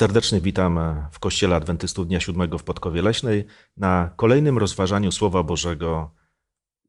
Serdecznie 0.00 0.40
witam 0.40 0.80
w 1.12 1.18
Kościele 1.18 1.56
Adwentystów 1.56 2.06
Dnia 2.06 2.20
Siódmego 2.20 2.58
w 2.58 2.64
Podkowie 2.64 3.02
Leśnej 3.02 3.44
na 3.76 4.10
kolejnym 4.16 4.58
rozważaniu 4.58 5.12
Słowa 5.12 5.42
Bożego, 5.42 6.14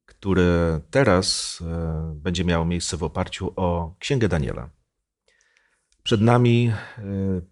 które 0.06 0.79
teraz 0.89 1.60
e, 1.62 2.13
będzie 2.16 2.46
miało 2.46 2.66
miejsce 2.66 2.97
w 2.97 3.04
oparciu 3.04 3.54
o 3.55 3.96
Księgę 4.00 4.28
Daniela. 4.28 4.70
Przed 6.04 6.21
nami 6.21 6.71
e, 6.97 7.04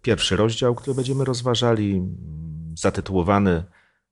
pierwszy 0.02 0.36
rozdział, 0.36 0.74
który 0.74 0.94
będziemy 0.94 1.24
rozważali, 1.24 2.02
zatytułowany 2.74 3.64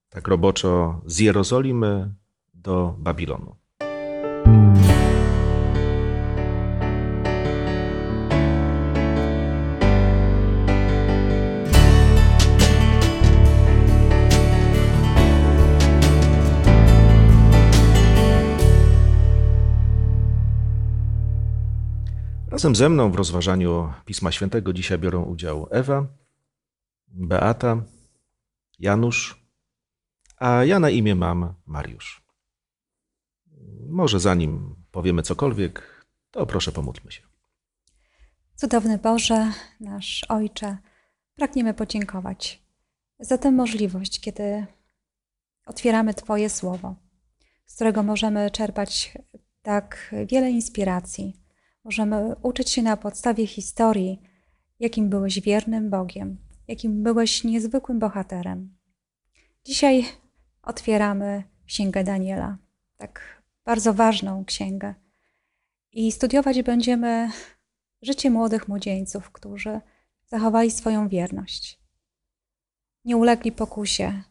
tak 0.08 0.28
roboczo 0.28 1.02
Z 1.06 1.18
Jerozolimy 1.18 2.14
do 2.54 2.94
Babilonu. 2.98 3.56
Razem 22.58 22.76
ze 22.76 22.88
mną 22.88 23.10
w 23.12 23.14
rozważaniu 23.14 23.92
Pisma 24.04 24.32
Świętego 24.32 24.72
dzisiaj 24.72 24.98
biorą 24.98 25.22
udział 25.22 25.66
Ewa, 25.70 26.06
Beata, 27.08 27.82
Janusz, 28.78 29.46
a 30.36 30.64
ja 30.64 30.78
na 30.78 30.90
imię 30.90 31.14
mam 31.14 31.54
Mariusz. 31.66 32.22
Może 33.88 34.20
zanim 34.20 34.74
powiemy 34.90 35.22
cokolwiek, 35.22 36.04
to 36.30 36.46
proszę 36.46 36.72
pomódlmy 36.72 37.12
się. 37.12 37.22
Cudowny 38.54 38.98
Boże, 38.98 39.52
nasz 39.80 40.24
Ojcze, 40.28 40.78
pragniemy 41.34 41.74
podziękować 41.74 42.62
za 43.20 43.38
tę 43.38 43.50
możliwość, 43.50 44.20
kiedy 44.20 44.66
otwieramy 45.66 46.14
Twoje 46.14 46.50
słowo, 46.50 46.94
z 47.66 47.74
którego 47.74 48.02
możemy 48.02 48.50
czerpać 48.50 49.18
tak 49.62 50.14
wiele 50.26 50.50
inspiracji 50.50 51.47
Możemy 51.88 52.36
uczyć 52.42 52.70
się 52.70 52.82
na 52.82 52.96
podstawie 52.96 53.46
historii, 53.46 54.20
jakim 54.80 55.08
byłeś 55.08 55.40
wiernym 55.40 55.90
Bogiem, 55.90 56.38
jakim 56.66 57.02
byłeś 57.02 57.44
niezwykłym 57.44 57.98
bohaterem. 57.98 58.76
Dzisiaj 59.64 60.04
otwieramy 60.62 61.42
Księgę 61.66 62.04
Daniela, 62.04 62.58
tak 62.96 63.42
bardzo 63.64 63.94
ważną 63.94 64.44
księgę. 64.44 64.94
I 65.92 66.12
studiować 66.12 66.62
będziemy 66.62 67.30
życie 68.02 68.30
młodych 68.30 68.68
młodzieńców, 68.68 69.30
którzy 69.30 69.80
zachowali 70.26 70.70
swoją 70.70 71.08
wierność. 71.08 71.80
Nie 73.04 73.16
ulegli 73.16 73.52
pokusie. 73.52 74.22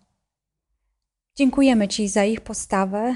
Dziękujemy 1.35 1.87
Ci 1.87 2.07
za 2.07 2.23
ich 2.23 2.41
postawę. 2.41 3.15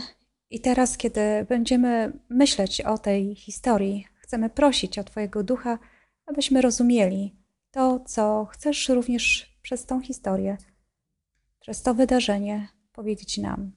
I 0.49 0.61
teraz, 0.61 0.97
kiedy 0.97 1.45
będziemy 1.49 2.19
myśleć 2.29 2.81
o 2.81 2.97
tej 2.97 3.35
historii, 3.35 4.10
chcemy 4.31 4.49
prosić 4.49 4.99
o 4.99 5.03
Twojego 5.03 5.43
ducha, 5.43 5.79
abyśmy 6.25 6.61
rozumieli 6.61 7.35
to, 7.71 7.99
co 7.99 8.45
chcesz 8.45 8.89
również 8.89 9.55
przez 9.61 9.85
tą 9.85 10.01
historię, 10.01 10.57
przez 11.59 11.81
to 11.81 11.93
wydarzenie 11.93 12.67
powiedzieć 12.91 13.37
nam, 13.37 13.71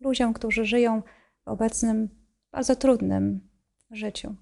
ludziom, 0.00 0.32
którzy 0.32 0.64
żyją 0.64 1.02
w 1.44 1.48
obecnym, 1.48 2.08
bardzo 2.52 2.76
trudnym 2.76 3.48
życiu. 3.90 4.34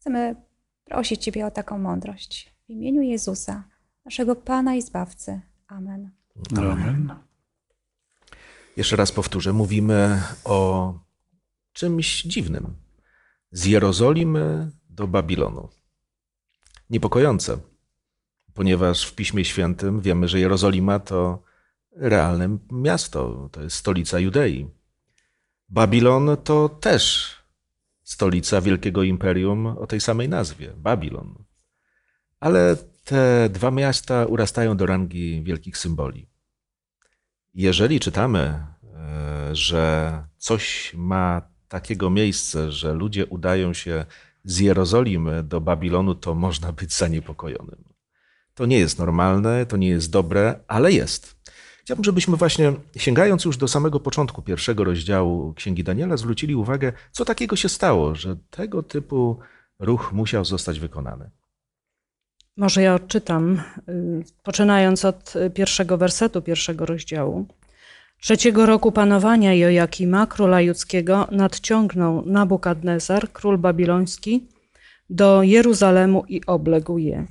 Chcemy 0.00 0.36
prosić 0.84 1.24
Ciebie 1.24 1.46
o 1.46 1.50
taką 1.50 1.78
mądrość. 1.78 2.54
W 2.66 2.70
imieniu 2.70 3.02
Jezusa, 3.02 3.64
naszego 4.04 4.36
Pana 4.36 4.74
i 4.74 4.82
Zbawcy. 4.82 5.40
Amen. 5.66 6.10
Amen. 6.56 7.14
Jeszcze 8.76 8.96
raz 8.96 9.12
powtórzę, 9.12 9.52
mówimy 9.52 10.22
o 10.44 10.92
czymś 11.72 12.22
dziwnym 12.22 12.84
z 13.54 13.64
Jerozolimy 13.64 14.70
do 14.94 15.06
Babilonu. 15.06 15.68
Niepokojące, 16.90 17.58
ponieważ 18.54 19.06
w 19.06 19.14
Piśmie 19.14 19.44
Świętym 19.44 20.00
wiemy, 20.00 20.28
że 20.28 20.40
Jerozolima 20.40 20.98
to 20.98 21.42
realne 21.92 22.58
miasto, 22.72 23.48
to 23.52 23.62
jest 23.62 23.76
stolica 23.76 24.18
Judei. 24.18 24.68
Babilon 25.68 26.36
to 26.44 26.68
też 26.68 27.30
stolica 28.02 28.60
wielkiego 28.60 29.02
imperium 29.02 29.66
o 29.66 29.86
tej 29.86 30.00
samej 30.00 30.28
nazwie 30.28 30.72
Babilon. 30.76 31.44
Ale 32.40 32.76
te 33.04 33.48
dwa 33.48 33.70
miasta 33.70 34.26
urastają 34.26 34.76
do 34.76 34.86
rangi 34.86 35.42
wielkich 35.42 35.78
symboli. 35.78 36.28
Jeżeli 37.54 38.00
czytamy, 38.00 38.38
e, 38.38 38.66
że 39.52 40.24
coś 40.38 40.92
ma 40.96 41.42
takiego 41.68 42.10
miejsce, 42.10 42.72
że 42.72 42.92
ludzie 42.92 43.26
udają 43.26 43.72
się 43.72 44.04
z 44.44 44.58
Jerozolimy 44.58 45.42
do 45.42 45.60
Babilonu, 45.60 46.14
to 46.14 46.34
można 46.34 46.72
być 46.72 46.92
zaniepokojonym. 46.92 47.84
To 48.54 48.66
nie 48.66 48.78
jest 48.78 48.98
normalne, 48.98 49.66
to 49.66 49.76
nie 49.76 49.88
jest 49.88 50.10
dobre, 50.10 50.60
ale 50.68 50.92
jest. 50.92 51.36
Chciałbym, 51.80 52.04
żebyśmy 52.04 52.36
właśnie, 52.36 52.72
sięgając 52.96 53.44
już 53.44 53.56
do 53.56 53.68
samego 53.68 54.00
początku 54.00 54.42
pierwszego 54.42 54.84
rozdziału 54.84 55.54
Księgi 55.54 55.84
Daniela, 55.84 56.16
zwrócili 56.16 56.54
uwagę, 56.54 56.92
co 57.12 57.24
takiego 57.24 57.56
się 57.56 57.68
stało, 57.68 58.14
że 58.14 58.36
tego 58.50 58.82
typu 58.82 59.38
ruch 59.78 60.12
musiał 60.12 60.44
zostać 60.44 60.80
wykonany. 60.80 61.30
Może 62.56 62.82
ja 62.82 62.94
odczytam, 62.94 63.62
y, 63.88 64.24
poczynając 64.42 65.04
od 65.04 65.34
pierwszego 65.54 65.98
wersetu 65.98 66.42
pierwszego 66.42 66.86
rozdziału. 66.86 67.46
Trzeciego 68.24 68.66
roku 68.66 68.92
panowania 68.92 69.54
Jojakima, 69.54 70.26
króla 70.26 70.60
judzkiego, 70.60 71.28
nadciągnął 71.30 72.22
Nabukadnezar, 72.26 73.32
król 73.32 73.58
babiloński, 73.58 74.48
do 75.10 75.42
Jeruzalemu 75.42 76.24
i 76.28 76.40
obległ 76.46 76.98
je. 76.98 77.26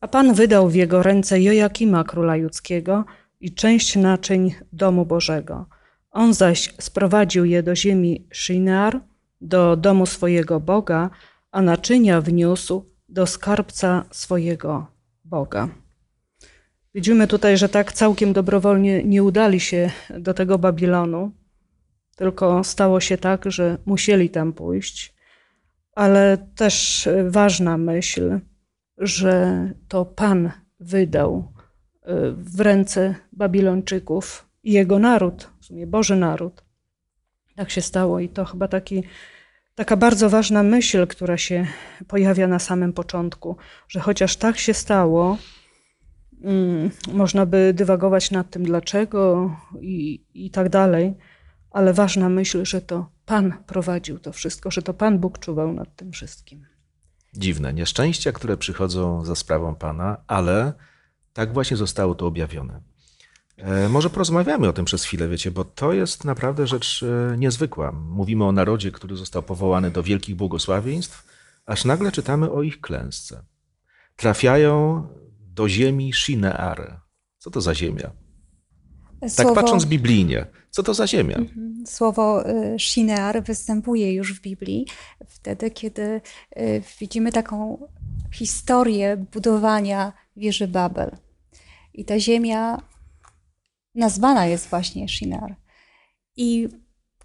A 0.00 0.08
Pan 0.08 0.34
wydał 0.34 0.68
w 0.68 0.74
jego 0.74 1.02
ręce 1.02 1.40
Jojakima, 1.40 2.04
króla 2.04 2.36
judzkiego, 2.36 3.04
i 3.40 3.54
część 3.54 3.96
naczyń 3.96 4.54
domu 4.72 5.06
Bożego. 5.06 5.66
On 6.10 6.34
zaś 6.34 6.74
sprowadził 6.80 7.44
je 7.44 7.62
do 7.62 7.76
ziemi 7.76 8.26
Shinar, 8.32 9.00
do 9.40 9.76
domu 9.76 10.06
swojego 10.06 10.60
Boga, 10.60 11.10
a 11.50 11.62
naczynia 11.62 12.20
wniósł 12.20 12.84
do 13.08 13.26
skarbca 13.26 14.04
swojego 14.10 14.86
Boga. 15.24 15.81
Widzimy 16.94 17.26
tutaj, 17.26 17.56
że 17.56 17.68
tak 17.68 17.92
całkiem 17.92 18.32
dobrowolnie 18.32 19.04
nie 19.04 19.22
udali 19.22 19.60
się 19.60 19.90
do 20.18 20.34
tego 20.34 20.58
Babilonu, 20.58 21.32
tylko 22.16 22.64
stało 22.64 23.00
się 23.00 23.18
tak, 23.18 23.50
że 23.50 23.78
musieli 23.86 24.30
tam 24.30 24.52
pójść. 24.52 25.14
Ale 25.94 26.38
też 26.56 27.08
ważna 27.28 27.78
myśl, 27.78 28.40
że 28.98 29.68
to 29.88 30.04
Pan 30.04 30.50
wydał 30.80 31.52
y, 31.96 32.32
w 32.32 32.60
ręce 32.60 33.14
Babilończyków 33.32 34.48
jego 34.64 34.98
naród, 34.98 35.50
w 35.60 35.64
sumie 35.64 35.86
Boży 35.86 36.16
naród. 36.16 36.64
Tak 37.56 37.70
się 37.70 37.80
stało 37.80 38.20
i 38.20 38.28
to 38.28 38.44
chyba 38.44 38.68
taki, 38.68 39.02
taka 39.74 39.96
bardzo 39.96 40.30
ważna 40.30 40.62
myśl, 40.62 41.06
która 41.06 41.36
się 41.36 41.66
pojawia 42.08 42.46
na 42.46 42.58
samym 42.58 42.92
początku, 42.92 43.56
że 43.88 44.00
chociaż 44.00 44.36
tak 44.36 44.58
się 44.58 44.74
stało, 44.74 45.38
można 47.12 47.46
by 47.46 47.72
dywagować 47.74 48.30
nad 48.30 48.50
tym, 48.50 48.62
dlaczego 48.62 49.50
i, 49.80 50.24
i 50.34 50.50
tak 50.50 50.68
dalej, 50.68 51.14
ale 51.70 51.92
ważna 51.92 52.28
myśl, 52.28 52.64
że 52.64 52.80
to 52.80 53.10
Pan 53.26 53.54
prowadził 53.66 54.18
to 54.18 54.32
wszystko, 54.32 54.70
że 54.70 54.82
to 54.82 54.94
Pan 54.94 55.18
Bóg 55.18 55.38
czuwał 55.38 55.72
nad 55.72 55.96
tym 55.96 56.12
wszystkim. 56.12 56.66
Dziwne 57.34 57.72
nieszczęścia, 57.72 58.32
które 58.32 58.56
przychodzą 58.56 59.24
za 59.24 59.34
sprawą 59.34 59.74
Pana, 59.74 60.16
ale 60.26 60.72
tak 61.32 61.52
właśnie 61.52 61.76
zostało 61.76 62.14
to 62.14 62.26
objawione. 62.26 62.80
E, 63.56 63.88
może 63.88 64.10
porozmawiamy 64.10 64.68
o 64.68 64.72
tym 64.72 64.84
przez 64.84 65.04
chwilę, 65.04 65.28
wiecie, 65.28 65.50
bo 65.50 65.64
to 65.64 65.92
jest 65.92 66.24
naprawdę 66.24 66.66
rzecz 66.66 67.02
e, 67.02 67.38
niezwykła. 67.38 67.92
Mówimy 67.92 68.44
o 68.44 68.52
narodzie, 68.52 68.92
który 68.92 69.16
został 69.16 69.42
powołany 69.42 69.90
do 69.90 70.02
wielkich 70.02 70.36
błogosławieństw, 70.36 71.26
aż 71.66 71.84
nagle 71.84 72.12
czytamy 72.12 72.50
o 72.50 72.62
ich 72.62 72.80
klęsce. 72.80 73.44
Trafiają 74.16 75.06
do 75.54 75.68
ziemi 75.68 76.12
Shinear. 76.12 77.00
Co 77.38 77.50
to 77.50 77.60
za 77.60 77.74
ziemia? 77.74 78.10
Tak 79.20 79.30
Słowo... 79.30 79.54
Tak 79.54 79.64
patrząc 79.64 79.84
biblijnie, 79.84 80.46
co 80.70 80.82
to 80.82 80.94
za 80.94 81.06
ziemia? 81.06 81.36
Mhm. 81.36 81.86
Słowo 81.86 82.50
y, 82.50 82.78
Shinear 82.78 83.42
występuje 83.44 84.14
już 84.14 84.34
w 84.34 84.40
Biblii, 84.40 84.86
wtedy, 85.26 85.70
kiedy 85.70 86.20
y, 86.56 86.82
widzimy 87.00 87.32
taką 87.32 87.88
historię 88.32 89.16
budowania 89.32 90.12
wieży 90.36 90.68
Babel. 90.68 91.10
I 91.94 92.04
ta 92.04 92.20
ziemia 92.20 92.82
nazwana 93.94 94.46
jest 94.46 94.68
właśnie 94.68 95.08
Shinar. 95.08 95.56
I 96.36 96.68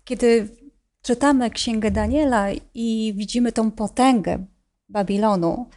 kiedy 0.04 0.50
czytamy 1.02 1.50
Księgę 1.50 1.92
Daniela 1.92 2.48
i 2.74 3.14
widzimy 3.16 3.52
tą 3.52 3.72
potęgę 3.72 4.46
Babilonu, 4.90 5.70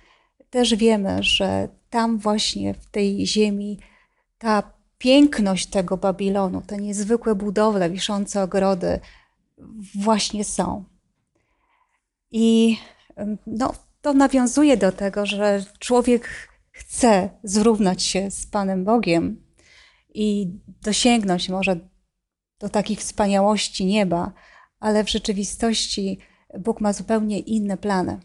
też 0.51 0.75
wiemy, 0.75 1.23
że 1.23 1.69
tam 1.91 2.19
właśnie 2.19 2.75
w 2.75 2.87
tej 2.87 3.27
ziemi 3.27 3.79
ta 4.39 4.73
piękność 4.99 5.67
tego 5.67 5.97
Babilonu, 5.97 6.63
te 6.63 6.77
niezwykłe 6.77 7.35
budowle, 7.35 7.91
wiszące 7.91 8.43
ogrody 8.43 9.01
właśnie 9.95 10.45
są. 10.45 10.85
I 12.31 12.79
no, 13.47 13.75
to 14.03 14.13
nawiązuje 14.13 14.77
do 14.77 14.93
tego, 14.93 15.27
że 15.27 15.65
człowiek 15.79 16.29
chce 16.71 17.31
zrównać 17.43 18.03
się 18.03 18.31
z 18.31 18.47
Panem 18.47 18.85
Bogiem 18.85 19.45
i 20.15 20.51
dosięgnąć 20.83 21.49
może 21.49 21.77
do 22.59 22.69
takich 22.69 22.99
wspaniałości 22.99 23.87
nieba, 23.87 24.33
ale 24.81 25.05
w 25.05 25.11
rzeczywistości 25.11 26.19
Bóg 26.59 26.81
ma 26.81 26.93
zupełnie 26.93 27.39
inne 27.39 27.77
plany. 27.77 28.21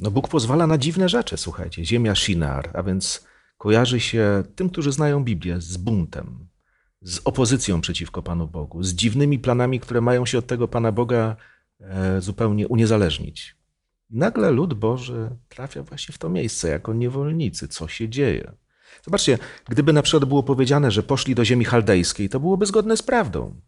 No 0.00 0.10
Bóg 0.10 0.28
pozwala 0.28 0.66
na 0.66 0.78
dziwne 0.78 1.08
rzeczy, 1.08 1.36
słuchajcie. 1.36 1.84
Ziemia 1.84 2.14
Shinar, 2.14 2.70
a 2.74 2.82
więc 2.82 3.26
kojarzy 3.58 4.00
się 4.00 4.42
tym, 4.54 4.70
którzy 4.70 4.92
znają 4.92 5.24
Biblię, 5.24 5.60
z 5.60 5.76
buntem, 5.76 6.48
z 7.02 7.20
opozycją 7.24 7.80
przeciwko 7.80 8.22
Panu 8.22 8.48
Bogu, 8.48 8.82
z 8.82 8.94
dziwnymi 8.94 9.38
planami, 9.38 9.80
które 9.80 10.00
mają 10.00 10.26
się 10.26 10.38
od 10.38 10.46
tego 10.46 10.68
Pana 10.68 10.92
Boga 10.92 11.36
e, 11.80 12.20
zupełnie 12.20 12.68
uniezależnić. 12.68 13.56
I 14.10 14.16
nagle 14.16 14.50
lud 14.50 14.74
Boży 14.74 15.30
trafia 15.48 15.82
właśnie 15.82 16.12
w 16.12 16.18
to 16.18 16.28
miejsce 16.28 16.68
jako 16.68 16.94
niewolnicy. 16.94 17.68
Co 17.68 17.88
się 17.88 18.08
dzieje? 18.08 18.52
Zobaczcie, 19.04 19.38
gdyby 19.68 19.92
na 19.92 20.02
przykład 20.02 20.24
było 20.24 20.42
powiedziane, 20.42 20.90
że 20.90 21.02
poszli 21.02 21.34
do 21.34 21.44
ziemi 21.44 21.64
chaldejskiej, 21.64 22.28
to 22.28 22.40
byłoby 22.40 22.66
zgodne 22.66 22.96
z 22.96 23.02
prawdą. 23.02 23.60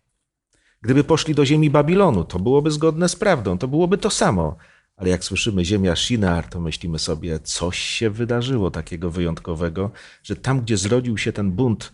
Gdyby 0.82 1.05
poszli 1.05 1.35
do 1.35 1.44
ziemi 1.44 1.70
Babilonu, 1.70 2.25
to 2.25 2.38
byłoby 2.38 2.70
zgodne 2.70 3.08
z 3.08 3.17
prawdą, 3.17 3.58
to 3.58 3.69
byłoby 3.69 3.99
to 3.99 4.11
samo. 4.11 4.56
Ale 5.02 5.10
jak 5.10 5.25
słyszymy 5.25 5.64
ziemia 5.64 5.96
Shinar, 5.96 6.49
to 6.49 6.60
myślimy 6.60 6.99
sobie, 6.99 7.40
coś 7.40 7.78
się 7.78 8.10
wydarzyło 8.10 8.70
takiego 8.70 9.10
wyjątkowego, 9.10 9.90
że 10.22 10.37
tam, 10.37 10.60
gdzie 10.60 10.76
zrodził 10.76 11.19
się 11.19 11.32
ten 11.32 11.52
bunt, 11.52 11.93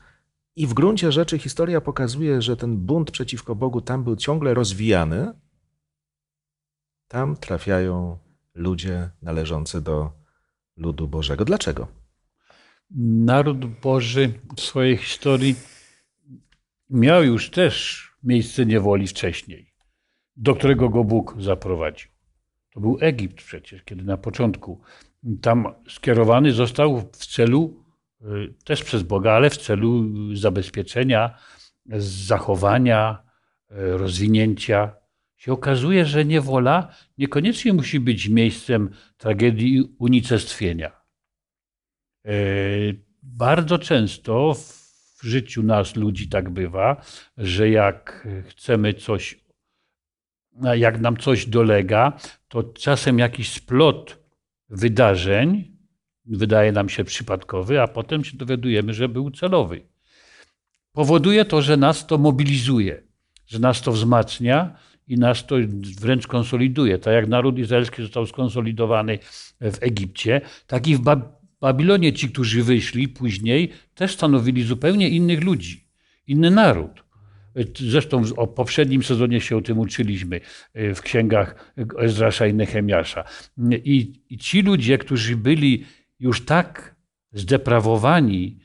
i 0.56 0.66
w 0.66 0.74
gruncie 0.74 1.12
rzeczy 1.12 1.38
historia 1.38 1.80
pokazuje, 1.80 2.42
że 2.42 2.56
ten 2.56 2.76
bunt 2.76 3.10
przeciwko 3.10 3.54
Bogu 3.54 3.80
tam 3.80 4.04
był 4.04 4.16
ciągle 4.16 4.54
rozwijany, 4.54 5.32
tam 7.08 7.36
trafiają 7.36 8.18
ludzie 8.54 9.10
należący 9.22 9.80
do 9.80 10.12
ludu 10.76 11.08
Bożego. 11.08 11.44
Dlaczego? 11.44 11.88
Naród 13.00 13.66
Boży 13.66 14.32
w 14.56 14.60
swojej 14.60 14.96
historii 14.96 15.54
miał 16.90 17.24
już 17.24 17.50
też 17.50 18.04
miejsce 18.22 18.66
niewoli 18.66 19.06
wcześniej, 19.06 19.72
do 20.36 20.54
którego 20.54 20.88
go 20.88 21.04
Bóg 21.04 21.34
zaprowadził. 21.38 22.17
To 22.78 22.82
był 22.82 22.98
Egipt 23.00 23.36
przecież, 23.36 23.82
kiedy 23.82 24.04
na 24.04 24.16
początku 24.16 24.80
tam 25.42 25.66
skierowany 25.88 26.52
został 26.52 27.00
w 27.12 27.26
celu, 27.26 27.84
y, 28.22 28.54
też 28.64 28.84
przez 28.84 29.02
Boga, 29.02 29.32
ale 29.32 29.50
w 29.50 29.56
celu 29.56 30.04
zabezpieczenia, 30.36 31.38
zachowania, 31.96 33.22
y, 33.70 33.98
rozwinięcia. 33.98 34.94
Się 35.36 35.52
okazuje, 35.52 36.04
że 36.04 36.24
niewola 36.24 36.94
niekoniecznie 37.18 37.72
musi 37.72 38.00
być 38.00 38.28
miejscem 38.28 38.90
tragedii 39.16 39.76
i 39.76 39.82
unicestwienia. 39.98 41.00
Y, 42.26 43.04
bardzo 43.22 43.78
często 43.78 44.54
w 44.54 45.22
życiu 45.22 45.62
nas, 45.62 45.96
ludzi, 45.96 46.28
tak 46.28 46.50
bywa, 46.50 47.02
że 47.36 47.70
jak 47.70 48.28
chcemy 48.48 48.94
coś, 48.94 49.47
jak 50.76 51.00
nam 51.00 51.16
coś 51.16 51.46
dolega, 51.46 52.12
to 52.48 52.62
czasem 52.62 53.18
jakiś 53.18 53.52
splot 53.52 54.18
wydarzeń 54.68 55.78
wydaje 56.28 56.72
nam 56.72 56.88
się 56.88 57.04
przypadkowy, 57.04 57.82
a 57.82 57.88
potem 57.88 58.24
się 58.24 58.36
dowiadujemy, 58.36 58.94
że 58.94 59.08
był 59.08 59.30
celowy. 59.30 59.80
Powoduje 60.92 61.44
to, 61.44 61.62
że 61.62 61.76
nas 61.76 62.06
to 62.06 62.18
mobilizuje, 62.18 63.02
że 63.46 63.58
nas 63.58 63.82
to 63.82 63.92
wzmacnia 63.92 64.76
i 65.08 65.18
nas 65.18 65.46
to 65.46 65.56
wręcz 66.00 66.26
konsoliduje. 66.26 66.98
Tak 66.98 67.14
jak 67.14 67.28
naród 67.28 67.58
izraelski 67.58 68.02
został 68.02 68.26
skonsolidowany 68.26 69.18
w 69.60 69.76
Egipcie, 69.80 70.40
tak 70.66 70.86
i 70.86 70.96
w 70.96 71.02
Babilonie 71.60 72.12
ci, 72.12 72.28
którzy 72.28 72.62
wyszli 72.62 73.08
później, 73.08 73.72
też 73.94 74.14
stanowili 74.14 74.62
zupełnie 74.62 75.08
innych 75.08 75.44
ludzi, 75.44 75.88
inny 76.26 76.50
naród. 76.50 77.07
Zresztą 77.74 78.24
w 78.24 78.48
poprzednim 78.48 79.02
sezonie 79.02 79.40
się 79.40 79.56
o 79.56 79.60
tym 79.60 79.78
uczyliśmy 79.78 80.40
e, 80.74 80.94
w 80.94 81.02
księgach 81.02 81.74
Ezrasza 81.98 82.46
i 82.46 82.54
Nehemiasza. 82.54 83.24
I, 83.84 84.12
I 84.30 84.38
ci 84.38 84.62
ludzie, 84.62 84.98
którzy 84.98 85.36
byli 85.36 85.84
już 86.20 86.44
tak 86.44 86.96
zdeprawowani, 87.32 88.58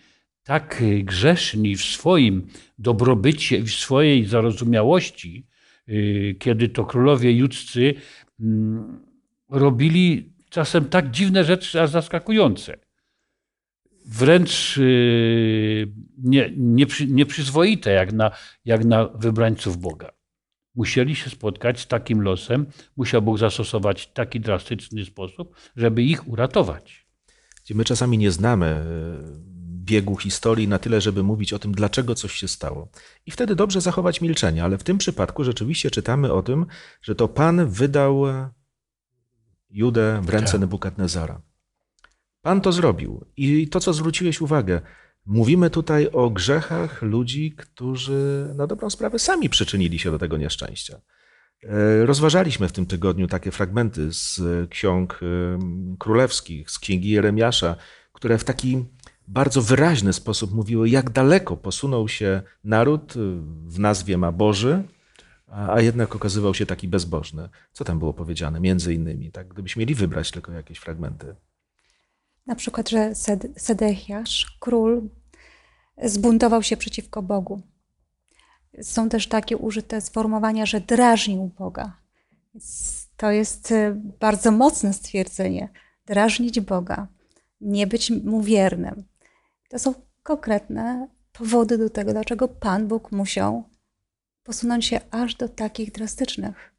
tak 0.43 0.83
grzeszni 1.03 1.75
w 1.75 1.83
swoim 1.83 2.47
dobrobycie, 2.77 3.61
w 3.61 3.69
swojej 3.69 4.25
zarozumiałości, 4.25 5.47
e, 5.87 5.93
kiedy 6.33 6.69
to 6.69 6.85
królowie 6.85 7.31
judzcy 7.31 7.93
mm, 8.39 8.99
robili 9.49 10.33
czasem 10.49 10.85
tak 10.85 11.11
dziwne 11.11 11.43
rzeczy, 11.43 11.81
aż 11.81 11.89
zaskakujące 11.89 12.77
wręcz 14.05 14.77
y, 14.77 15.93
nie, 16.17 16.53
nie, 16.57 16.85
nieprzyzwoite 17.07 17.91
jak 17.91 18.13
na, 18.13 18.31
jak 18.65 18.85
na 18.85 19.07
wybrańców 19.07 19.77
Boga. 19.77 20.11
Musieli 20.75 21.15
się 21.15 21.29
spotkać 21.29 21.79
z 21.79 21.87
takim 21.87 22.21
losem, 22.21 22.65
musiał 22.97 23.21
Bóg 23.21 23.37
zastosować 23.37 24.07
taki 24.07 24.39
drastyczny 24.39 25.05
sposób, 25.05 25.55
żeby 25.75 26.03
ich 26.03 26.27
uratować. 26.27 27.07
My 27.69 27.85
czasami 27.85 28.17
nie 28.17 28.31
znamy 28.31 28.85
y, 29.39 29.53
biegu 29.83 30.17
historii 30.17 30.67
na 30.67 30.79
tyle, 30.79 31.01
żeby 31.01 31.23
mówić 31.23 31.53
o 31.53 31.59
tym, 31.59 31.71
dlaczego 31.71 32.15
coś 32.15 32.33
się 32.33 32.47
stało. 32.47 32.89
I 33.25 33.31
wtedy 33.31 33.55
dobrze 33.55 33.81
zachować 33.81 34.21
milczenie, 34.21 34.63
ale 34.63 34.77
w 34.77 34.83
tym 34.83 34.97
przypadku 34.97 35.43
rzeczywiście 35.43 35.91
czytamy 35.91 36.33
o 36.33 36.43
tym, 36.43 36.65
że 37.01 37.15
to 37.15 37.27
Pan 37.27 37.67
wydał 37.69 38.25
Judę 39.69 40.21
w 40.23 40.29
ręce 40.29 40.51
tak. 40.51 40.61
Nebukadnezara. 40.61 41.41
Pan 42.43 42.61
to 42.61 42.71
zrobił. 42.71 43.25
I 43.37 43.67
to, 43.67 43.79
co 43.79 43.93
zwróciłeś 43.93 44.41
uwagę, 44.41 44.81
mówimy 45.25 45.69
tutaj 45.69 46.09
o 46.13 46.29
grzechach 46.29 47.01
ludzi, 47.01 47.51
którzy 47.57 48.53
na 48.55 48.67
dobrą 48.67 48.89
sprawę 48.89 49.19
sami 49.19 49.49
przyczynili 49.49 49.99
się 49.99 50.11
do 50.11 50.19
tego 50.19 50.37
nieszczęścia. 50.37 51.01
E, 51.63 52.05
rozważaliśmy 52.05 52.67
w 52.67 52.71
tym 52.71 52.85
tygodniu 52.85 53.27
takie 53.27 53.51
fragmenty 53.51 54.13
z 54.13 54.41
ksiąg 54.69 55.19
e, 55.21 55.97
królewskich, 55.97 56.71
z 56.71 56.79
księgi 56.79 57.09
Jeremiasza, 57.09 57.75
które 58.13 58.37
w 58.37 58.43
taki 58.43 58.85
bardzo 59.27 59.61
wyraźny 59.61 60.13
sposób 60.13 60.53
mówiły, 60.53 60.89
jak 60.89 61.09
daleko 61.09 61.57
posunął 61.57 62.07
się 62.07 62.41
naród 62.63 63.13
w 63.65 63.79
nazwie 63.79 64.17
ma 64.17 64.31
Boży, 64.31 64.83
a 65.47 65.81
jednak 65.81 66.15
okazywał 66.15 66.53
się 66.53 66.65
taki 66.65 66.87
bezbożny. 66.87 67.49
Co 67.71 67.83
tam 67.83 67.99
było 67.99 68.13
powiedziane, 68.13 68.59
między 68.59 68.93
innymi, 68.93 69.31
tak, 69.31 69.47
gdybyśmy 69.47 69.79
mieli 69.79 69.95
wybrać 69.95 70.31
tylko 70.31 70.51
jakieś 70.51 70.77
fragmenty. 70.77 71.35
Na 72.45 72.55
przykład, 72.55 72.89
że 72.89 73.15
Sedechiasz, 73.57 74.57
król, 74.59 75.09
zbuntował 76.03 76.63
się 76.63 76.77
przeciwko 76.77 77.21
Bogu. 77.21 77.61
Są 78.81 79.09
też 79.09 79.27
takie 79.27 79.57
użyte 79.57 80.01
sformułowania, 80.01 80.65
że 80.65 80.81
drażnił 80.81 81.51
Boga. 81.57 81.97
To 83.17 83.31
jest 83.31 83.71
e, 83.71 83.95
bardzo 84.19 84.51
mocne 84.51 84.93
stwierdzenie. 84.93 85.69
Drażnić 86.05 86.59
Boga, 86.59 87.07
nie 87.61 87.87
być 87.87 88.11
mu 88.11 88.41
wiernym. 88.41 89.03
To 89.69 89.79
są 89.79 89.93
konkretne 90.23 91.07
powody 91.31 91.77
do 91.77 91.89
tego, 91.89 92.11
dlaczego 92.11 92.47
Pan 92.47 92.87
Bóg 92.87 93.11
musiał 93.11 93.63
posunąć 94.43 94.85
się 94.85 94.99
aż 95.11 95.35
do 95.35 95.49
takich 95.49 95.91
drastycznych 95.91 96.73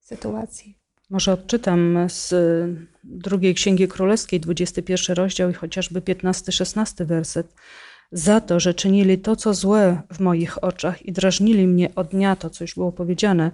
sytuacji. 0.00 0.83
Może 1.10 1.32
odczytam 1.32 1.98
z 2.08 2.34
drugiej 3.04 3.54
Księgi 3.54 3.88
Królewskiej, 3.88 4.40
21 4.40 5.16
rozdział 5.16 5.50
i 5.50 5.54
chociażby 5.54 6.00
15-16 6.00 7.04
werset. 7.06 7.54
Za 8.12 8.40
to, 8.40 8.60
że 8.60 8.74
czynili 8.74 9.18
to, 9.18 9.36
co 9.36 9.54
złe 9.54 10.02
w 10.12 10.20
moich 10.20 10.64
oczach 10.64 11.06
i 11.06 11.12
drażnili 11.12 11.66
mnie 11.66 11.94
od 11.94 12.08
dnia, 12.08 12.36
to 12.36 12.50
co 12.50 12.64
już 12.64 12.74
było 12.74 12.92
powiedziane, 12.92 13.50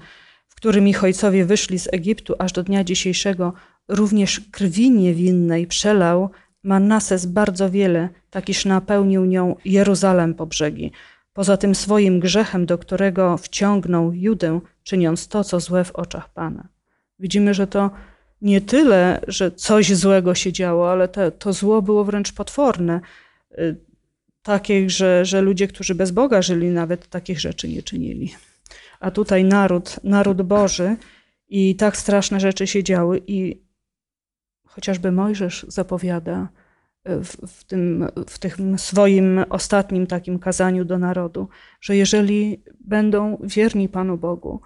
w 0.49 0.55
którym 0.55 0.89
ich 0.89 1.05
ojcowie 1.05 1.45
wyszli 1.45 1.79
z 1.79 1.89
Egiptu 1.93 2.35
aż 2.39 2.53
do 2.53 2.63
dnia 2.63 2.85
dzisiejszego, 2.85 3.53
również 3.89 4.41
krwi 4.51 4.91
niewinnej 4.91 5.67
przelał 5.67 6.31
Manases 6.63 7.27
bardzo 7.27 7.71
wiele, 7.71 8.09
tak 8.31 8.49
iż 8.49 8.65
napełnił 8.65 9.25
nią 9.25 9.57
Jeruzalem 9.65 10.35
po 10.35 10.47
brzegi. 10.47 10.93
Poza 11.33 11.57
tym 11.57 11.75
swoim 11.75 12.21
grzechem, 12.21 12.67
do 12.67 12.79
którego 12.79 13.37
wciągnął 13.37 14.13
Judę, 14.13 14.61
czyniąc 14.83 15.29
to, 15.29 15.45
co 15.45 15.61
złe 15.61 15.85
w 15.85 15.93
oczach 15.93 16.33
Pana. 16.33 16.69
Widzimy, 17.21 17.55
że 17.55 17.67
to 17.67 17.91
nie 18.43 18.61
tyle, 18.61 19.21
że 19.29 19.51
coś 19.51 19.95
złego 19.95 20.35
się 20.35 20.53
działo, 20.53 20.93
ale 20.93 21.09
to, 21.09 21.31
to 21.31 21.53
zło 21.53 21.83
było 21.83 22.05
wręcz 22.05 22.33
potworne. 22.33 23.01
Y, 23.59 23.77
takie, 24.43 24.91
że, 24.91 25.25
że 25.25 25.41
ludzie, 25.41 25.69
którzy 25.69 25.95
bez 25.95 26.11
Boga 26.11 26.43
żyli, 26.43 26.69
nawet 26.69 27.09
takich 27.09 27.41
rzeczy 27.41 27.69
nie 27.69 27.83
czynili. 27.83 28.35
A 29.01 29.11
tutaj 29.11 29.45
naród, 29.45 30.01
naród 30.05 30.43
Boży 30.43 30.97
i 31.49 31.77
tak 31.77 31.97
straszne 31.97 32.41
rzeczy 32.41 32.67
się 32.67 32.85
działy 32.85 33.23
i 33.27 33.63
chociażby 34.67 35.13
Mojżesz 35.13 35.67
zapowiada 35.69 36.49
w, 37.05 37.47
w, 37.47 37.65
tym, 37.65 38.09
w 38.29 38.39
tym 38.39 38.79
swoim 38.79 39.45
ostatnim 39.51 40.07
takim 40.07 40.39
kazaniu 40.39 40.85
do 40.85 40.99
narodu, 40.99 41.49
że 41.81 41.97
jeżeli 41.97 42.63
będą 42.81 43.39
wierni 43.43 43.89
Panu 43.89 44.19
Bogu, 44.19 44.61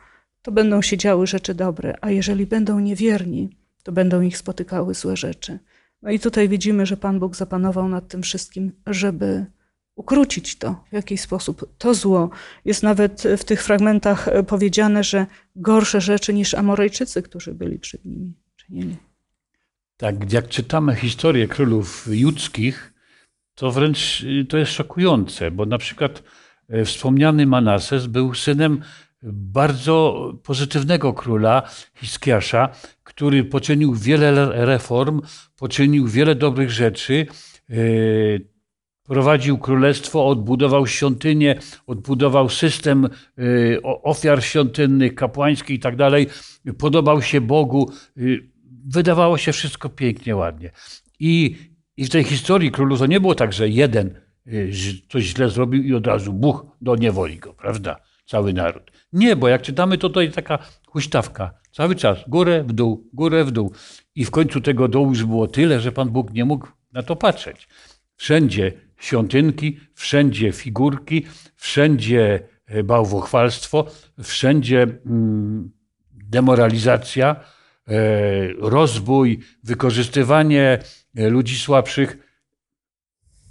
to 0.45 0.53
będą 0.53 0.83
się 0.83 0.97
działy 0.97 1.27
rzeczy 1.27 1.55
dobre, 1.55 1.95
a 2.01 2.11
jeżeli 2.11 2.47
będą 2.47 2.81
niewierni, 2.81 3.51
to 3.83 3.93
będą 3.93 4.21
ich 4.21 4.39
spotykały 4.39 4.95
złe 4.95 5.17
rzeczy. 5.17 5.59
No 6.03 6.11
i 6.11 6.21
tutaj 6.21 6.49
widzimy, 6.49 6.87
że 6.87 6.97
Pan 6.97 7.19
Bóg 7.19 7.37
zapanował 7.37 7.89
nad 7.89 8.09
tym 8.09 8.23
wszystkim, 8.23 8.73
żeby 8.87 9.47
ukrócić 9.95 10.57
to 10.57 10.85
w 10.91 10.93
jakiś 10.93 11.21
sposób. 11.21 11.75
To 11.79 11.95
zło 11.95 12.31
jest 12.65 12.83
nawet 12.83 13.23
w 13.39 13.45
tych 13.45 13.63
fragmentach 13.63 14.29
powiedziane, 14.47 15.05
że 15.05 15.27
gorsze 15.57 16.01
rzeczy 16.01 16.35
niż 16.35 16.55
Amorejczycy, 16.55 17.23
którzy 17.23 17.55
byli 17.55 17.79
przed 17.79 18.05
nimi 18.05 18.35
czynili. 18.57 18.97
Tak, 19.97 20.33
jak 20.33 20.49
czytamy 20.49 20.97
historię 20.97 21.49
królów 21.49 22.09
judzkich, 22.11 22.95
to 23.55 23.71
wręcz 23.71 24.23
y, 24.23 24.45
to 24.49 24.59
jest 24.59 24.73
szokujące, 24.73 25.51
bo 25.51 25.67
na 25.67 25.79
przykład 25.79 26.23
e, 26.69 26.85
wspomniany 26.85 27.47
Manases 27.47 28.07
był 28.07 28.35
synem 28.35 28.83
bardzo 29.33 30.33
pozytywnego 30.43 31.13
króla 31.13 31.63
Hiskiasza, 31.95 32.69
który 33.05 33.45
poczynił 33.45 33.95
wiele 33.95 34.65
reform, 34.67 35.21
poczynił 35.57 36.09
wiele 36.09 36.35
dobrych 36.35 36.71
rzeczy, 36.71 37.27
e, 37.71 37.75
prowadził 39.03 39.59
królestwo, 39.59 40.27
odbudował 40.27 40.87
świątynię, 40.87 41.59
odbudował 41.87 42.49
system 42.49 43.05
e, 43.05 43.83
ofiar 43.83 44.45
świątynnych, 44.45 45.15
kapłańskich 45.15 45.77
i 45.77 45.81
tak 45.81 45.97
dalej. 45.97 46.27
Podobał 46.79 47.23
się 47.23 47.41
Bogu 47.41 47.91
wydawało 48.87 49.39
się 49.39 49.53
wszystko 49.53 49.89
pięknie, 49.89 50.37
ładnie. 50.37 50.71
I, 51.21 51.57
I 51.97 52.05
w 52.05 52.11
tej 52.11 52.25
historii 52.25 52.71
królu 52.71 52.97
to 52.97 53.07
nie 53.07 53.21
było 53.21 53.35
tak, 53.35 53.53
że 53.53 53.69
jeden 53.69 54.15
coś 55.09 55.25
źle 55.25 55.51
zrobił 55.51 55.83
i 55.83 55.95
od 55.95 56.07
razu 56.07 56.33
Bóg 56.33 56.67
do 56.81 56.97
niewoli 56.97 57.39
go, 57.39 57.55
prawda? 57.55 57.97
Cały 58.27 58.53
naród. 58.53 58.91
Nie, 59.15 59.37
bo 59.37 59.49
jak 59.49 59.63
czytamy, 59.63 59.99
to 59.99 60.09
tutaj 60.09 60.31
taka 60.31 60.59
huśtawka. 60.89 61.55
Cały 61.73 61.95
czas 61.95 62.19
górę 62.29 62.65
w 62.65 62.73
dół, 62.73 63.11
górę 63.13 63.45
w 63.45 63.51
dół. 63.51 63.73
I 64.15 64.25
w 64.25 64.31
końcu 64.31 64.61
tego 64.61 64.89
dołu 64.89 65.09
już 65.09 65.25
było 65.25 65.47
tyle, 65.47 65.81
że 65.81 65.93
Pan 65.93 66.11
Bóg 66.11 66.33
nie 66.33 66.45
mógł 66.45 66.69
na 66.93 67.03
to 67.03 67.17
patrzeć. 67.17 67.69
Wszędzie 68.17 68.73
świątynki, 68.99 69.79
wszędzie 69.95 70.53
figurki, 70.53 71.27
wszędzie 71.57 72.41
e, 72.67 72.83
bałwochwalstwo, 72.83 73.87
wszędzie 74.23 74.83
mm, 74.83 75.71
demoralizacja, 76.13 77.37
E, 77.89 78.53
rozbój, 78.59 79.41
wykorzystywanie 79.63 80.79
e, 81.17 81.29
ludzi 81.29 81.59
słabszych. 81.59 82.24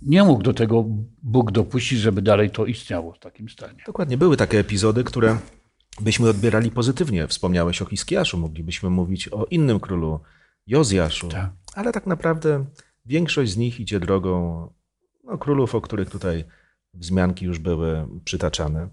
Nie 0.05 0.23
mógł 0.23 0.43
do 0.43 0.53
tego 0.53 0.85
Bóg 1.23 1.51
dopuścić, 1.51 1.99
żeby 1.99 2.21
dalej 2.21 2.49
to 2.49 2.65
istniało 2.65 3.13
w 3.13 3.19
takim 3.19 3.49
stanie. 3.49 3.83
Dokładnie, 3.85 4.17
były 4.17 4.37
takie 4.37 4.59
epizody, 4.59 5.03
które 5.03 5.37
byśmy 6.01 6.29
odbierali 6.29 6.71
pozytywnie. 6.71 7.27
Wspomniałeś 7.27 7.81
o 7.81 7.85
Hiskiaszu, 7.85 8.37
moglibyśmy 8.37 8.89
mówić 8.89 9.27
o 9.27 9.45
innym 9.45 9.79
królu, 9.79 10.19
Jozjaszu, 10.67 11.27
tak. 11.27 11.51
ale 11.73 11.91
tak 11.91 12.07
naprawdę 12.07 12.65
większość 13.05 13.51
z 13.51 13.57
nich 13.57 13.79
idzie 13.79 13.99
drogą 13.99 14.67
no, 15.23 15.37
królów, 15.37 15.75
o 15.75 15.81
których 15.81 16.09
tutaj 16.09 16.43
wzmianki 16.93 17.45
już 17.45 17.59
były 17.59 18.07
przytaczane. 18.25 18.89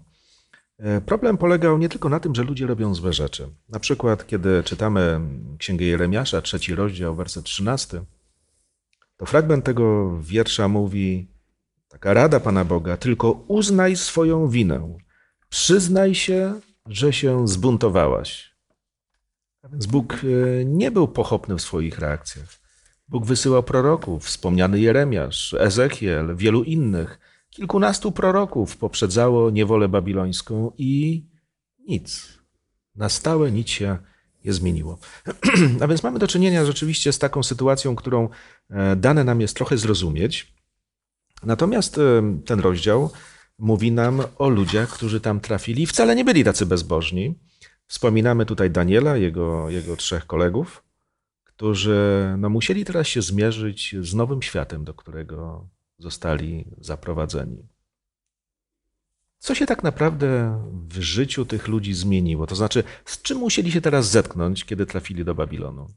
E, 0.77 1.01
problem 1.01 1.37
polegał 1.37 1.77
nie 1.77 1.89
tylko 1.89 2.09
na 2.09 2.19
tym, 2.19 2.35
że 2.35 2.43
ludzie 2.43 2.67
robią 2.67 2.95
złe 2.95 3.13
rzeczy. 3.13 3.49
Na 3.69 3.79
przykład, 3.79 4.27
kiedy 4.27 4.63
czytamy 4.63 5.19
Księgę 5.57 5.85
Jeremiasza, 5.85 6.41
trzeci 6.41 6.75
rozdział, 6.75 7.15
werset 7.15 7.45
13, 7.45 8.03
to 9.21 9.25
fragment 9.25 9.65
tego 9.65 10.17
wiersza 10.21 10.67
mówi, 10.67 11.27
taka 11.87 12.13
rada 12.13 12.39
Pana 12.39 12.65
Boga, 12.65 12.97
tylko 12.97 13.31
uznaj 13.31 13.95
swoją 13.95 14.49
winę, 14.49 14.97
przyznaj 15.49 16.15
się, 16.15 16.59
że 16.87 17.13
się 17.13 17.47
zbuntowałaś. 17.47 18.55
A 19.63 19.67
więc 19.67 19.85
Bóg 19.85 20.13
e, 20.13 20.65
nie 20.65 20.91
był 20.91 21.07
pochopny 21.07 21.55
w 21.55 21.61
swoich 21.61 21.99
reakcjach. 21.99 22.59
Bóg 23.07 23.25
wysyłał 23.25 23.63
proroków, 23.63 24.25
wspomniany 24.25 24.79
Jeremiasz, 24.79 25.53
Ezechiel, 25.53 26.35
wielu 26.35 26.63
innych, 26.63 27.19
Kilkunastu 27.49 28.11
proroków 28.11 28.77
poprzedzało 28.77 29.49
niewolę 29.49 29.89
babilońską 29.89 30.71
i 30.77 31.25
nic. 31.87 32.37
Na 32.95 33.09
stałe 33.09 33.51
nic 33.51 33.69
się 33.69 33.97
nie 34.45 34.53
zmieniło. 34.53 34.97
A 35.81 35.87
więc 35.87 36.03
mamy 36.03 36.19
do 36.19 36.27
czynienia 36.27 36.65
rzeczywiście 36.65 37.13
z 37.13 37.19
taką 37.19 37.43
sytuacją, 37.43 37.95
którą 37.95 38.29
e, 38.69 38.95
dane 38.95 39.23
nam 39.23 39.41
jest 39.41 39.55
trochę 39.55 39.77
zrozumieć. 39.77 40.53
Natomiast 41.43 41.97
e, 41.97 42.01
ten 42.45 42.59
rozdział 42.59 43.11
mówi 43.59 43.91
nam 43.91 44.21
o 44.37 44.49
ludziach, 44.49 44.89
którzy 44.89 45.21
tam 45.21 45.39
trafili 45.39 45.83
i 45.83 45.87
wcale 45.87 46.15
nie 46.15 46.25
byli 46.25 46.43
tacy 46.43 46.65
bezbożni. 46.65 47.39
Wspominamy 47.87 48.45
tutaj 48.45 48.71
Daniela, 48.71 49.17
jego, 49.17 49.69
jego 49.69 49.95
trzech 49.95 50.25
kolegów, 50.25 50.83
którzy 51.43 52.35
no, 52.37 52.49
musieli 52.49 52.85
teraz 52.85 53.07
się 53.07 53.21
zmierzyć 53.21 53.95
z 54.01 54.13
nowym 54.13 54.41
światem, 54.41 54.83
do 54.83 54.93
którego 54.93 55.67
zostali 55.97 56.65
zaprowadzeni. 56.77 57.67
Co 59.41 59.55
się 59.55 59.65
tak 59.65 59.83
naprawdę 59.83 60.61
w 60.89 60.99
życiu 60.99 61.45
tych 61.45 61.67
ludzi 61.67 61.93
zmieniło? 61.93 62.47
To 62.47 62.55
znaczy, 62.55 62.83
z 63.05 63.21
czym 63.21 63.37
musieli 63.37 63.71
się 63.71 63.81
teraz 63.81 64.09
zetknąć, 64.09 64.65
kiedy 64.65 64.85
trafili 64.85 65.25
do 65.25 65.35
Babilonu? 65.35 65.87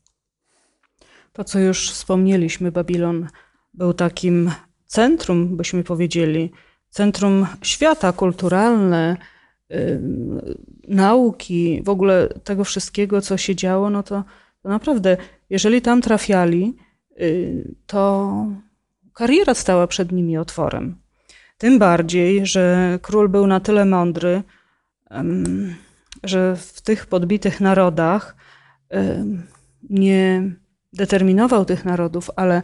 To, 1.32 1.44
co 1.44 1.58
już 1.58 1.90
wspomnieliśmy, 1.90 2.72
Babilon 2.72 3.28
był 3.74 3.94
takim 3.94 4.50
centrum, 4.86 5.56
byśmy 5.56 5.84
powiedzieli, 5.84 6.52
centrum 6.90 7.46
świata 7.62 8.12
kulturalne, 8.12 9.16
yy, 9.68 10.00
nauki, 10.88 11.82
w 11.82 11.88
ogóle 11.88 12.28
tego 12.44 12.64
wszystkiego, 12.64 13.20
co 13.20 13.36
się 13.36 13.56
działo, 13.56 13.90
no 13.90 14.02
to, 14.02 14.24
to 14.62 14.68
naprawdę, 14.68 15.16
jeżeli 15.50 15.82
tam 15.82 16.02
trafiali, 16.02 16.76
yy, 17.16 17.74
to 17.86 18.32
kariera 19.12 19.54
stała 19.54 19.86
przed 19.86 20.12
nimi 20.12 20.38
otworem. 20.38 21.03
Tym 21.58 21.78
bardziej, 21.78 22.46
że 22.46 22.99
król 23.02 23.28
był 23.28 23.46
na 23.46 23.61
tyle 23.61 23.84
mądry, 23.84 24.42
że 26.25 26.56
w 26.56 26.82
tych 26.82 27.06
podbitych 27.06 27.61
narodach 27.61 28.37
nie 29.90 30.42
determinował 30.92 31.64
tych 31.64 31.84
narodów, 31.84 32.30
ale 32.37 32.62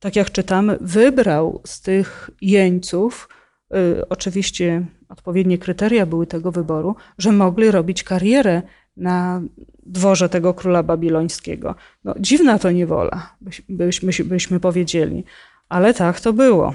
tak 0.00 0.16
jak 0.16 0.30
czytamy, 0.30 0.78
wybrał 0.80 1.60
z 1.66 1.80
tych 1.80 2.30
jeńców, 2.40 3.28
y, 3.74 4.08
oczywiście 4.08 4.86
odpowiednie 5.08 5.58
kryteria 5.58 6.06
były 6.06 6.26
tego 6.26 6.52
wyboru, 6.52 6.96
że 7.18 7.32
mogli 7.32 7.70
robić 7.70 8.04
karierę 8.04 8.62
na 8.96 9.42
dworze 9.86 10.28
tego 10.28 10.54
króla 10.54 10.82
babilońskiego. 10.82 11.74
No, 12.04 12.14
dziwna 12.20 12.58
to 12.58 12.70
niewola, 12.70 13.36
byśmy, 13.68 14.24
byśmy 14.24 14.60
powiedzieli. 14.60 15.24
Ale 15.68 15.94
tak 15.94 16.20
to 16.20 16.32
było. 16.32 16.74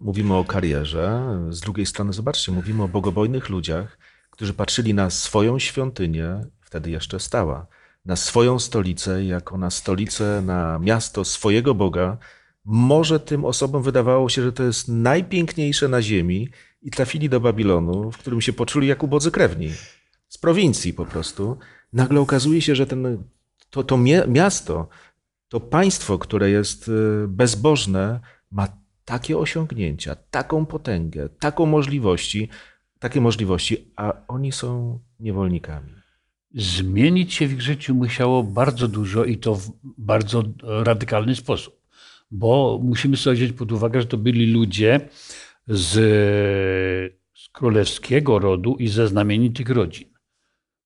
Mówimy 0.00 0.34
o 0.34 0.44
karierze. 0.44 1.22
Z 1.50 1.60
drugiej 1.60 1.86
strony, 1.86 2.12
zobaczcie, 2.12 2.52
mówimy 2.52 2.82
o 2.82 2.88
bogobojnych 2.88 3.48
ludziach, 3.48 3.98
którzy 4.30 4.54
patrzyli 4.54 4.94
na 4.94 5.10
swoją 5.10 5.58
świątynię, 5.58 6.46
wtedy 6.60 6.90
jeszcze 6.90 7.20
stała, 7.20 7.66
na 8.04 8.16
swoją 8.16 8.58
stolicę, 8.58 9.24
jako 9.24 9.58
na 9.58 9.70
stolicę, 9.70 10.42
na 10.46 10.78
miasto 10.78 11.24
swojego 11.24 11.74
Boga. 11.74 12.18
Może 12.64 13.20
tym 13.20 13.44
osobom 13.44 13.82
wydawało 13.82 14.28
się, 14.28 14.42
że 14.42 14.52
to 14.52 14.62
jest 14.62 14.88
najpiękniejsze 14.88 15.88
na 15.88 16.02
ziemi 16.02 16.48
i 16.82 16.90
trafili 16.90 17.28
do 17.28 17.40
Babilonu, 17.40 18.12
w 18.12 18.18
którym 18.18 18.40
się 18.40 18.52
poczuli 18.52 18.88
jak 18.88 19.02
ubodzy 19.02 19.30
krewni. 19.30 19.70
Z 20.28 20.38
prowincji 20.38 20.94
po 20.94 21.06
prostu. 21.06 21.58
Nagle 21.92 22.20
okazuje 22.20 22.62
się, 22.62 22.74
że 22.74 22.86
ten, 22.86 23.24
to, 23.70 23.84
to 23.84 23.98
miasto 24.28 24.88
to 25.48 25.60
państwo, 25.60 26.18
które 26.18 26.50
jest 26.50 26.88
y, 26.88 27.28
bezbożne, 27.28 28.20
ma 28.50 28.68
takie 29.08 29.38
osiągnięcia, 29.38 30.16
taką 30.30 30.66
potęgę, 30.66 31.28
taką 31.28 31.66
możliwości, 31.66 32.48
takie 32.98 33.20
możliwości, 33.20 33.92
a 33.96 34.12
oni 34.28 34.52
są 34.52 34.98
niewolnikami. 35.20 35.92
Zmienić 36.54 37.34
się 37.34 37.46
w 37.46 37.52
ich 37.52 37.62
życiu 37.62 37.94
musiało 37.94 38.42
bardzo 38.42 38.88
dużo 38.88 39.24
i 39.24 39.36
to 39.36 39.54
w 39.54 39.70
bardzo 39.82 40.42
radykalny 40.62 41.36
sposób. 41.36 41.80
Bo 42.30 42.80
musimy 42.82 43.16
sobie 43.16 43.36
wziąć 43.36 43.52
pod 43.52 43.72
uwagę, 43.72 44.00
że 44.00 44.06
to 44.06 44.16
byli 44.16 44.52
ludzie 44.52 45.00
z, 45.68 45.90
z 47.34 47.48
królewskiego 47.52 48.38
rodu 48.38 48.76
i 48.76 48.88
ze 48.88 49.08
znamienitych 49.08 49.70
rodzin. 49.70 50.08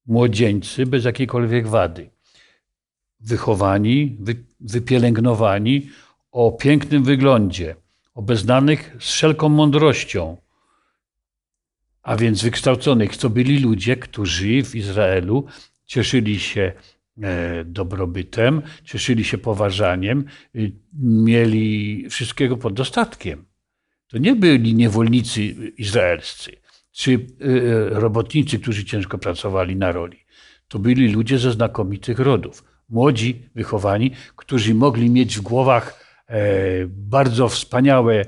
Młodzieńcy 0.07 0.87
bez 0.87 1.05
jakiejkolwiek 1.05 1.69
wady 1.69 2.11
wychowani, 3.21 4.17
wy, 4.21 4.45
wypielęgnowani, 4.61 5.89
o 6.33 6.53
pięknym 6.53 7.05
wyglądzie, 7.05 7.82
obeznanych 8.15 8.97
z 9.01 9.13
wszelką 9.13 9.49
mądrością, 9.49 10.37
a 12.03 12.17
więc 12.17 12.43
wykształconych. 12.43 13.17
To 13.17 13.31
byli 13.31 13.59
ludzie, 13.59 13.97
którzy 13.97 14.63
w 14.63 14.75
Izraelu 14.75 15.47
cieszyli 15.87 16.41
się 16.41 16.73
e, 17.23 17.65
dobrobytem, 17.65 18.63
cieszyli 18.85 19.25
się 19.25 19.39
poważaniem, 19.39 20.25
y, 20.57 20.73
mieli 21.03 22.07
wszystkiego 22.11 22.57
pod 22.57 22.75
dostatkiem. 22.75 23.45
To 24.09 24.19
nie 24.19 24.37
byli 24.37 24.75
niewolnicy 24.75 25.43
izraelscy 25.79 26.63
czy 26.93 27.11
y, 27.11 27.29
robotnicy, 27.91 28.59
którzy 28.59 28.85
ciężko 28.85 29.19
pracowali 29.19 29.77
na 29.77 29.93
roli. 29.93 30.19
To 30.69 30.79
byli 30.79 31.09
ludzie 31.09 31.39
ze 31.39 31.53
znakomitych 31.53 32.19
rodów. 32.19 32.65
Młodzi, 32.89 33.49
wychowani, 33.55 34.11
którzy 34.37 34.75
mogli 34.75 35.11
mieć 35.11 35.39
w 35.39 35.41
głowach 35.41 35.87
e, 35.99 36.02
bardzo 36.89 37.49
wspaniałe 37.49 38.25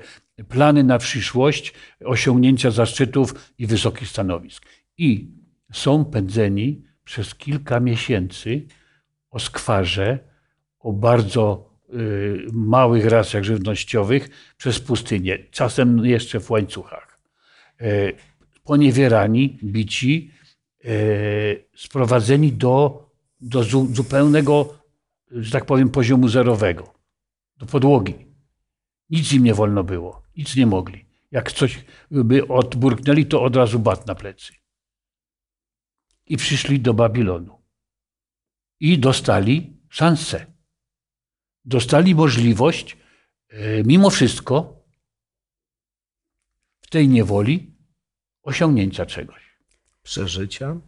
plany 0.49 0.85
na 0.85 0.99
przyszłość, 0.99 1.75
osiągnięcia 2.05 2.71
zaszczytów 2.71 3.53
i 3.59 3.67
wysokich 3.67 4.09
stanowisk. 4.09 4.67
I 4.99 5.31
są 5.73 6.05
pędzeni 6.05 6.85
przez 7.05 7.35
kilka 7.35 7.81
miesięcy 7.81 8.67
o 9.31 9.39
skwarze, 9.39 10.19
o 10.79 10.93
bardzo 10.93 11.71
y, 11.95 12.47
małych 12.53 13.07
racjach 13.07 13.45
żywnościowych 13.45 14.29
przez 14.57 14.81
pustynię, 14.81 15.39
czasem 15.51 16.07
jeszcze 16.07 16.41
w 16.41 16.51
łańcuchach. 16.51 17.21
E, 17.81 18.13
poniewierani, 18.65 19.59
bici, 19.65 20.31
e, 20.85 20.89
sprowadzeni 21.77 22.53
do, 22.53 23.07
do 23.41 23.65
zupełnego, 23.93 24.79
że 25.31 25.51
tak 25.51 25.65
powiem, 25.65 25.91
poziomu 25.91 26.29
zerowego, 26.29 26.94
do 27.57 27.67
podłogi. 27.67 28.15
Nic 29.11 29.33
im 29.33 29.45
nie 29.45 29.55
wolno 29.55 29.85
było, 29.85 30.23
nic 30.37 30.57
nie 30.57 30.67
mogli. 30.67 31.07
Jak 31.31 31.53
coś 31.53 31.85
by 32.11 32.49
odburknęli, 32.49 33.27
to 33.27 33.43
od 33.43 33.57
razu 33.57 33.79
bat 33.79 34.07
na 34.07 34.15
plecy. 34.15 34.53
I 36.27 36.37
przyszli 36.37 36.81
do 36.81 36.95
Babilonu. 36.95 37.63
I 38.81 38.99
dostali 38.99 39.77
szansę. 39.89 40.47
Dostali 41.65 42.15
możliwość, 42.15 42.97
e, 43.49 43.83
mimo 43.85 44.11
wszystko, 44.11 44.85
w 46.81 46.91
tej 46.91 47.09
niewoli 47.09 47.77
osiągnięcia 48.43 49.07
czegoś. 49.07 49.59
Przeżycia, 50.03 50.81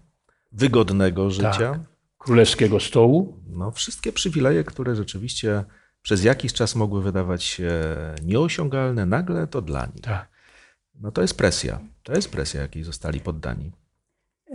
wygodnego 0.52 1.30
życia. 1.30 1.58
Tak. 1.58 1.80
Królewskiego 2.18 2.80
stołu. 2.80 3.42
No, 3.46 3.70
wszystkie 3.70 4.12
przywileje, 4.12 4.64
które 4.64 4.96
rzeczywiście 4.96 5.64
przez 6.06 6.24
jakiś 6.24 6.52
czas 6.52 6.74
mogły 6.74 7.02
wydawać 7.02 7.44
się 7.44 7.70
nieosiągalne, 8.22 9.06
nagle 9.06 9.46
to 9.46 9.62
dla 9.62 9.86
nich. 9.86 10.04
Tak. 10.04 10.28
No 10.94 11.10
to 11.12 11.22
jest 11.22 11.34
presja. 11.34 11.80
To 12.02 12.12
jest 12.12 12.30
presja, 12.30 12.60
jakiej 12.60 12.84
zostali 12.84 13.20
poddani. 13.20 13.72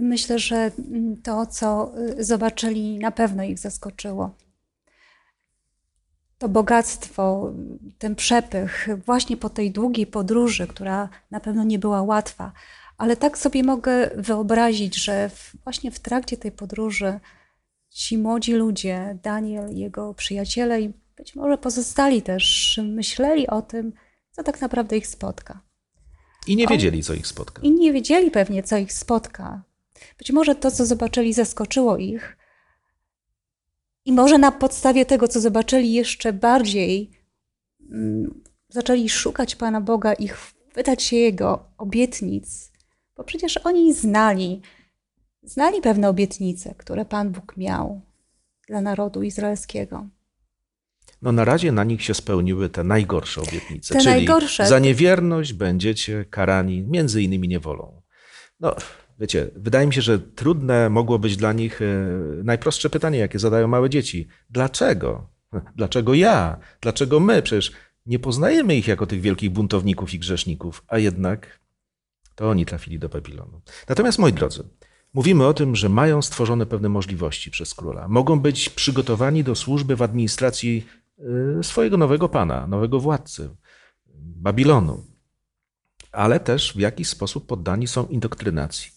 Myślę, 0.01 0.39
że 0.39 0.71
to, 1.23 1.45
co 1.45 1.91
zobaczyli, 2.19 2.99
na 2.99 3.11
pewno 3.11 3.43
ich 3.43 3.59
zaskoczyło. 3.59 4.35
To 6.37 6.49
bogactwo, 6.49 7.53
ten 7.97 8.15
przepych, 8.15 8.87
właśnie 9.05 9.37
po 9.37 9.49
tej 9.49 9.71
długiej 9.71 10.07
podróży, 10.07 10.67
która 10.67 11.09
na 11.31 11.39
pewno 11.39 11.63
nie 11.63 11.79
była 11.79 12.01
łatwa, 12.01 12.51
ale 12.97 13.17
tak 13.17 13.37
sobie 13.37 13.63
mogę 13.63 14.09
wyobrazić, 14.15 15.03
że 15.03 15.29
właśnie 15.63 15.91
w 15.91 15.99
trakcie 15.99 16.37
tej 16.37 16.51
podróży 16.51 17.19
ci 17.89 18.17
młodzi 18.17 18.53
ludzie, 18.53 19.17
Daniel, 19.23 19.75
jego 19.75 20.13
przyjaciele 20.13 20.81
i 20.81 21.01
być 21.21 21.35
może 21.35 21.57
pozostali 21.57 22.21
też, 22.21 22.79
myśleli 22.83 23.47
o 23.47 23.61
tym, 23.61 23.93
co 24.31 24.43
tak 24.43 24.61
naprawdę 24.61 24.97
ich 24.97 25.07
spotka. 25.07 25.61
I 26.47 26.55
nie 26.55 26.67
wiedzieli, 26.67 27.03
co 27.03 27.13
ich 27.13 27.27
spotka. 27.27 27.61
I 27.61 27.71
nie 27.71 27.93
wiedzieli 27.93 28.31
pewnie, 28.31 28.63
co 28.63 28.77
ich 28.77 28.93
spotka. 28.93 29.63
Być 30.17 30.31
może 30.31 30.55
to, 30.55 30.71
co 30.71 30.85
zobaczyli, 30.85 31.33
zaskoczyło 31.33 31.97
ich. 31.97 32.37
I 34.05 34.13
może 34.13 34.37
na 34.37 34.51
podstawie 34.51 35.05
tego, 35.05 35.27
co 35.27 35.39
zobaczyli, 35.39 35.93
jeszcze 35.93 36.33
bardziej 36.33 37.11
mm, 37.91 38.43
zaczęli 38.69 39.09
szukać 39.09 39.55
Pana 39.55 39.81
Boga 39.81 40.13
i 40.13 40.27
chwytać 40.27 41.03
się 41.03 41.15
Jego 41.15 41.65
obietnic, 41.77 42.71
bo 43.17 43.23
przecież 43.23 43.57
oni 43.57 43.93
znali, 43.93 44.61
znali 45.43 45.81
pewne 45.81 46.09
obietnice, 46.09 46.75
które 46.77 47.05
Pan 47.05 47.31
Bóg 47.31 47.57
miał 47.57 48.01
dla 48.67 48.81
narodu 48.81 49.23
izraelskiego. 49.23 50.07
No 51.21 51.31
na 51.31 51.45
razie 51.45 51.71
na 51.71 51.83
nich 51.83 52.03
się 52.03 52.13
spełniły 52.13 52.69
te 52.69 52.83
najgorsze 52.83 53.41
obietnice. 53.41 53.93
Te 53.93 53.99
czyli 53.99 54.15
najgorsze. 54.15 54.67
Za 54.67 54.79
niewierność 54.79 55.53
będziecie 55.53 56.25
karani 56.25 56.83
między 56.83 57.21
innymi 57.21 57.47
niewolą. 57.47 58.01
No, 58.59 58.75
wiecie, 59.19 59.47
wydaje 59.55 59.87
mi 59.87 59.93
się, 59.93 60.01
że 60.01 60.19
trudne 60.19 60.89
mogło 60.89 61.19
być 61.19 61.37
dla 61.37 61.53
nich 61.53 61.81
e, 61.81 61.85
najprostsze 62.43 62.89
pytanie, 62.89 63.19
jakie 63.19 63.39
zadają 63.39 63.67
małe 63.67 63.89
dzieci. 63.89 64.27
Dlaczego? 64.49 65.27
Dlaczego 65.75 66.13
ja? 66.13 66.57
Dlaczego 66.81 67.19
my? 67.19 67.41
Przecież 67.41 67.71
nie 68.05 68.19
poznajemy 68.19 68.75
ich 68.75 68.87
jako 68.87 69.07
tych 69.07 69.21
wielkich 69.21 69.49
buntowników 69.49 70.13
i 70.13 70.19
grzeszników, 70.19 70.83
a 70.87 70.97
jednak 70.97 71.59
to 72.35 72.49
oni 72.49 72.65
trafili 72.65 72.99
do 72.99 73.09
Babilonu. 73.09 73.61
Natomiast, 73.89 74.19
moi 74.19 74.33
drodzy, 74.33 74.63
mówimy 75.13 75.45
o 75.45 75.53
tym, 75.53 75.75
że 75.75 75.89
mają 75.89 76.21
stworzone 76.21 76.65
pewne 76.65 76.89
możliwości 76.89 77.51
przez 77.51 77.73
króla. 77.73 78.07
Mogą 78.07 78.39
być 78.39 78.69
przygotowani 78.69 79.43
do 79.43 79.55
służby 79.55 79.95
w 79.95 80.01
administracji 80.01 80.85
swojego 81.61 81.97
nowego 81.97 82.29
pana, 82.29 82.67
nowego 82.67 82.99
władcy 82.99 83.49
Babilonu. 84.15 85.03
Ale 86.11 86.39
też 86.39 86.73
w 86.73 86.79
jakiś 86.79 87.07
sposób 87.07 87.47
poddani 87.47 87.87
są 87.87 88.07
indoktrynacji. 88.07 88.91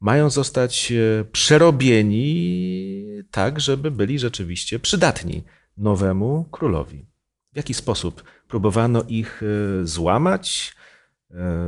Mają 0.00 0.30
zostać 0.30 0.92
y, 0.92 1.24
przerobieni 1.32 3.04
tak, 3.30 3.60
żeby 3.60 3.90
byli 3.90 4.18
rzeczywiście 4.18 4.78
przydatni 4.78 5.44
nowemu 5.76 6.44
królowi. 6.50 7.06
W 7.52 7.56
jaki 7.56 7.74
sposób 7.74 8.24
próbowano 8.48 9.04
ich 9.08 9.42
y, 9.42 9.86
złamać, 9.86 10.78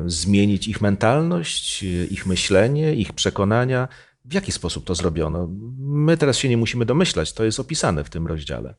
zmienić 0.06 0.68
ich 0.68 0.80
mentalność, 0.80 1.82
ich 2.10 2.26
myślenie, 2.26 2.94
ich 2.94 3.12
przekonania. 3.12 3.88
W 4.24 4.32
jaki 4.34 4.52
sposób 4.52 4.84
to 4.84 4.94
zrobiono? 4.94 5.48
My 5.78 6.16
teraz 6.16 6.36
się 6.36 6.48
nie 6.48 6.56
musimy 6.56 6.84
domyślać, 6.86 7.32
to 7.32 7.44
jest 7.44 7.60
opisane 7.60 8.04
w 8.04 8.10
tym 8.10 8.26
rozdziale. 8.26 8.74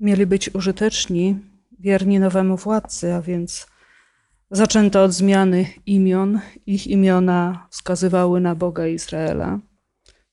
Mieli 0.00 0.26
być 0.26 0.54
użyteczni, 0.54 1.38
wierni 1.78 2.18
nowemu 2.18 2.56
władcy, 2.56 3.14
a 3.14 3.22
więc 3.22 3.66
zaczęto 4.50 5.04
od 5.04 5.12
zmiany 5.12 5.66
imion. 5.86 6.40
Ich 6.66 6.86
imiona 6.86 7.66
wskazywały 7.70 8.40
na 8.40 8.54
Boga 8.54 8.86
Izraela. 8.86 9.60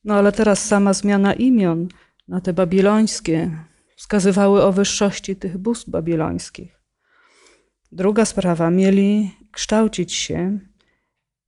No 0.04 0.13
ale 0.13 0.32
teraz 0.32 0.65
sama 0.65 0.93
zmiana 0.93 1.34
imion 1.34 1.88
na 2.28 2.41
te 2.41 2.54
babilońskie 2.54 3.52
wskazywały 3.95 4.63
o 4.63 4.71
wyższości 4.71 5.36
tych 5.36 5.58
bóstw 5.58 5.89
babilońskich. 5.89 6.80
Druga 7.91 8.26
sprawa, 8.26 8.69
mieli 8.69 9.32
kształcić 9.52 10.13
się, 10.13 10.60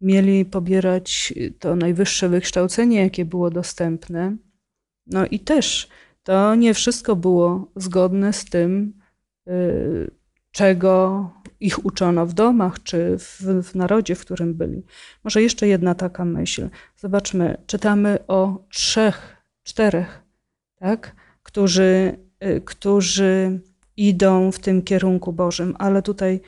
mieli 0.01 0.45
pobierać 0.45 1.33
to 1.59 1.75
najwyższe 1.75 2.29
wykształcenie, 2.29 2.97
jakie 3.01 3.25
było 3.25 3.49
dostępne. 3.49 4.37
No 5.07 5.25
i 5.25 5.39
też 5.39 5.89
to 6.25 6.55
nie 6.55 6.73
wszystko 6.73 7.15
było 7.15 7.67
zgodne 7.75 8.33
z 8.33 8.45
tym, 8.45 8.93
y, 9.47 10.11
czego 10.51 11.29
ich 11.59 11.85
uczono 11.85 12.25
w 12.25 12.33
domach 12.33 12.83
czy 12.83 13.17
w, 13.17 13.41
w, 13.41 13.75
narodzie, 13.75 14.15
w 14.15 14.21
którym 14.21 14.53
byli. 14.53 14.83
Może 15.23 15.41
jeszcze 15.41 15.67
jedna 15.67 15.95
taka 15.95 16.25
myśl. 16.25 16.69
Zobaczmy, 16.97 17.57
czytamy 17.67 18.19
o 18.27 18.65
trzech, 18.71 19.35
czterech, 19.63 20.23
tak, 20.75 21.15
którzy, 21.43 22.17
y, 22.43 22.61
którzy 22.65 23.59
idą 23.97 24.51
w 24.51 24.59
tym 24.59 24.81
kierunku 24.81 25.33
Bożym, 25.33 25.75
ale 25.79 26.01
tutaj 26.01 26.41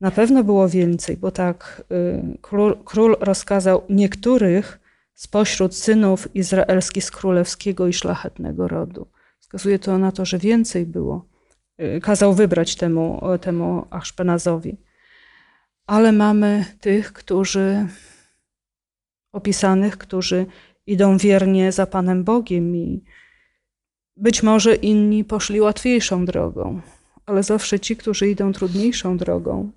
na 0.00 0.10
pewno 0.10 0.44
było 0.44 0.68
więcej, 0.68 1.16
bo 1.16 1.30
tak 1.30 1.84
y, 1.92 2.38
król, 2.40 2.76
król 2.84 3.16
rozkazał 3.20 3.82
niektórych 3.88 4.80
spośród 5.14 5.76
synów 5.76 6.34
izraelskich 6.34 7.04
z 7.04 7.10
królewskiego 7.10 7.86
i 7.86 7.92
szlachetnego 7.92 8.68
rodu. 8.68 9.06
Wskazuje 9.54 9.78
to 9.78 9.98
na 9.98 10.12
to, 10.12 10.24
że 10.24 10.38
więcej 10.38 10.86
było. 10.86 11.26
Y, 11.80 12.00
kazał 12.00 12.34
wybrać 12.34 12.76
temu, 12.76 13.20
temu 13.40 13.86
Aszpenazowi. 13.90 14.76
Ale 15.86 16.12
mamy 16.12 16.64
tych, 16.80 17.12
którzy 17.12 17.86
opisanych, 19.32 19.98
którzy 19.98 20.46
idą 20.86 21.18
wiernie 21.18 21.72
za 21.72 21.86
Panem 21.86 22.24
Bogiem 22.24 22.76
i 22.76 23.04
być 24.16 24.42
może 24.42 24.74
inni 24.74 25.24
poszli 25.24 25.60
łatwiejszą 25.60 26.24
drogą, 26.24 26.80
ale 27.26 27.42
zawsze 27.42 27.80
ci, 27.80 27.96
którzy 27.96 28.30
idą 28.30 28.52
trudniejszą 28.52 29.16
drogą, 29.16 29.70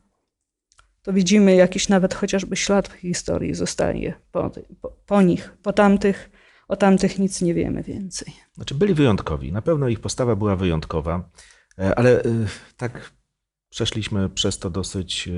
to 1.01 1.13
widzimy 1.13 1.55
jakiś 1.55 1.89
nawet 1.89 2.13
chociażby 2.13 2.55
ślad 2.55 2.87
w 2.87 2.93
historii 2.93 3.55
zostaje 3.55 4.13
po, 4.31 4.51
po, 4.81 4.91
po 5.05 5.21
nich, 5.21 5.53
po 5.63 5.73
tamtych, 5.73 6.29
o 6.67 6.75
tamtych 6.75 7.19
nic 7.19 7.41
nie 7.41 7.53
wiemy 7.53 7.83
więcej. 7.83 8.33
Znaczy 8.53 8.75
byli 8.75 8.93
wyjątkowi, 8.93 9.51
na 9.51 9.61
pewno 9.61 9.87
ich 9.87 9.99
postawa 9.99 10.35
była 10.35 10.55
wyjątkowa, 10.55 11.29
e, 11.79 11.99
ale 11.99 12.23
e, 12.23 12.23
tak 12.77 13.11
Przeszliśmy 13.69 14.29
przez 14.29 14.59
to 14.59 14.69
dosyć 14.69 15.27
e, 15.27 15.31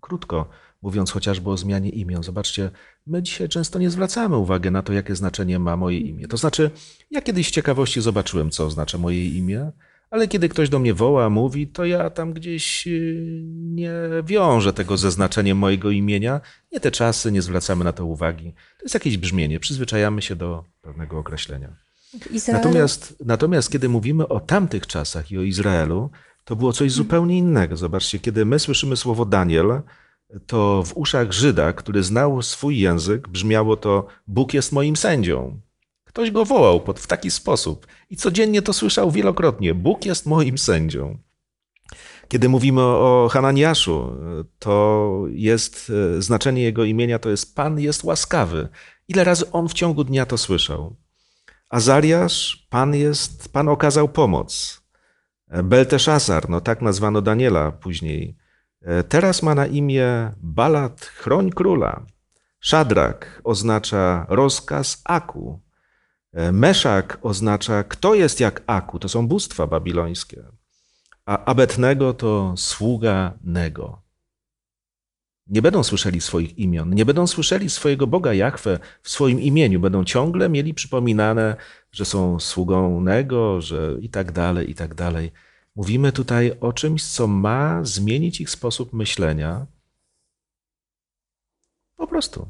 krótko, 0.00 0.48
mówiąc 0.82 1.10
chociażby 1.10 1.50
o 1.50 1.56
zmianie 1.56 1.90
imion. 1.90 2.22
Zobaczcie, 2.22 2.70
my 3.06 3.22
dzisiaj 3.22 3.48
często 3.48 3.78
nie 3.78 3.90
zwracamy 3.90 4.36
uwagi 4.36 4.70
na 4.70 4.82
to, 4.82 4.92
jakie 4.92 5.16
znaczenie 5.16 5.58
ma 5.58 5.76
moje 5.76 5.98
imię. 5.98 6.28
To 6.28 6.36
znaczy, 6.36 6.70
ja 7.10 7.22
kiedyś 7.22 7.48
z 7.48 7.50
ciekawości 7.50 8.00
zobaczyłem, 8.00 8.50
co 8.50 8.66
oznacza 8.66 8.98
moje 8.98 9.28
imię, 9.28 9.72
ale 10.10 10.28
kiedy 10.28 10.48
ktoś 10.48 10.68
do 10.68 10.78
mnie 10.78 10.94
woła, 10.94 11.30
mówi, 11.30 11.66
to 11.66 11.84
ja 11.84 12.10
tam 12.10 12.32
gdzieś 12.32 12.86
y, 12.86 13.42
nie 13.44 13.92
wiążę 14.24 14.72
tego 14.72 14.96
ze 14.96 15.10
znaczeniem 15.10 15.58
mojego 15.58 15.90
imienia. 15.90 16.40
Nie 16.72 16.80
te 16.80 16.90
czasy, 16.90 17.32
nie 17.32 17.42
zwracamy 17.42 17.84
na 17.84 17.92
to 17.92 18.06
uwagi. 18.06 18.52
To 18.52 18.84
jest 18.84 18.94
jakieś 18.94 19.18
brzmienie, 19.18 19.60
przyzwyczajamy 19.60 20.22
się 20.22 20.36
do 20.36 20.64
pewnego 20.82 21.18
określenia. 21.18 21.76
Izraelu, 22.30 22.64
Natomiast, 22.64 23.16
natomiast 23.24 23.72
kiedy 23.72 23.88
mówimy 23.88 24.28
o 24.28 24.40
tamtych 24.40 24.86
czasach 24.86 25.30
i 25.30 25.38
o 25.38 25.42
Izraelu, 25.42 26.10
to 26.44 26.56
było 26.56 26.72
coś 26.72 26.92
zupełnie 26.92 27.38
innego. 27.38 27.76
Zobaczcie, 27.76 28.18
kiedy 28.18 28.44
my 28.44 28.58
słyszymy 28.58 28.96
słowo 28.96 29.24
Daniel, 29.24 29.82
to 30.46 30.82
w 30.82 30.96
uszach 30.96 31.32
Żyda, 31.32 31.72
który 31.72 32.02
znał 32.02 32.42
swój 32.42 32.78
język, 32.78 33.28
brzmiało 33.28 33.76
to 33.76 34.06
Bóg 34.26 34.54
jest 34.54 34.72
moim 34.72 34.96
sędzią. 34.96 35.60
Ktoś 36.18 36.30
go 36.30 36.44
wołał 36.44 36.80
pod, 36.80 37.00
w 37.00 37.06
taki 37.06 37.30
sposób 37.30 37.86
i 38.10 38.16
codziennie 38.16 38.62
to 38.62 38.72
słyszał 38.72 39.10
wielokrotnie. 39.10 39.74
Bóg 39.74 40.04
jest 40.06 40.26
moim 40.26 40.58
sędzią. 40.58 41.18
Kiedy 42.28 42.48
mówimy 42.48 42.82
o 42.82 43.28
Hananiaszu, 43.32 44.16
to 44.58 45.24
jest 45.30 45.92
e, 46.18 46.22
znaczenie 46.22 46.62
jego 46.62 46.84
imienia 46.84 47.18
to 47.18 47.30
jest 47.30 47.54
Pan 47.54 47.80
jest 47.80 48.04
łaskawy. 48.04 48.68
Ile 49.08 49.24
razy 49.24 49.52
on 49.52 49.68
w 49.68 49.72
ciągu 49.72 50.04
dnia 50.04 50.26
to 50.26 50.38
słyszał? 50.38 50.96
Azariasz, 51.70 52.66
Pan 52.70 52.94
jest, 52.94 53.52
Pan 53.52 53.68
okazał 53.68 54.08
pomoc. 54.08 54.82
Belteszazar, 55.64 56.48
no 56.48 56.60
tak 56.60 56.82
nazwano 56.82 57.22
Daniela 57.22 57.72
później. 57.72 58.36
E, 58.82 59.02
Teraz 59.02 59.42
ma 59.42 59.54
na 59.54 59.66
imię 59.66 60.32
Balat, 60.36 61.00
chroń 61.00 61.50
króla. 61.50 62.06
Szadrak 62.60 63.40
oznacza 63.44 64.26
rozkaz 64.28 65.02
Aku. 65.04 65.67
E, 66.38 66.52
Meszak 66.52 67.18
oznacza 67.22 67.84
kto 67.84 68.14
jest 68.14 68.40
jak 68.40 68.62
Aku, 68.66 68.98
to 68.98 69.08
są 69.08 69.28
bóstwa 69.28 69.66
babilońskie. 69.66 70.44
A 71.26 71.44
Abednego 71.44 72.14
to 72.14 72.54
sługa 72.56 73.38
Nego. 73.44 74.02
Nie 75.46 75.62
będą 75.62 75.82
słyszeli 75.82 76.20
swoich 76.20 76.58
imion, 76.58 76.94
nie 76.94 77.04
będą 77.04 77.26
słyszeli 77.26 77.70
swojego 77.70 78.06
Boga 78.06 78.34
Jahwe 78.34 78.78
w 79.02 79.10
swoim 79.10 79.40
imieniu, 79.40 79.80
będą 79.80 80.04
ciągle 80.04 80.48
mieli 80.48 80.74
przypominane, 80.74 81.56
że 81.92 82.04
są 82.04 82.40
sługą 82.40 83.00
Nego, 83.00 83.60
że 83.60 83.96
i 84.00 84.08
tak 84.10 84.32
dalej, 84.32 84.70
i 84.70 84.74
tak 84.74 84.94
dalej. 84.94 85.32
Mówimy 85.76 86.12
tutaj 86.12 86.52
o 86.60 86.72
czymś, 86.72 87.04
co 87.04 87.26
ma 87.26 87.84
zmienić 87.84 88.40
ich 88.40 88.50
sposób 88.50 88.92
myślenia. 88.92 89.66
Po 91.96 92.06
prostu. 92.06 92.48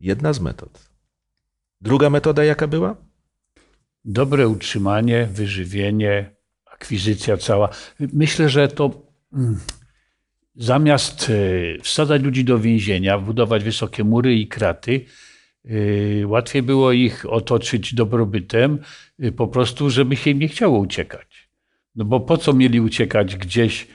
Jedna 0.00 0.32
z 0.32 0.40
metod. 0.40 0.93
Druga 1.84 2.10
metoda 2.10 2.44
jaka 2.44 2.66
była? 2.66 2.96
Dobre 4.04 4.48
utrzymanie, 4.48 5.28
wyżywienie, 5.32 6.30
akwizycja 6.66 7.36
cała. 7.36 7.68
Myślę, 8.00 8.48
że 8.48 8.68
to 8.68 8.90
mm, 9.32 9.60
zamiast 10.56 11.30
e, 11.30 11.82
wsadzać 11.82 12.22
ludzi 12.22 12.44
do 12.44 12.58
więzienia, 12.58 13.18
budować 13.18 13.64
wysokie 13.64 14.04
mury 14.04 14.34
i 14.34 14.48
kraty, 14.48 15.04
e, 15.64 16.26
łatwiej 16.26 16.62
było 16.62 16.92
ich 16.92 17.26
otoczyć 17.32 17.94
dobrobytem, 17.94 18.78
e, 19.18 19.32
po 19.32 19.48
prostu, 19.48 19.90
żeby 19.90 20.16
się 20.16 20.30
im 20.30 20.38
nie 20.38 20.48
chciało 20.48 20.78
uciekać. 20.78 21.48
No 21.94 22.04
bo 22.04 22.20
po 22.20 22.36
co 22.36 22.52
mieli 22.52 22.80
uciekać 22.80 23.36
gdzieś 23.36 23.86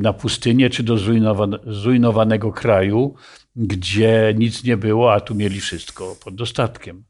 na 0.00 0.12
pustynię 0.12 0.70
czy 0.70 0.82
do 0.82 0.98
zrujnowane, 0.98 1.58
zrujnowanego 1.66 2.52
kraju, 2.52 3.14
gdzie 3.56 4.34
nic 4.38 4.64
nie 4.64 4.76
było, 4.76 5.12
a 5.12 5.20
tu 5.20 5.34
mieli 5.34 5.60
wszystko 5.60 6.16
pod 6.24 6.34
dostatkiem. 6.34 7.04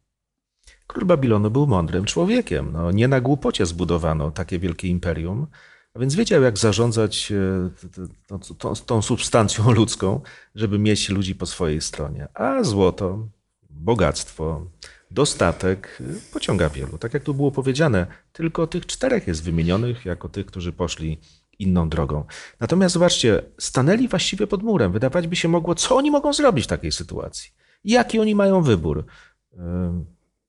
Król 0.87 1.07
Babilonu 1.07 1.51
był 1.51 1.67
mądrym 1.67 2.05
człowiekiem. 2.05 2.73
No, 2.73 2.91
nie 2.91 3.09
na 3.09 3.21
głupocie 3.21 3.67
zbudowano 3.67 4.31
takie 4.31 4.59
wielkie 4.59 4.89
imperium, 4.89 5.47
a 5.95 5.99
więc 5.99 6.15
wiedział, 6.15 6.43
jak 6.43 6.59
zarządzać 6.59 7.33
e, 7.33 8.87
tą, 8.87 9.03
substancją 9.03 9.71
ludzką, 9.81 10.21
żeby 10.55 10.79
mieć 10.79 11.09
ludzi 11.09 11.35
po 11.35 11.47
swojej 11.47 11.81
stronie. 11.81 12.29
A 12.35 12.65
złoto, 12.65 13.29
bogactwo, 13.71 14.67
dostatek 15.11 15.99
e, 16.01 16.33
pociąga 16.33 16.69
wielu. 16.69 16.99
Tak 16.99 17.15
jak 17.15 17.23
tu 17.23 17.35
było 17.35 17.51
powiedziane, 17.51 18.07
tylko 18.33 18.67
tych 18.67 18.87
czterech 18.87 19.27
jest 19.27 19.45
wymienionych 19.45 20.05
jako 20.05 20.29
tych, 20.29 20.47
którzy 20.47 20.73
poszli 20.73 21.21
inną 21.59 21.89
drogą. 21.89 22.25
Natomiast 22.61 22.93
zobaczcie, 22.93 23.43
stanęli 23.59 24.09
właściwie 24.09 24.47
pod 24.47 24.63
murem. 24.63 24.93
Wydawać 24.93 25.27
by 25.27 25.37
się 25.37 25.49
mogło, 25.49 25.75
co 25.75 25.97
oni 25.97 26.11
mogą 26.11 26.33
zrobić 26.33 26.65
w 26.65 26.69
takiej 26.69 26.93
sytuacji. 26.93 27.51
Jaki 27.85 28.21
oni 28.21 28.35
mają 28.35 28.63
wybór? 28.63 29.05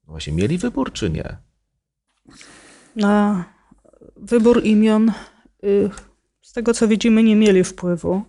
Ym, 0.06 0.12
Właśnie 0.12 0.34
mieli 0.34 0.58
wybór, 0.58 0.94
czy 0.94 1.10
nie? 1.10 1.38
Na 2.96 3.46
wybór 4.16 4.64
imion, 4.64 5.12
y, 5.64 5.90
z 6.42 6.54
tego 6.54 6.74
co 6.74 6.88
widzimy, 6.88 7.24
nie 7.24 7.36
mieli 7.36 7.64
wpływu. 7.64 8.22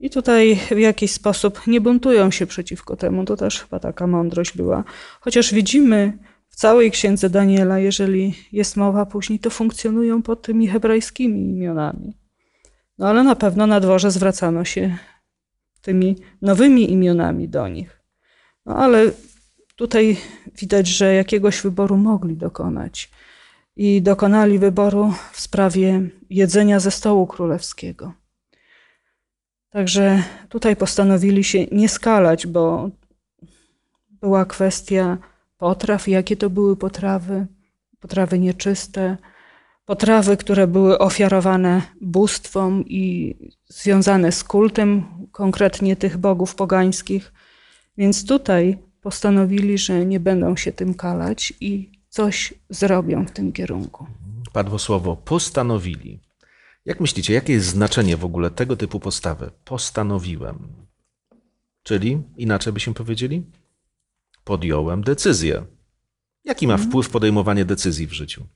I 0.00 0.10
tutaj 0.10 0.60
w 0.70 0.78
jakiś 0.78 1.12
sposób 1.12 1.66
nie 1.66 1.80
buntują 1.80 2.30
się 2.30 2.46
przeciwko 2.46 2.96
temu. 2.96 3.24
To 3.24 3.36
też 3.36 3.60
chyba 3.60 3.80
taka 3.80 4.06
mądrość 4.06 4.56
była. 4.56 4.84
Chociaż 5.20 5.54
widzimy 5.54 6.18
w 6.48 6.56
całej 6.56 6.90
księdze 6.90 7.30
Daniela, 7.30 7.78
jeżeli 7.78 8.34
jest 8.52 8.76
mowa 8.76 9.06
później, 9.06 9.38
to 9.38 9.50
funkcjonują 9.50 10.22
pod 10.22 10.42
tymi 10.42 10.68
hebrajskimi 10.68 11.50
imionami. 11.50 12.16
No 12.98 13.08
ale 13.08 13.22
na 13.22 13.36
pewno 13.36 13.66
na 13.66 13.80
dworze 13.80 14.10
zwracano 14.10 14.64
się 14.64 14.96
tymi 15.82 16.16
nowymi 16.42 16.92
imionami 16.92 17.48
do 17.48 17.68
nich. 17.68 18.00
No 18.66 18.76
ale 18.76 19.10
tutaj 19.76 20.16
widać, 20.58 20.86
że 20.86 21.14
jakiegoś 21.14 21.60
wyboru 21.60 21.96
mogli 21.96 22.36
dokonać. 22.36 23.10
I 23.76 24.02
dokonali 24.02 24.58
wyboru 24.58 25.14
w 25.32 25.40
sprawie 25.40 26.00
jedzenia 26.30 26.80
ze 26.80 26.90
stołu 26.90 27.26
królewskiego. 27.26 28.12
Także 29.70 30.22
tutaj 30.48 30.76
postanowili 30.76 31.44
się 31.44 31.64
nie 31.64 31.88
skalać, 31.88 32.46
bo 32.46 32.90
była 34.10 34.44
kwestia 34.44 35.18
potraw, 35.58 36.08
jakie 36.08 36.36
to 36.36 36.50
były 36.50 36.76
potrawy, 36.76 37.46
potrawy 38.00 38.38
nieczyste, 38.38 39.16
potrawy, 39.84 40.36
które 40.36 40.66
były 40.66 40.98
ofiarowane 40.98 41.82
bóstwom 42.00 42.84
i 42.86 43.34
związane 43.68 44.32
z 44.32 44.44
kultem 44.44 45.04
konkretnie 45.32 45.96
tych 45.96 46.18
bogów 46.18 46.54
pogańskich. 46.54 47.32
Więc 47.98 48.26
tutaj 48.26 48.78
postanowili, 49.02 49.78
że 49.78 50.06
nie 50.06 50.20
będą 50.20 50.56
się 50.56 50.72
tym 50.72 50.94
kalać 50.94 51.52
i 51.60 51.90
coś 52.08 52.54
zrobią 52.70 53.26
w 53.26 53.30
tym 53.30 53.52
kierunku. 53.52 54.06
Padło 54.52 54.78
słowo 54.78 55.16
postanowili. 55.16 56.20
Jak 56.84 57.00
myślicie, 57.00 57.34
jakie 57.34 57.52
jest 57.52 57.66
znaczenie 57.66 58.16
w 58.16 58.24
ogóle 58.24 58.50
tego 58.50 58.76
typu 58.76 59.00
postawy? 59.00 59.50
Postanowiłem. 59.64 60.58
Czyli, 61.82 62.22
inaczej 62.36 62.72
byśmy 62.72 62.94
powiedzieli, 62.94 63.42
podjąłem 64.44 65.04
decyzję. 65.04 65.64
Jaki 66.44 66.66
ma 66.66 66.76
wpływ 66.76 67.08
podejmowanie 67.08 67.64
decyzji 67.64 68.06
w 68.06 68.12
życiu? 68.12 68.46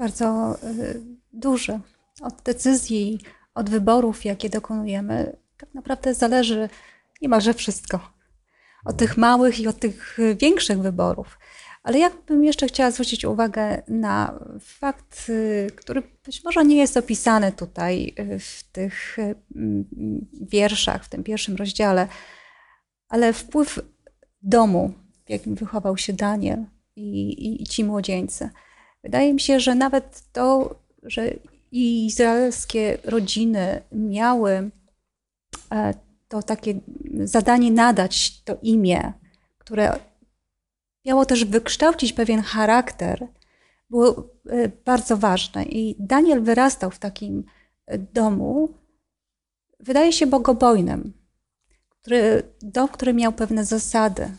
bardzo 0.00 0.56
y, 0.64 1.00
duży. 1.32 1.80
Od 2.20 2.42
decyzji, 2.42 3.18
od 3.54 3.70
wyborów, 3.70 4.24
jakie 4.24 4.50
dokonujemy, 4.50 5.36
tak 5.56 5.74
naprawdę 5.74 6.14
zależy 6.14 6.68
niemalże 7.22 7.54
wszystko. 7.54 8.12
Od 8.84 8.96
tych 8.96 9.16
małych 9.16 9.60
i 9.60 9.68
od 9.68 9.78
tych 9.78 10.18
y, 10.18 10.34
większych 10.34 10.78
wyborów. 10.78 11.38
Ale 11.82 11.98
ja 11.98 12.10
bym 12.26 12.44
jeszcze 12.44 12.66
chciała 12.66 12.90
zwrócić 12.90 13.24
uwagę 13.24 13.82
na 13.88 14.40
fakt, 14.60 15.26
y, 15.28 15.70
który 15.76 16.02
być 16.24 16.44
może 16.44 16.64
nie 16.64 16.76
jest 16.76 16.96
opisany 16.96 17.52
tutaj 17.52 18.14
y, 18.18 18.38
w 18.38 18.62
tych 18.72 19.16
mm, 19.56 19.84
wierszach, 20.40 21.04
w 21.04 21.08
tym 21.08 21.24
pierwszym 21.24 21.56
rozdziale, 21.56 22.08
ale 23.08 23.32
wpływ 23.32 23.78
domu, 24.42 24.92
w 25.26 25.30
jakim 25.30 25.54
wychował 25.54 25.96
się 25.96 26.12
Daniel 26.12 26.64
i, 26.96 27.32
i, 27.32 27.62
i 27.62 27.66
ci 27.66 27.84
młodzieńcy. 27.84 28.50
Wydaje 29.02 29.34
mi 29.34 29.40
się, 29.40 29.60
że 29.60 29.74
nawet 29.74 30.22
to, 30.32 30.74
że 31.02 31.30
izraelskie 31.72 32.98
rodziny 33.04 33.82
miały 33.92 34.70
e, 35.72 35.94
to 36.30 36.42
takie 36.42 36.80
zadanie 37.24 37.70
nadać 37.72 38.42
to 38.44 38.58
imię, 38.62 39.12
które 39.58 39.98
miało 41.04 41.26
też 41.26 41.44
wykształcić 41.44 42.12
pewien 42.12 42.42
charakter, 42.42 43.28
było 43.90 44.28
e, 44.46 44.68
bardzo 44.68 45.16
ważne. 45.16 45.64
I 45.64 45.96
Daniel 45.98 46.42
wyrastał 46.42 46.90
w 46.90 46.98
takim 46.98 47.44
e, 47.86 47.98
domu, 47.98 48.74
wydaje 49.80 50.12
się 50.12 50.26
bogobojnym, 50.26 51.12
który, 51.88 52.42
dom, 52.62 52.88
który 52.88 53.14
miał 53.14 53.32
pewne 53.32 53.64
zasady. 53.64 54.30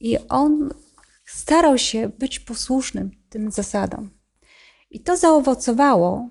I 0.00 0.18
on 0.28 0.70
starał 1.26 1.78
się 1.78 2.08
być 2.08 2.40
posłusznym 2.40 3.10
tym 3.28 3.50
zasadom. 3.50 4.10
I 4.90 5.00
to 5.00 5.16
zaowocowało 5.16 6.28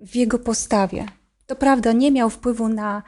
w 0.00 0.16
jego 0.16 0.38
postawie. 0.38 1.06
To 1.46 1.46
To 1.46 1.56
prawda, 1.56 1.92
nie 1.92 2.10
miał 2.10 2.30
wpływu 2.30 2.68
na 2.68 3.02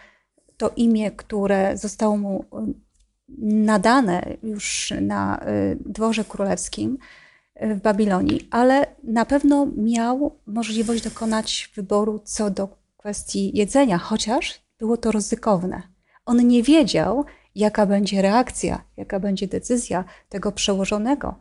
to 0.56 0.70
imię, 0.76 1.10
które 1.10 1.76
zostało 1.76 2.16
mu 2.16 2.44
nadane 3.38 4.36
już 4.42 4.92
na 5.00 5.40
y, 5.48 5.78
dworze 5.86 6.24
królewskim 6.24 6.98
y, 7.62 7.74
w 7.74 7.80
Babilonii, 7.80 8.48
ale 8.50 8.86
na 9.04 9.24
pewno 9.24 9.66
miał 9.76 10.38
możliwość 10.46 11.02
dokonać 11.02 11.70
wyboru 11.74 12.20
co 12.24 12.50
do 12.50 12.68
kwestii 12.96 13.56
jedzenia, 13.58 13.98
chociaż 13.98 14.60
było 14.78 14.96
to 14.96 15.12
ryzykowne. 15.12 15.82
On 16.26 16.48
nie 16.48 16.62
wiedział, 16.62 17.24
jaka 17.54 17.86
będzie 17.86 18.22
reakcja, 18.22 18.84
jaka 18.96 19.20
będzie 19.20 19.48
decyzja 19.48 20.04
tego 20.28 20.52
przełożonego, 20.52 21.34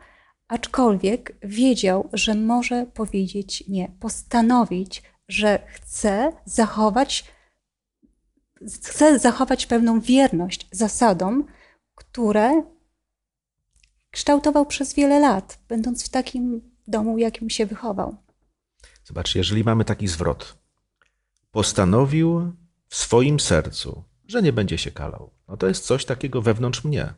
aczkolwiek 0.48 1.36
wiedział, 1.42 2.10
że 2.14 2.36
może 2.36 2.86
powiedzieć 2.94 3.64
nie, 3.68 3.92
postanowić, 4.00 5.04
że 5.28 5.60
chce 5.68 6.32
zachować, 6.46 7.26
chce 8.84 9.20
zachować 9.20 9.66
pewną 9.66 10.02
wierność 10.02 10.68
zasadom, 10.72 11.46
które 11.96 12.64
kształtował 14.12 14.66
przez 14.66 14.94
wiele 14.94 15.20
lat, 15.20 15.60
będąc 15.68 16.06
w 16.06 16.10
takim 16.10 16.62
domu, 16.88 17.18
jakim 17.18 17.50
się 17.50 17.66
wychował. 17.66 18.16
Zobacz, 19.04 19.36
jeżeli 19.36 19.64
mamy 19.64 19.86
taki 19.86 20.08
zwrot, 20.08 20.58
postanowił 21.52 22.54
w 22.88 22.96
swoim 22.96 23.40
sercu, 23.40 24.04
że 24.28 24.42
nie 24.42 24.54
będzie 24.54 24.78
się 24.78 24.92
kalał. 24.92 25.32
No 25.48 25.58
to 25.58 25.68
jest 25.68 25.86
coś 25.86 26.06
takiego 26.06 26.42
wewnątrz 26.42 26.84
mnie. 26.84 27.14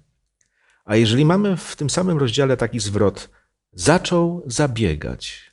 A 0.85 0.95
jeżeli 0.95 1.25
mamy 1.25 1.57
w 1.57 1.75
tym 1.75 1.89
samym 1.89 2.17
rozdziale 2.17 2.57
taki 2.57 2.79
zwrot, 2.79 3.29
zaczął 3.73 4.43
zabiegać. 4.45 5.51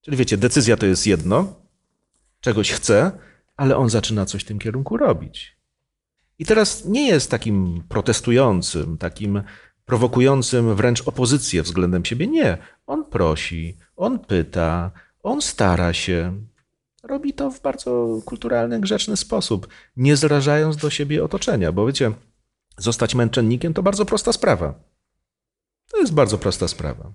Czyli 0.00 0.16
wiecie, 0.16 0.36
decyzja 0.36 0.76
to 0.76 0.86
jest 0.86 1.06
jedno, 1.06 1.54
czegoś 2.40 2.72
chce, 2.72 3.18
ale 3.58 3.76
on 3.76 3.90
zaczyna 3.90 4.26
coś 4.26 4.42
w 4.42 4.46
tym 4.46 4.58
kierunku 4.58 4.96
robić. 4.96 5.56
I 6.38 6.44
teraz 6.44 6.84
nie 6.84 7.08
jest 7.08 7.30
takim 7.30 7.82
protestującym, 7.88 8.98
takim 8.98 9.42
prowokującym 9.84 10.74
wręcz 10.74 11.08
opozycję 11.08 11.62
względem 11.62 12.04
siebie. 12.04 12.26
Nie. 12.26 12.58
On 12.86 13.04
prosi, 13.04 13.76
on 13.96 14.18
pyta, 14.18 14.90
on 15.22 15.42
stara 15.42 15.92
się. 15.92 16.42
Robi 17.02 17.34
to 17.34 17.50
w 17.50 17.60
bardzo 17.60 18.20
kulturalny, 18.24 18.80
grzeczny 18.80 19.16
sposób, 19.16 19.68
nie 19.96 20.16
zrażając 20.16 20.76
do 20.76 20.90
siebie 20.90 21.24
otoczenia, 21.24 21.72
bo 21.72 21.86
wiecie, 21.86 22.12
zostać 22.76 23.14
męczennikiem 23.14 23.74
to 23.74 23.82
bardzo 23.82 24.04
prosta 24.04 24.32
sprawa. 24.32 24.74
To 25.90 25.98
jest 25.98 26.14
bardzo 26.14 26.38
prosta 26.38 26.68
sprawa. 26.68 27.12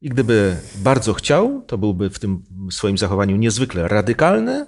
I 0.00 0.08
gdyby 0.08 0.56
bardzo 0.76 1.14
chciał, 1.14 1.62
to 1.66 1.78
byłby 1.78 2.10
w 2.10 2.18
tym 2.18 2.42
swoim 2.70 2.98
zachowaniu 2.98 3.36
niezwykle 3.36 3.88
radykalny, 3.88 4.66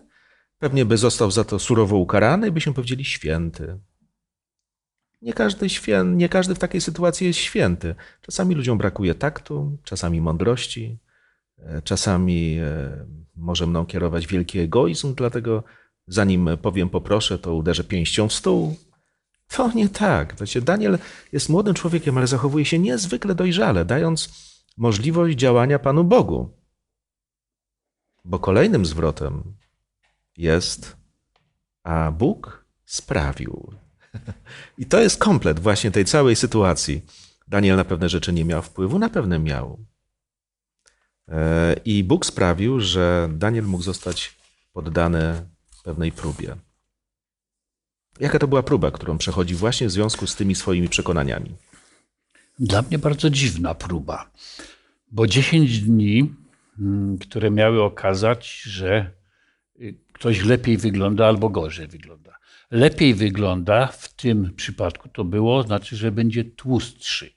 pewnie 0.63 0.85
by 0.85 0.97
został 0.97 1.31
za 1.31 1.45
to 1.45 1.59
surowo 1.59 1.97
ukarany 1.97 2.49
i 2.49 2.51
byśmy 2.51 2.73
powiedzieli 2.73 3.05
święty. 3.05 3.79
Nie 5.23 5.33
każdy, 5.33 5.69
świę, 5.69 6.05
nie 6.07 6.29
każdy 6.29 6.55
w 6.55 6.59
takiej 6.59 6.81
sytuacji 6.81 7.27
jest 7.27 7.39
święty. 7.39 7.95
Czasami 8.21 8.55
ludziom 8.55 8.79
brakuje 8.79 9.15
taktu, 9.15 9.79
czasami 9.85 10.21
mądrości, 10.21 10.99
e, 11.59 11.83
czasami 11.83 12.59
e, 12.61 13.07
może 13.37 13.67
mną 13.67 13.87
kierować 13.87 14.27
wielki 14.27 14.59
egoizm, 14.59 15.15
dlatego 15.15 15.65
zanim 16.07 16.49
powiem 16.63 16.89
poproszę, 16.91 17.39
to 17.39 17.55
uderzę 17.55 17.85
pięścią 17.85 18.29
w 18.29 18.33
stół. 18.33 18.77
To 19.49 19.73
nie 19.73 19.89
tak. 19.89 20.37
Wiecie, 20.41 20.61
Daniel 20.61 20.99
jest 21.33 21.49
młodym 21.49 21.75
człowiekiem, 21.75 22.19
ale 22.19 22.27
zachowuje 22.27 22.65
się 22.65 22.79
niezwykle 22.79 23.35
dojrzale, 23.35 23.85
dając 23.85 24.29
możliwość 24.77 25.39
działania 25.39 25.79
Panu 25.79 26.05
Bogu. 26.05 26.51
Bo 28.25 28.39
kolejnym 28.39 28.87
zwrotem 28.87 29.55
jest, 30.37 30.97
a 31.83 32.11
Bóg 32.11 32.65
sprawił. 32.85 33.73
I 34.79 34.87
to 34.87 35.01
jest 35.01 35.19
komplet 35.19 35.61
właśnie 35.61 35.91
tej 35.91 36.05
całej 36.05 36.37
sytuacji. 36.37 37.03
Daniel 37.49 37.77
na 37.77 37.85
pewne 37.85 38.09
rzeczy 38.09 38.33
nie 38.33 38.45
miał 38.45 38.63
wpływu, 38.63 38.99
na 38.99 39.09
pewne 39.09 39.39
miał. 39.39 39.79
E, 41.29 41.75
I 41.85 42.05
Bóg 42.05 42.27
sprawił, 42.27 42.81
że 42.81 43.29
Daniel 43.33 43.65
mógł 43.65 43.83
zostać 43.83 44.35
poddany 44.73 45.47
pewnej 45.83 46.13
próbie. 46.13 46.57
Jaka 48.21 48.39
to 48.39 48.49
była 48.49 48.63
próba, 48.63 48.91
którą 48.91 49.19
przechodzi 49.19 49.55
właśnie 49.55 49.87
w 49.87 49.91
związku 49.91 50.27
z 50.27 50.37
tymi 50.37 50.55
swoimi 50.55 50.89
przekonaniami? 50.89 51.55
Dla 52.59 52.83
mnie 52.83 52.99
bardzo 52.99 53.31
dziwna 53.31 53.75
próba, 53.75 54.31
bo 55.11 55.27
10 55.27 55.81
dni, 55.81 56.35
mm, 56.79 57.19
które 57.19 57.51
miały 57.51 57.83
okazać, 57.83 58.61
że 58.63 59.11
ktoś 60.23 60.45
lepiej 60.45 60.77
wygląda 60.77 61.27
albo 61.27 61.49
gorzej 61.49 61.87
wygląda. 61.87 62.39
Lepiej 62.71 63.15
wygląda 63.15 63.87
w 63.87 64.15
tym 64.15 64.55
przypadku 64.57 65.09
to 65.09 65.25
było, 65.25 65.63
znaczy, 65.63 65.97
że 65.97 66.13
będzie 66.13 66.45
tłustszy, 66.45 67.31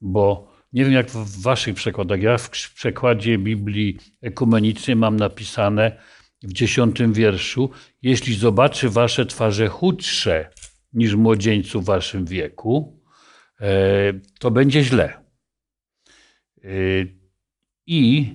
bo 0.00 0.52
nie 0.72 0.84
wiem 0.84 0.92
jak 0.92 1.10
w 1.10 1.42
waszych 1.42 1.74
przekładach, 1.74 2.22
ja 2.22 2.38
w 2.38 2.50
przekładzie 2.50 3.38
Biblii 3.38 3.98
ekumenicznej 4.22 4.96
mam 4.96 5.16
napisane 5.16 6.02
w 6.42 6.52
dziesiątym 6.52 7.12
wierszu, 7.12 7.70
jeśli 8.02 8.34
zobaczy 8.34 8.88
wasze 8.88 9.26
twarze 9.26 9.68
chudsze 9.68 10.50
niż 10.92 11.14
młodzieńców 11.14 11.84
w 11.84 11.86
waszym 11.86 12.24
wieku, 12.24 13.00
e, 13.60 14.12
to 14.38 14.50
będzie 14.50 14.84
źle. 14.84 15.24
E, 16.64 16.68
I 17.86 18.28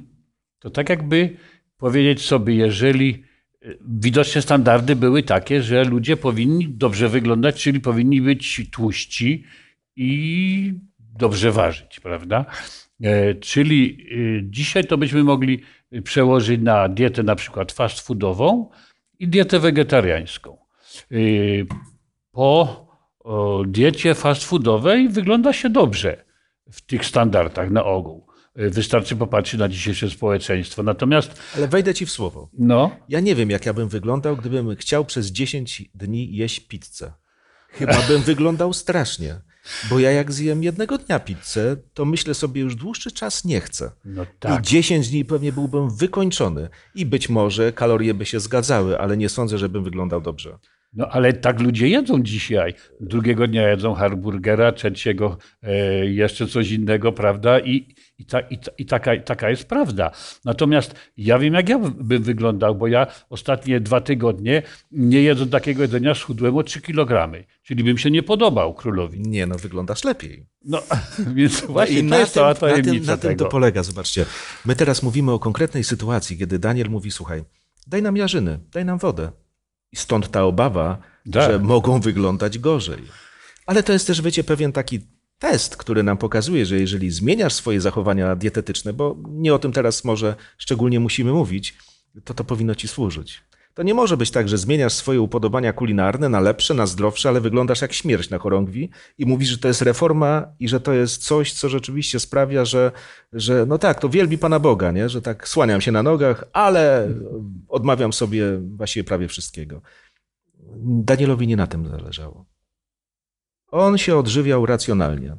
to 0.59 0.69
tak 0.69 0.89
jakby 0.89 1.37
powiedzieć 1.77 2.21
sobie, 2.21 2.55
jeżeli 2.55 3.28
widocznie 3.81 4.41
standardy 4.41 4.95
były 4.95 5.23
takie, 5.23 5.63
że 5.63 5.83
ludzie 5.83 6.17
powinni 6.17 6.67
dobrze 6.69 7.09
wyglądać, 7.09 7.63
czyli 7.63 7.79
powinni 7.79 8.21
być 8.21 8.69
tłuści 8.71 9.43
i 9.95 10.73
dobrze 10.99 11.51
ważyć, 11.51 11.99
prawda? 11.99 12.45
E, 13.01 13.35
czyli 13.35 14.07
e, 14.11 14.15
dzisiaj 14.43 14.85
to 14.85 14.97
byśmy 14.97 15.23
mogli 15.23 15.61
przełożyć 16.03 16.61
na 16.61 16.89
dietę 16.89 17.23
na 17.23 17.35
przykład 17.35 17.71
fast 17.71 17.99
foodową 17.99 18.69
i 19.19 19.27
dietę 19.27 19.59
wegetariańską. 19.59 20.57
E, 21.11 21.15
po 22.31 22.89
diecie 23.67 24.15
fast 24.15 24.43
foodowej 24.43 25.09
wygląda 25.09 25.53
się 25.53 25.69
dobrze 25.69 26.23
w 26.71 26.81
tych 26.81 27.05
standardach 27.05 27.71
na 27.71 27.83
ogół. 27.83 28.28
Wystarczy 28.59 29.15
popatrzeć 29.15 29.59
na 29.59 29.69
dzisiejsze 29.69 30.09
społeczeństwo. 30.09 30.83
Natomiast. 30.83 31.41
Ale 31.57 31.67
wejdę 31.67 31.93
ci 31.93 32.05
w 32.05 32.11
słowo. 32.11 32.49
No. 32.57 32.91
Ja 33.09 33.19
nie 33.19 33.35
wiem, 33.35 33.49
jak 33.49 33.65
ja 33.65 33.73
bym 33.73 33.89
wyglądał, 33.89 34.37
gdybym 34.37 34.75
chciał 34.75 35.05
przez 35.05 35.27
10 35.27 35.83
dni 35.95 36.35
jeść 36.35 36.59
pizzę. 36.59 37.13
Chyba 37.69 38.01
bym 38.09 38.21
wyglądał 38.21 38.73
strasznie. 38.73 39.35
Bo 39.89 39.99
ja 39.99 40.11
jak 40.11 40.31
zjem 40.31 40.63
jednego 40.63 40.97
dnia 40.97 41.19
pizzę, 41.19 41.77
to 41.93 42.05
myślę 42.05 42.33
sobie 42.33 42.61
już 42.61 42.75
dłuższy 42.75 43.11
czas 43.11 43.45
nie 43.45 43.61
chcę. 43.61 43.91
No 44.05 44.25
tak. 44.39 44.59
I 44.59 44.67
10 44.67 45.09
dni 45.09 45.25
pewnie 45.25 45.51
byłbym 45.51 45.89
wykończony. 45.97 46.69
I 46.95 47.05
być 47.05 47.29
może 47.29 47.73
kalorie 47.73 48.13
by 48.13 48.25
się 48.25 48.39
zgadzały, 48.39 48.99
ale 48.99 49.17
nie 49.17 49.29
sądzę, 49.29 49.57
żebym 49.57 49.83
wyglądał 49.83 50.21
dobrze. 50.21 50.57
No 50.93 51.07
ale 51.07 51.33
tak 51.33 51.59
ludzie 51.59 51.87
jedzą 51.87 52.23
dzisiaj. 52.23 52.73
Drugiego 52.99 53.47
dnia 53.47 53.69
jedzą 53.69 53.93
hamburgera, 53.93 54.71
trzeciego 54.71 55.37
e, 55.63 56.05
jeszcze 56.05 56.47
coś 56.47 56.71
innego, 56.71 57.11
prawda? 57.11 57.59
I, 57.59 57.95
i, 58.19 58.25
ta, 58.25 58.39
i, 58.39 58.57
ta, 58.57 58.71
i 58.77 58.85
taka, 58.85 59.19
taka 59.19 59.49
jest 59.49 59.65
prawda. 59.65 60.11
Natomiast 60.45 60.95
ja 61.17 61.39
wiem, 61.39 61.53
jak 61.53 61.69
ja 61.69 61.79
bym 61.79 62.23
wyglądał, 62.23 62.75
bo 62.75 62.87
ja 62.87 63.07
ostatnie 63.29 63.79
dwa 63.79 64.01
tygodnie, 64.01 64.63
nie 64.91 65.21
jedząc 65.21 65.51
takiego 65.51 65.81
jedzenia, 65.81 66.15
schudłem 66.15 66.57
o 66.57 66.63
3 66.63 66.81
kilogramy. 66.81 67.45
Czyli 67.63 67.83
bym 67.83 67.97
się 67.97 68.11
nie 68.11 68.23
podobał 68.23 68.73
królowi. 68.73 69.21
Nie, 69.21 69.45
no 69.45 69.55
wyglądasz 69.55 70.03
lepiej. 70.03 70.45
No, 70.65 70.81
więc 71.35 71.65
właśnie 71.65 72.03
no 72.03 72.15
to 72.15 72.19
jest 72.19 72.33
cała 72.33 72.55
tajemnica 72.55 72.91
na 72.91 72.99
tym, 72.99 73.05
na 73.05 73.17
tym 73.17 73.37
to 73.37 73.45
polega, 73.45 73.83
zobaczcie. 73.83 74.25
My 74.65 74.75
teraz 74.75 75.03
mówimy 75.03 75.31
o 75.31 75.39
konkretnej 75.39 75.83
sytuacji, 75.83 76.37
kiedy 76.37 76.59
Daniel 76.59 76.89
mówi, 76.89 77.11
słuchaj, 77.11 77.43
daj 77.87 78.01
nam 78.01 78.17
jarzyny, 78.17 78.59
daj 78.71 78.85
nam 78.85 78.97
wodę. 78.97 79.31
I 79.91 79.95
stąd 79.95 80.31
ta 80.31 80.43
obawa, 80.43 80.97
tak. 81.31 81.51
że 81.51 81.59
mogą 81.59 81.99
wyglądać 81.99 82.59
gorzej. 82.59 83.03
Ale 83.65 83.83
to 83.83 83.93
jest 83.93 84.07
też, 84.07 84.21
wiecie, 84.21 84.43
pewien 84.43 84.71
taki 84.71 84.99
test, 85.39 85.77
który 85.77 86.03
nam 86.03 86.17
pokazuje, 86.17 86.65
że 86.65 86.79
jeżeli 86.79 87.11
zmieniasz 87.11 87.53
swoje 87.53 87.81
zachowania 87.81 88.35
dietetyczne, 88.35 88.93
bo 88.93 89.17
nie 89.29 89.53
o 89.53 89.59
tym 89.59 89.71
teraz 89.71 90.03
może 90.03 90.35
szczególnie 90.57 90.99
musimy 90.99 91.31
mówić, 91.31 91.77
to 92.23 92.33
to 92.33 92.43
powinno 92.43 92.75
ci 92.75 92.87
służyć. 92.87 93.41
To 93.73 93.83
nie 93.83 93.93
może 93.93 94.17
być 94.17 94.31
tak, 94.31 94.49
że 94.49 94.57
zmieniasz 94.57 94.93
swoje 94.93 95.21
upodobania 95.21 95.73
kulinarne 95.73 96.29
na 96.29 96.39
lepsze, 96.39 96.73
na 96.73 96.85
zdrowsze, 96.85 97.29
ale 97.29 97.41
wyglądasz 97.41 97.81
jak 97.81 97.93
śmierć 97.93 98.29
na 98.29 98.37
chorągwi 98.37 98.89
i 99.17 99.25
mówisz, 99.25 99.49
że 99.49 99.57
to 99.57 99.67
jest 99.67 99.81
reforma 99.81 100.47
i 100.59 100.67
że 100.67 100.79
to 100.79 100.93
jest 100.93 101.23
coś, 101.23 101.53
co 101.53 101.69
rzeczywiście 101.69 102.19
sprawia, 102.19 102.65
że, 102.65 102.91
że 103.33 103.65
no 103.65 103.77
tak, 103.77 103.99
to 103.99 104.09
wielbi 104.09 104.37
Pana 104.37 104.59
Boga, 104.59 104.91
nie? 104.91 105.09
że 105.09 105.21
tak 105.21 105.47
słaniam 105.47 105.81
się 105.81 105.91
na 105.91 106.03
nogach, 106.03 106.43
ale 106.53 107.07
odmawiam 107.67 108.13
sobie 108.13 108.43
właściwie 108.75 109.03
prawie 109.03 109.27
wszystkiego. 109.27 109.81
Danielowi 110.83 111.47
nie 111.47 111.55
na 111.55 111.67
tym 111.67 111.87
zależało. 111.87 112.45
On 113.71 113.97
się 113.97 114.17
odżywiał 114.17 114.65
racjonalnie. 114.65 115.35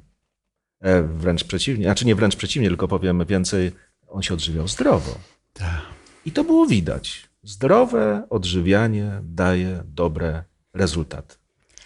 E, 0.81 1.03
wręcz 1.03 1.45
przeciwnie, 1.45 1.85
znaczy 1.85 2.07
nie 2.07 2.15
wręcz 2.15 2.37
przeciwnie, 2.37 2.69
tylko 2.69 2.89
powiem 2.89 3.25
więcej, 3.25 3.73
on 4.09 4.23
się 4.23 4.35
odżywiał 4.35 4.69
zdrowo. 4.69 5.19
Tak. 5.53 5.83
I 6.27 6.33
to 6.33 6.45
było 6.45 6.67
widać. 6.67 7.31
Zdrowe 7.43 8.27
odżywianie 8.31 9.21
daje 9.23 9.83
dobre 9.85 10.45
rezultaty. 10.75 11.37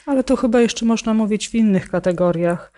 Ale 0.06 0.24
to 0.24 0.36
chyba 0.36 0.60
jeszcze 0.60 0.86
można 0.86 1.14
mówić 1.14 1.48
w 1.48 1.54
innych 1.54 1.90
kategoriach 1.90 2.72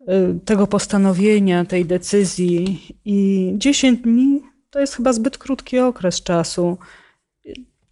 y, 0.00 0.40
tego 0.44 0.66
postanowienia, 0.66 1.64
tej 1.64 1.84
decyzji. 1.84 2.80
I 3.04 3.52
10 3.56 4.00
dni 4.00 4.42
to 4.70 4.80
jest 4.80 4.94
chyba 4.94 5.12
zbyt 5.12 5.38
krótki 5.38 5.78
okres 5.78 6.22
czasu. 6.22 6.78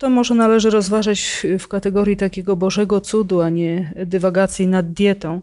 To 0.03 0.11
może 0.11 0.35
należy 0.35 0.71
rozważać 0.71 1.47
w 1.59 1.69
kategorii 1.69 2.17
takiego 2.17 2.57
Bożego 2.57 3.01
cudu, 3.01 3.41
a 3.41 3.51
nie 3.51 3.93
dywagacji 4.07 4.67
nad 4.67 4.93
dietą. 4.93 5.41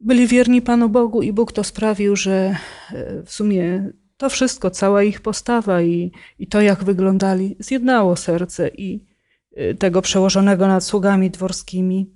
Byli 0.00 0.26
wierni 0.26 0.62
Panu 0.62 0.88
Bogu 0.88 1.22
i 1.22 1.32
Bóg 1.32 1.52
to 1.52 1.64
sprawił, 1.64 2.16
że 2.16 2.56
y, 2.92 3.22
w 3.26 3.32
sumie 3.32 3.90
to 4.16 4.28
wszystko, 4.28 4.70
cała 4.70 5.02
ich 5.02 5.20
postawa 5.20 5.82
i, 5.82 6.12
i 6.38 6.46
to, 6.46 6.60
jak 6.60 6.84
wyglądali, 6.84 7.56
zjednało 7.58 8.16
serce 8.16 8.68
i 8.68 9.06
y, 9.58 9.74
tego 9.74 10.02
przełożonego 10.02 10.66
nad 10.66 10.84
sługami 10.84 11.30
dworskimi. 11.30 12.12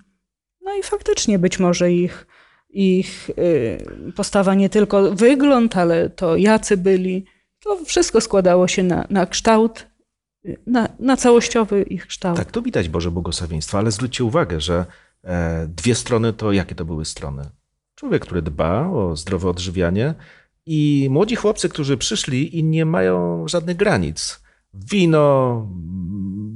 No 0.60 0.74
i 0.74 0.82
faktycznie 0.82 1.38
być 1.38 1.58
może 1.58 1.92
ich, 1.92 2.26
ich 2.70 3.30
y, 3.30 4.12
postawa 4.16 4.54
nie 4.54 4.68
tylko 4.68 5.14
wygląd, 5.14 5.76
ale 5.76 6.10
to 6.10 6.36
jacy 6.36 6.76
byli, 6.76 7.24
to 7.60 7.84
wszystko 7.84 8.20
składało 8.20 8.68
się 8.68 8.82
na, 8.82 9.06
na 9.10 9.26
kształt, 9.26 9.95
na, 10.66 10.88
na 10.98 11.16
całościowy 11.16 11.82
ich 11.82 12.06
kształt. 12.06 12.36
Tak, 12.36 12.52
tu 12.52 12.62
widać 12.62 12.88
Boże 12.88 13.10
błogosławieństwo, 13.10 13.78
ale 13.78 13.90
zwróćcie 13.90 14.24
uwagę, 14.24 14.60
że 14.60 14.86
e, 15.24 15.66
dwie 15.68 15.94
strony 15.94 16.32
to 16.32 16.52
jakie 16.52 16.74
to 16.74 16.84
były 16.84 17.04
strony? 17.04 17.42
Człowiek, 17.94 18.22
który 18.22 18.42
dba 18.42 18.88
o 18.88 19.16
zdrowe 19.16 19.50
odżywianie 19.50 20.14
i 20.66 21.08
młodzi 21.10 21.36
chłopcy, 21.36 21.68
którzy 21.68 21.96
przyszli 21.96 22.58
i 22.58 22.64
nie 22.64 22.84
mają 22.84 23.48
żadnych 23.48 23.76
granic. 23.76 24.40
Wino, 24.74 25.66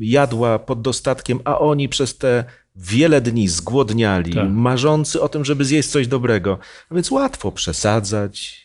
jadła 0.01 0.59
pod 0.59 0.83
dostatkiem, 0.83 1.41
a 1.45 1.59
oni 1.59 1.89
przez 1.89 2.19
te 2.19 2.45
wiele 2.77 3.21
dni 3.21 3.49
zgłodniali, 3.49 4.35
Tak. 4.35 4.51
marzący 4.51 5.21
o 5.21 5.29
tym, 5.29 5.45
żeby 5.45 5.65
zjeść 5.65 5.89
coś 5.89 6.07
dobrego. 6.09 6.59
A 6.91 6.95
więc 6.95 7.11
łatwo 7.11 7.53
przesadzać. 7.53 8.60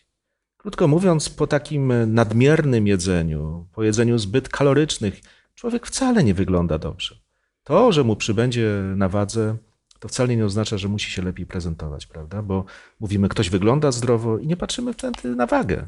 Krótko 0.66 0.88
mówiąc, 0.88 1.30
po 1.30 1.48
takim 1.48 2.14
nadmiernym 2.14 2.88
jedzeniu, 2.88 3.68
po 3.74 3.84
jedzeniu 3.84 4.18
zbyt 4.18 4.50
kalorycznych, 4.50 5.22
człowiek 5.56 5.88
wcale 5.88 6.24
nie 6.24 6.34
wygląda 6.34 6.78
dobrze. 6.78 7.16
To, 7.64 7.92
że 7.92 8.04
mu 8.04 8.16
przybędzie 8.16 8.82
na 8.96 9.10
wadze, 9.10 9.58
to 10.00 10.08
wcale 10.08 10.36
nie 10.36 10.46
oznacza, 10.46 10.78
że 10.78 10.88
musi 10.88 11.12
się 11.12 11.22
lepiej 11.22 11.46
prezentować, 11.46 12.06
prawda? 12.06 12.42
Bo 12.42 12.66
mówimy, 13.00 13.30
ktoś 13.30 13.50
wygląda 13.50 13.92
zdrowo 13.92 14.38
i 14.38 14.48
nie 14.48 14.58
patrzymy 14.58 14.94
wtedy 14.94 15.36
na 15.36 15.46
wagę. 15.46 15.88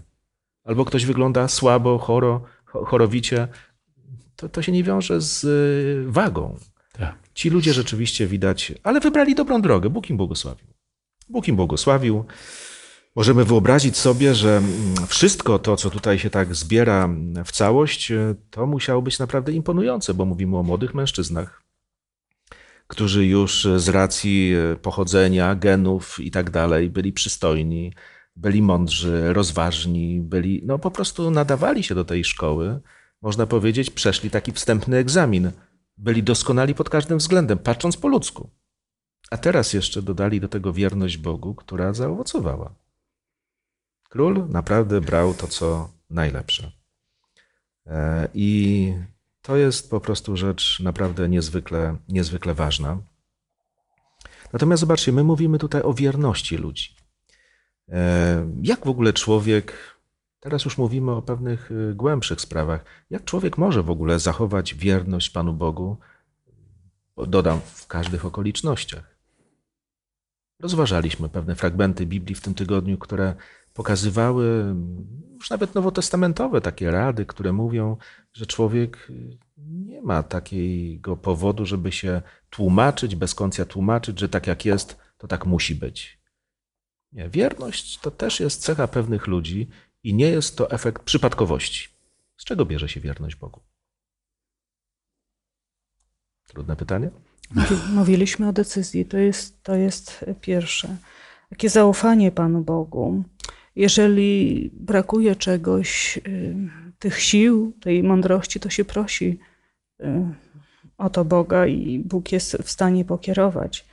Albo 0.63 0.85
ktoś 0.85 1.05
wygląda 1.05 1.47
słabo, 1.47 1.97
choro, 1.97 2.43
cho- 2.73 2.85
chorowicie. 2.85 3.47
To, 4.35 4.49
to 4.49 4.61
się 4.61 4.71
nie 4.71 4.83
wiąże 4.83 5.21
z 5.21 5.43
y, 5.43 6.11
wagą. 6.11 6.57
Tak. 6.93 7.15
Ci 7.33 7.49
ludzie 7.49 7.73
rzeczywiście 7.73 8.27
widać, 8.27 8.73
ale 8.83 8.99
wybrali 8.99 9.35
dobrą 9.35 9.61
drogę. 9.61 9.89
Bóg 9.89 10.09
im 10.09 10.17
błogosławił. 10.17 10.67
Bóg 11.29 11.47
im 11.47 11.55
błogosławił. 11.55 12.25
Możemy 13.17 13.45
wyobrazić 13.45 13.97
sobie, 13.97 14.35
że 14.35 14.57
mm, 14.57 15.07
wszystko 15.07 15.59
to, 15.59 15.75
co 15.77 15.89
tutaj 15.89 16.19
się 16.19 16.29
tak 16.29 16.55
zbiera 16.55 17.09
w 17.45 17.51
całość, 17.51 18.11
y, 18.11 18.35
to 18.49 18.65
musiało 18.65 19.01
być 19.01 19.19
naprawdę 19.19 19.51
imponujące, 19.51 20.13
bo 20.13 20.25
mówimy 20.25 20.57
o 20.57 20.63
młodych 20.63 20.93
mężczyznach, 20.93 21.63
którzy 22.87 23.25
już 23.25 23.67
z 23.77 23.89
racji 23.89 24.53
y, 24.73 24.75
pochodzenia, 24.75 25.55
genów 25.55 26.19
i 26.19 26.31
tak 26.31 26.49
dalej 26.49 26.89
byli 26.89 27.13
przystojni, 27.13 27.93
byli 28.35 28.61
mądrzy, 28.61 29.33
rozważni, 29.33 30.21
byli, 30.21 30.61
no 30.65 30.79
po 30.79 30.91
prostu 30.91 31.31
nadawali 31.31 31.83
się 31.83 31.95
do 31.95 32.05
tej 32.05 32.23
szkoły. 32.23 32.79
Można 33.21 33.47
powiedzieć, 33.47 33.89
przeszli 33.89 34.29
taki 34.29 34.51
wstępny 34.51 34.97
egzamin. 34.97 35.51
Byli 35.97 36.23
doskonali 36.23 36.75
pod 36.75 36.89
każdym 36.89 37.17
względem, 37.17 37.57
patrząc 37.57 37.97
po 37.97 38.07
ludzku. 38.07 38.49
A 39.31 39.37
teraz 39.37 39.73
jeszcze 39.73 40.01
dodali 40.01 40.41
do 40.41 40.47
tego 40.47 40.73
wierność 40.73 41.17
Bogu, 41.17 41.55
która 41.55 41.93
zaowocowała. 41.93 42.86
Król 44.09 44.47
naprawdę 44.49 45.01
brał 45.01 45.33
to, 45.33 45.47
co 45.47 45.89
najlepsze. 46.09 46.71
E, 47.87 48.27
I 48.33 48.93
to 49.41 49.57
jest 49.57 49.89
po 49.89 49.99
prostu 49.99 50.37
rzecz 50.37 50.79
naprawdę 50.79 51.29
niezwykle, 51.29 51.97
niezwykle 52.09 52.53
ważna. 52.53 52.97
Natomiast 54.53 54.79
zobaczcie, 54.79 55.11
my 55.11 55.23
mówimy 55.23 55.57
tutaj 55.59 55.81
o 55.81 55.93
wierności 55.93 56.57
ludzi. 56.57 56.95
E, 57.89 58.51
Jak 58.61 58.85
w 58.85 58.89
ogóle 58.89 59.13
człowiek, 59.13 59.97
teraz 60.39 60.65
już 60.65 60.77
mówimy 60.77 61.11
o 61.11 61.21
pewnych 61.21 61.71
y, 61.71 61.93
głębszych 61.95 62.41
sprawach, 62.41 62.85
jak 63.09 63.23
człowiek 63.23 63.57
może 63.57 63.83
w 63.83 63.89
ogóle 63.89 64.19
zachować 64.19 64.75
wierność 64.75 65.29
Panu 65.29 65.53
Bogu, 65.53 65.97
bo 67.15 67.25
dodam, 67.25 67.61
w 67.61 67.87
każdych 67.87 68.25
okolicznościach. 68.25 69.17
Rozważaliśmy 70.59 71.29
pewne 71.29 71.55
fragmenty 71.55 72.05
Biblii 72.05 72.35
w 72.35 72.41
tym 72.41 72.53
tygodniu, 72.53 72.97
które 72.97 73.35
pokazywały 73.77 74.75
już 75.33 75.49
nawet 75.49 75.75
nowotestamentowe 75.75 76.61
takie 76.61 76.91
rady, 76.91 77.25
które 77.25 77.53
mówią, 77.53 77.97
że 78.33 78.45
człowiek 78.45 79.07
nie 79.57 80.01
ma 80.01 80.23
takiego 80.23 81.17
powodu, 81.17 81.65
żeby 81.65 81.91
się 81.91 82.21
tłumaczyć, 82.49 83.15
bez 83.15 83.35
końca 83.35 83.65
tłumaczyć, 83.65 84.19
że 84.19 84.29
tak 84.29 84.47
jak 84.47 84.65
jest, 84.65 84.97
to 85.17 85.27
tak 85.27 85.45
musi 85.45 85.75
być. 85.75 86.19
Nie, 87.11 87.29
wierność 87.29 87.99
to 87.99 88.11
też 88.11 88.39
jest 88.39 88.61
cecha 88.61 88.87
pewnych 88.87 89.27
ludzi 89.27 89.67
i 90.03 90.13
nie 90.13 90.29
jest 90.29 90.57
to 90.57 90.71
efekt 90.71 91.03
przypadkowości. 91.03 91.89
Z 92.37 92.43
czego 92.45 92.65
bierze 92.65 92.89
się 92.89 92.99
wierność 92.99 93.35
Bogu? 93.35 93.59
Trudne 96.47 96.75
pytanie? 96.75 97.09
Mówi- 97.55 97.93
Mówiliśmy 97.93 98.47
o 98.47 98.53
decyzji, 98.53 99.05
to 99.05 99.17
jest, 99.17 99.63
to 99.63 99.75
jest 99.75 100.25
pierwsze. 100.41 100.97
Takie 101.49 101.69
zaufanie 101.69 102.31
Panu 102.31 102.61
Bogu. 102.61 103.23
Jeżeli 103.77 104.69
brakuje 104.73 105.35
czegoś, 105.35 106.17
y, 106.27 106.55
tych 106.99 107.21
sił, 107.21 107.73
tej 107.81 108.03
mądrości, 108.03 108.59
to 108.59 108.69
się 108.69 108.85
prosi 108.85 109.39
y, 109.99 110.05
o 110.97 111.09
to 111.09 111.25
Boga 111.25 111.67
i 111.67 111.99
Bóg 111.99 112.31
jest 112.31 112.57
w 112.63 112.69
stanie 112.69 113.05
pokierować. 113.05 113.85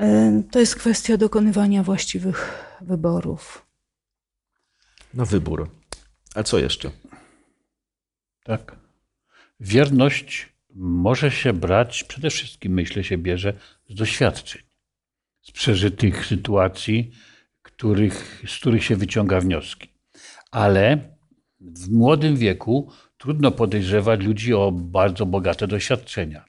Y, 0.00 0.42
To 0.50 0.60
jest 0.60 0.76
kwestia 0.76 1.16
dokonywania 1.16 1.82
właściwych 1.82 2.64
wyborów. 2.80 3.66
No 5.14 5.26
wybór. 5.26 5.70
A 6.34 6.42
co 6.42 6.58
jeszcze? 6.58 6.90
Tak. 8.44 8.76
Wierność 9.60 10.48
może 10.74 11.30
się 11.30 11.52
brać, 11.52 12.04
przede 12.04 12.30
wszystkim 12.30 12.72
myślę 12.72 13.04
się 13.04 13.18
bierze 13.18 13.52
z 13.88 13.94
doświadczeń, 13.94 14.62
z 15.42 15.50
przeżytych 15.50 16.26
sytuacji, 16.26 17.12
których, 17.80 18.42
z 18.46 18.58
których 18.58 18.84
się 18.84 18.96
wyciąga 18.96 19.40
wnioski. 19.40 19.88
Ale 20.50 20.98
w 21.60 21.90
młodym 21.90 22.36
wieku 22.36 22.90
trudno 23.18 23.50
podejrzewać 23.50 24.20
ludzi 24.20 24.54
o 24.54 24.72
bardzo 24.72 25.26
bogate 25.26 25.66
doświadczenia. 25.66 26.44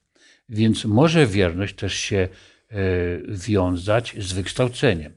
Więc 0.49 0.85
może 0.85 1.27
wierność 1.27 1.75
też 1.75 1.93
się 1.93 2.17
e, 2.17 2.77
wiązać 3.27 4.15
z 4.19 4.33
wykształceniem, 4.33 5.13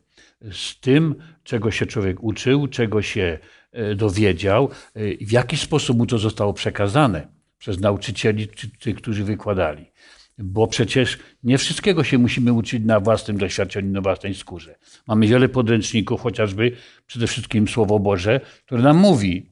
z 0.52 0.80
tym, 0.80 1.14
czego 1.44 1.70
się 1.70 1.86
człowiek 1.86 2.22
uczył, 2.22 2.68
czego 2.68 3.02
się 3.02 3.38
e, 3.72 3.94
dowiedział, 3.94 4.70
e, 4.94 5.26
w 5.26 5.32
jaki 5.32 5.56
sposób 5.56 5.98
mu 5.98 6.06
to 6.06 6.18
zostało 6.18 6.52
przekazane 6.52 7.28
przez 7.58 7.80
nauczycieli 7.80 8.48
czy 8.48 8.70
tych, 8.70 8.96
którzy 8.96 9.24
wykładali. 9.24 9.90
Bo 10.38 10.66
przecież 10.66 11.18
nie 11.42 11.58
wszystkiego 11.58 12.04
się 12.04 12.18
musimy 12.18 12.52
uczyć 12.52 12.84
na 12.84 13.00
własnym 13.00 13.38
doświadczeniu, 13.38 13.92
na 13.92 14.00
własnej 14.00 14.34
skórze. 14.34 14.74
Mamy 15.06 15.26
wiele 15.26 15.48
podręczników, 15.48 16.20
chociażby 16.20 16.72
przede 17.06 17.26
wszystkim 17.26 17.68
Słowo 17.68 17.98
Boże, 17.98 18.40
które 18.66 18.82
nam 18.82 18.96
mówi, 18.96 19.50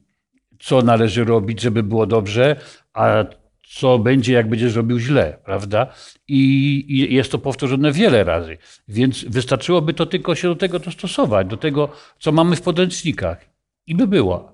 co 0.59 0.81
należy 0.81 1.23
robić, 1.23 1.61
żeby 1.61 1.83
było 1.83 2.05
dobrze, 2.05 2.55
a 2.93 3.25
co 3.67 3.99
będzie, 3.99 4.33
jak 4.33 4.49
będziesz 4.49 4.75
robił 4.75 4.99
źle, 4.99 5.37
prawda? 5.45 5.93
I, 6.27 7.07
jest 7.13 7.31
to 7.31 7.39
powtórzone 7.39 7.91
wiele 7.91 8.23
razy. 8.23 8.57
Więc 8.87 9.25
wystarczyłoby 9.25 9.93
to 9.93 10.05
tylko 10.05 10.35
się 10.35 10.47
do 10.47 10.55
tego 10.55 10.79
dostosować, 10.79 11.47
do 11.47 11.57
tego, 11.57 11.89
co 12.19 12.31
mamy 12.31 12.55
w 12.55 12.61
podręcznikach. 12.61 13.45
I 13.87 13.95
by 13.95 14.07
było. 14.07 14.53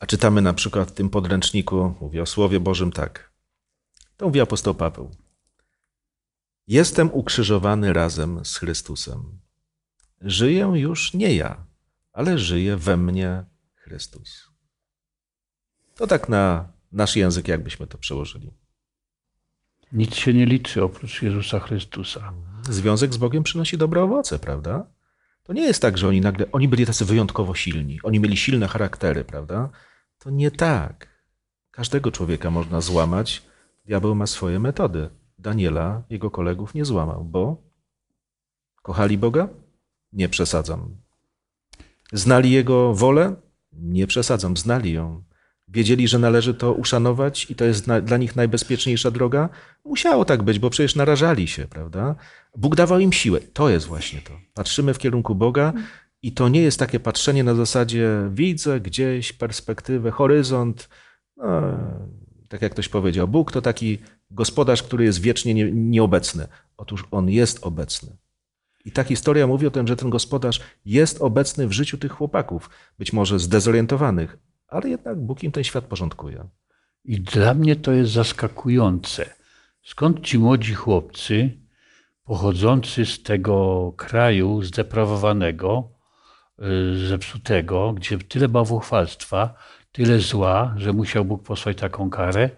A 0.00 0.06
czytamy 0.06 0.42
na 0.42 0.52
przykład 0.52 0.88
w 0.90 0.92
tym 0.92 1.10
podręczniku, 1.10 1.94
mówię 2.00 2.22
o 2.22 2.26
Słowie 2.26 2.60
Bożym 2.60 2.92
tak. 2.92 3.29
To 4.20 4.26
mówi 4.26 4.40
apostoł 4.40 4.74
Paweł. 4.74 5.10
Jestem 6.66 7.12
ukrzyżowany 7.12 7.92
razem 7.92 8.44
z 8.44 8.56
Chrystusem. 8.56 9.40
Żyję 10.20 10.72
już 10.74 11.14
nie 11.14 11.34
ja, 11.34 11.66
ale 12.12 12.38
żyje 12.38 12.76
we 12.76 12.96
mnie 12.96 13.44
Chrystus. 13.74 14.50
To 15.94 16.06
tak 16.06 16.28
na 16.28 16.72
nasz 16.92 17.16
język, 17.16 17.48
jakbyśmy 17.48 17.86
to 17.86 17.98
przełożyli. 17.98 18.50
Nic 19.92 20.14
się 20.14 20.34
nie 20.34 20.46
liczy 20.46 20.84
oprócz 20.84 21.22
Jezusa 21.22 21.60
Chrystusa. 21.60 22.32
Związek 22.68 23.14
z 23.14 23.16
Bogiem 23.16 23.42
przynosi 23.42 23.78
dobre 23.78 24.02
owoce, 24.02 24.38
prawda? 24.38 24.86
To 25.42 25.52
nie 25.52 25.62
jest 25.62 25.82
tak, 25.82 25.98
że 25.98 26.08
oni 26.08 26.20
nagle, 26.20 26.52
oni 26.52 26.68
byli 26.68 26.86
tacy 26.86 27.04
wyjątkowo 27.04 27.54
silni, 27.54 27.98
oni 28.02 28.20
mieli 28.20 28.36
silne 28.36 28.68
charaktery, 28.68 29.24
prawda? 29.24 29.70
To 30.18 30.30
nie 30.30 30.50
tak. 30.50 31.08
Każdego 31.70 32.12
człowieka 32.12 32.50
można 32.50 32.80
złamać. 32.80 33.49
Diabeł 33.84 34.14
ma 34.14 34.26
swoje 34.26 34.58
metody. 34.58 35.10
Daniela, 35.38 36.02
jego 36.10 36.30
kolegów 36.30 36.74
nie 36.74 36.84
złamał, 36.84 37.24
bo 37.24 37.62
kochali 38.82 39.18
Boga? 39.18 39.48
Nie 40.12 40.28
przesadzam. 40.28 40.96
Znali 42.12 42.50
Jego 42.50 42.94
wolę? 42.94 43.36
Nie 43.72 44.06
przesadzam, 44.06 44.56
znali 44.56 44.92
ją. 44.92 45.22
Wiedzieli, 45.68 46.08
że 46.08 46.18
należy 46.18 46.54
to 46.54 46.72
uszanować 46.72 47.50
i 47.50 47.54
to 47.54 47.64
jest 47.64 47.86
dla 48.02 48.16
nich 48.16 48.36
najbezpieczniejsza 48.36 49.10
droga? 49.10 49.48
Musiało 49.84 50.24
tak 50.24 50.42
być, 50.42 50.58
bo 50.58 50.70
przecież 50.70 50.96
narażali 50.96 51.48
się, 51.48 51.66
prawda? 51.66 52.14
Bóg 52.56 52.76
dawał 52.76 53.00
im 53.00 53.12
siłę. 53.12 53.40
To 53.40 53.68
jest 53.68 53.86
właśnie 53.86 54.20
to. 54.20 54.32
Patrzymy 54.54 54.94
w 54.94 54.98
kierunku 54.98 55.34
Boga 55.34 55.72
i 56.22 56.32
to 56.32 56.48
nie 56.48 56.62
jest 56.62 56.78
takie 56.78 57.00
patrzenie 57.00 57.44
na 57.44 57.54
zasadzie 57.54 58.10
widzę 58.30 58.80
gdzieś 58.80 59.32
perspektywę, 59.32 60.10
horyzont. 60.10 60.88
No, 61.36 61.62
tak 62.50 62.62
jak 62.62 62.72
ktoś 62.72 62.88
powiedział, 62.88 63.28
Bóg 63.28 63.52
to 63.52 63.62
taki 63.62 63.98
gospodarz, 64.30 64.82
który 64.82 65.04
jest 65.04 65.20
wiecznie 65.20 65.54
nie, 65.54 65.72
nieobecny. 65.72 66.46
Otóż 66.76 67.04
on 67.10 67.28
jest 67.28 67.66
obecny. 67.66 68.16
I 68.84 68.92
ta 68.92 69.04
historia 69.04 69.46
mówi 69.46 69.66
o 69.66 69.70
tym, 69.70 69.86
że 69.86 69.96
ten 69.96 70.10
gospodarz 70.10 70.60
jest 70.84 71.22
obecny 71.22 71.68
w 71.68 71.72
życiu 71.72 71.98
tych 71.98 72.12
chłopaków, 72.12 72.70
być 72.98 73.12
może 73.12 73.38
zdezorientowanych, 73.38 74.38
ale 74.68 74.88
jednak 74.88 75.20
Bóg 75.20 75.42
im 75.42 75.52
ten 75.52 75.64
świat 75.64 75.84
porządkuje. 75.84 76.48
I 77.04 77.20
dla 77.20 77.54
mnie 77.54 77.76
to 77.76 77.92
jest 77.92 78.12
zaskakujące. 78.12 79.30
Skąd 79.82 80.20
ci 80.20 80.38
młodzi 80.38 80.74
chłopcy, 80.74 81.50
pochodzący 82.24 83.06
z 83.06 83.22
tego 83.22 83.92
kraju 83.96 84.62
zdeprawowanego, 84.62 85.92
y, 86.58 87.08
zepsutego, 87.08 87.92
gdzie 87.92 88.18
tyle 88.18 88.48
bałwochwalstwa, 88.48 89.54
tyle 89.92 90.18
zła, 90.18 90.74
że 90.76 90.92
musiał 90.92 91.24
Bóg 91.24 91.42
posłać 91.42 91.76
taką 91.76 92.10
karę, 92.10 92.50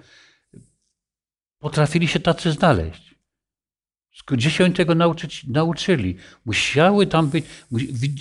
potrafili 1.58 2.08
się 2.08 2.20
tacy 2.20 2.52
znaleźć. 2.52 3.12
Gdzie 4.26 4.50
się 4.50 4.64
oni 4.64 4.74
tego 4.74 4.94
nauczyć, 4.94 5.44
nauczyli? 5.44 6.16
Musiały 6.44 7.06
tam 7.06 7.28
być. 7.28 7.44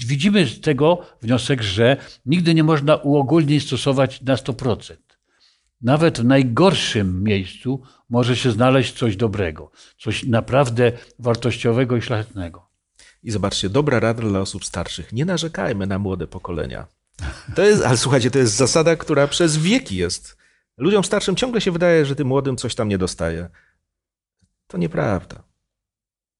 Widzimy 0.07 0.47
z 0.47 0.61
tego 0.61 1.05
wniosek, 1.21 1.61
że 1.61 1.97
nigdy 2.25 2.53
nie 2.53 2.63
można 2.63 2.95
uogólnień 2.95 3.59
stosować 3.59 4.21
na 4.21 4.35
100%. 4.35 4.95
Nawet 5.81 6.19
w 6.19 6.25
najgorszym 6.25 7.23
miejscu 7.23 7.81
może 8.09 8.35
się 8.35 8.51
znaleźć 8.51 8.97
coś 8.97 9.15
dobrego, 9.15 9.71
coś 9.97 10.23
naprawdę 10.23 10.91
wartościowego 11.19 11.97
i 11.97 12.01
szlachetnego. 12.01 12.69
I 13.23 13.31
zobaczcie, 13.31 13.69
dobra 13.69 13.99
rada 13.99 14.21
dla 14.21 14.39
osób 14.39 14.65
starszych. 14.65 15.13
Nie 15.13 15.25
narzekajmy 15.25 15.87
na 15.87 15.99
młode 15.99 16.27
pokolenia. 16.27 16.87
To 17.55 17.61
jest, 17.61 17.83
ale 17.83 17.97
słuchajcie, 17.97 18.31
to 18.31 18.39
jest 18.39 18.55
zasada, 18.55 18.95
która 18.95 19.27
przez 19.27 19.57
wieki 19.57 19.95
jest. 19.95 20.37
Ludziom 20.77 21.03
starszym 21.03 21.35
ciągle 21.35 21.61
się 21.61 21.71
wydaje, 21.71 22.05
że 22.05 22.15
tym 22.15 22.27
młodym 22.27 22.57
coś 22.57 22.75
tam 22.75 22.89
nie 22.89 22.97
dostaje. 22.97 23.49
To 24.67 24.77
nieprawda. 24.77 25.43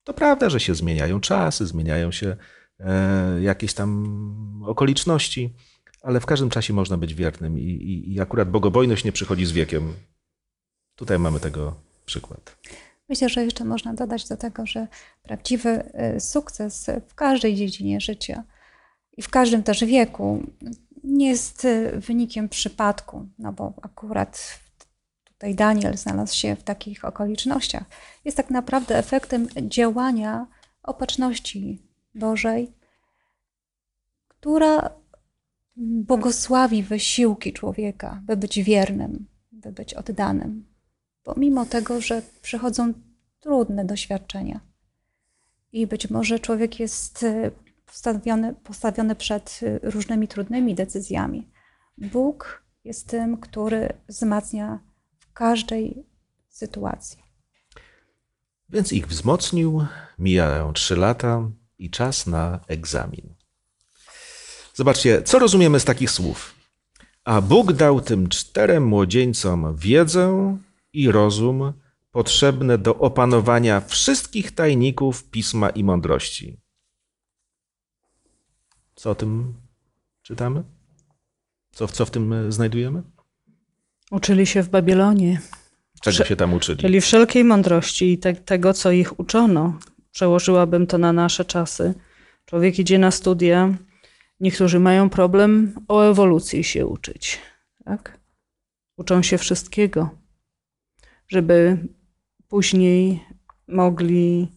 To 0.04 0.14
prawda, 0.14 0.50
że 0.50 0.60
się 0.60 0.76
zmieniają 0.76 1.20
czasy, 1.20 1.66
zmieniają 1.68 2.12
się 2.12 2.38
e, 2.80 3.42
jakieś 3.42 3.74
tam 3.74 4.64
okoliczności, 4.66 5.54
ale 6.02 6.20
w 6.20 6.26
każdym 6.26 6.50
czasie 6.50 6.74
można 6.74 6.98
być 6.98 7.14
wiernym 7.14 7.60
i, 7.60 7.64
i, 7.64 8.14
i 8.14 8.20
akurat 8.20 8.50
bogobojność 8.50 9.04
nie 9.04 9.12
przychodzi 9.12 9.46
z 9.46 9.52
wiekiem. 9.52 9.94
Tutaj 10.96 11.20
mamy 11.20 11.40
tego 11.40 11.76
przykład. 12.06 12.58
Myślę, 13.10 13.30
że 13.30 13.44
jeszcze 13.44 13.66
można 13.66 13.94
dodać 13.94 14.28
do 14.28 14.38
tego, 14.38 14.66
że 14.66 14.88
prawdziwy 15.24 15.70
e, 15.70 16.20
sukces 16.20 16.90
w 17.08 17.16
każdej 17.16 17.56
dziedzinie 17.56 18.02
życia 18.02 18.44
w 19.22 19.30
każdym 19.30 19.64
też 19.64 19.86
wieku 19.86 20.44
nie 21.04 21.28
jest 21.30 21.66
e, 21.66 21.92
wynikiem 22.00 22.50
przypadku, 22.50 23.28
no 23.40 23.54
bo 23.54 23.74
akurat 23.82 24.60
tutaj 25.24 25.56
Daniel 25.56 25.98
znalazł 25.98 26.36
się 26.36 26.56
w 26.56 26.64
takich 26.64 27.06
okolicznościach, 27.06 27.84
jest 28.26 28.38
tak 28.38 28.50
naprawdę 28.50 28.98
efektem 28.98 29.48
działania 29.62 30.48
opatrzności 30.84 31.82
Bożej, 32.16 32.72
która 34.28 34.90
błogosławi 35.76 36.84
wysiłki 36.84 37.54
człowieka, 37.54 38.22
by 38.24 38.38
być 38.38 38.64
wiernym, 38.64 39.28
by 39.52 39.72
być 39.72 39.94
oddanym, 39.94 40.66
pomimo 41.24 41.66
tego, 41.66 42.02
że 42.02 42.22
przychodzą 42.42 42.94
trudne 43.40 43.86
doświadczenia. 43.86 44.60
I 45.72 45.88
być 45.88 46.10
może 46.10 46.40
człowiek 46.40 46.80
jest 46.80 47.26
e, 47.92 47.94
postawiony, 47.94 48.56
postawiony 48.64 49.16
przed 49.16 49.60
e, 49.64 49.80
różnymi 49.90 50.28
trudnymi 50.28 50.76
decyzjami. 50.76 51.52
Bóg 51.98 52.64
jest 52.84 53.08
tym, 53.08 53.38
który 53.38 53.94
wzmacnia 54.10 54.80
w 55.20 55.34
każdej 55.34 56.06
sytuacji. 56.50 57.24
Więc 58.70 58.94
ich 58.94 59.08
wzmocnił, 59.08 59.86
mijają 60.20 60.74
trzy 60.74 60.96
lata 60.96 61.50
i 61.78 61.90
czas 61.90 62.28
na 62.28 62.60
egzamin. 62.68 63.36
Zobaczcie, 64.74 65.24
co 65.24 65.40
rozumiemy 65.40 65.80
z 65.80 65.86
takich 65.86 66.12
słów. 66.12 66.56
A 67.24 67.42
Bóg 67.42 67.74
dał 67.74 68.02
tym 68.02 68.30
czterem 68.30 68.88
młodzieńcom 68.88 69.76
wiedzę 69.76 70.58
i 70.94 71.12
rozum 71.12 71.74
potrzebne 72.12 72.78
do 72.78 72.96
opanowania 72.96 73.82
wszystkich 73.82 74.52
tajników 74.52 75.24
pisma 75.24 75.70
i 75.70 75.84
mądrości. 75.84 76.61
Co 79.02 79.12
o 79.12 79.16
tym 79.16 79.54
czytamy? 80.22 80.64
Co, 81.72 81.88
co 81.88 82.06
w 82.06 82.12
tym 82.12 82.52
znajdujemy? 82.52 83.04
Uczyli 84.12 84.46
się 84.46 84.64
w 84.64 84.70
Babilonie. 84.70 85.42
Czego 86.02 86.26
się 86.26 86.36
tam 86.36 86.54
uczyli? 86.54 86.78
Czyli 86.78 87.02
wszelkiej 87.02 87.44
mądrości 87.44 88.14
i 88.14 88.18
te, 88.18 88.34
tego, 88.34 88.74
co 88.74 88.92
ich 88.92 89.20
uczono. 89.20 89.80
Przełożyłabym 90.12 90.88
to 90.88 90.98
na 90.98 91.14
nasze 91.14 91.46
czasy. 91.46 91.94
Człowiek 92.46 92.80
idzie 92.80 93.00
na 93.00 93.12
studia, 93.12 93.78
niektórzy 94.40 94.80
mają 94.80 95.10
problem 95.10 95.76
o 95.88 96.02
ewolucji 96.02 96.64
się 96.64 96.86
uczyć. 96.86 97.40
Tak? 97.86 98.20
Uczą 98.98 99.22
się 99.22 99.38
wszystkiego, 99.38 100.10
żeby 101.28 101.78
później 102.48 103.24
mogli 103.68 104.48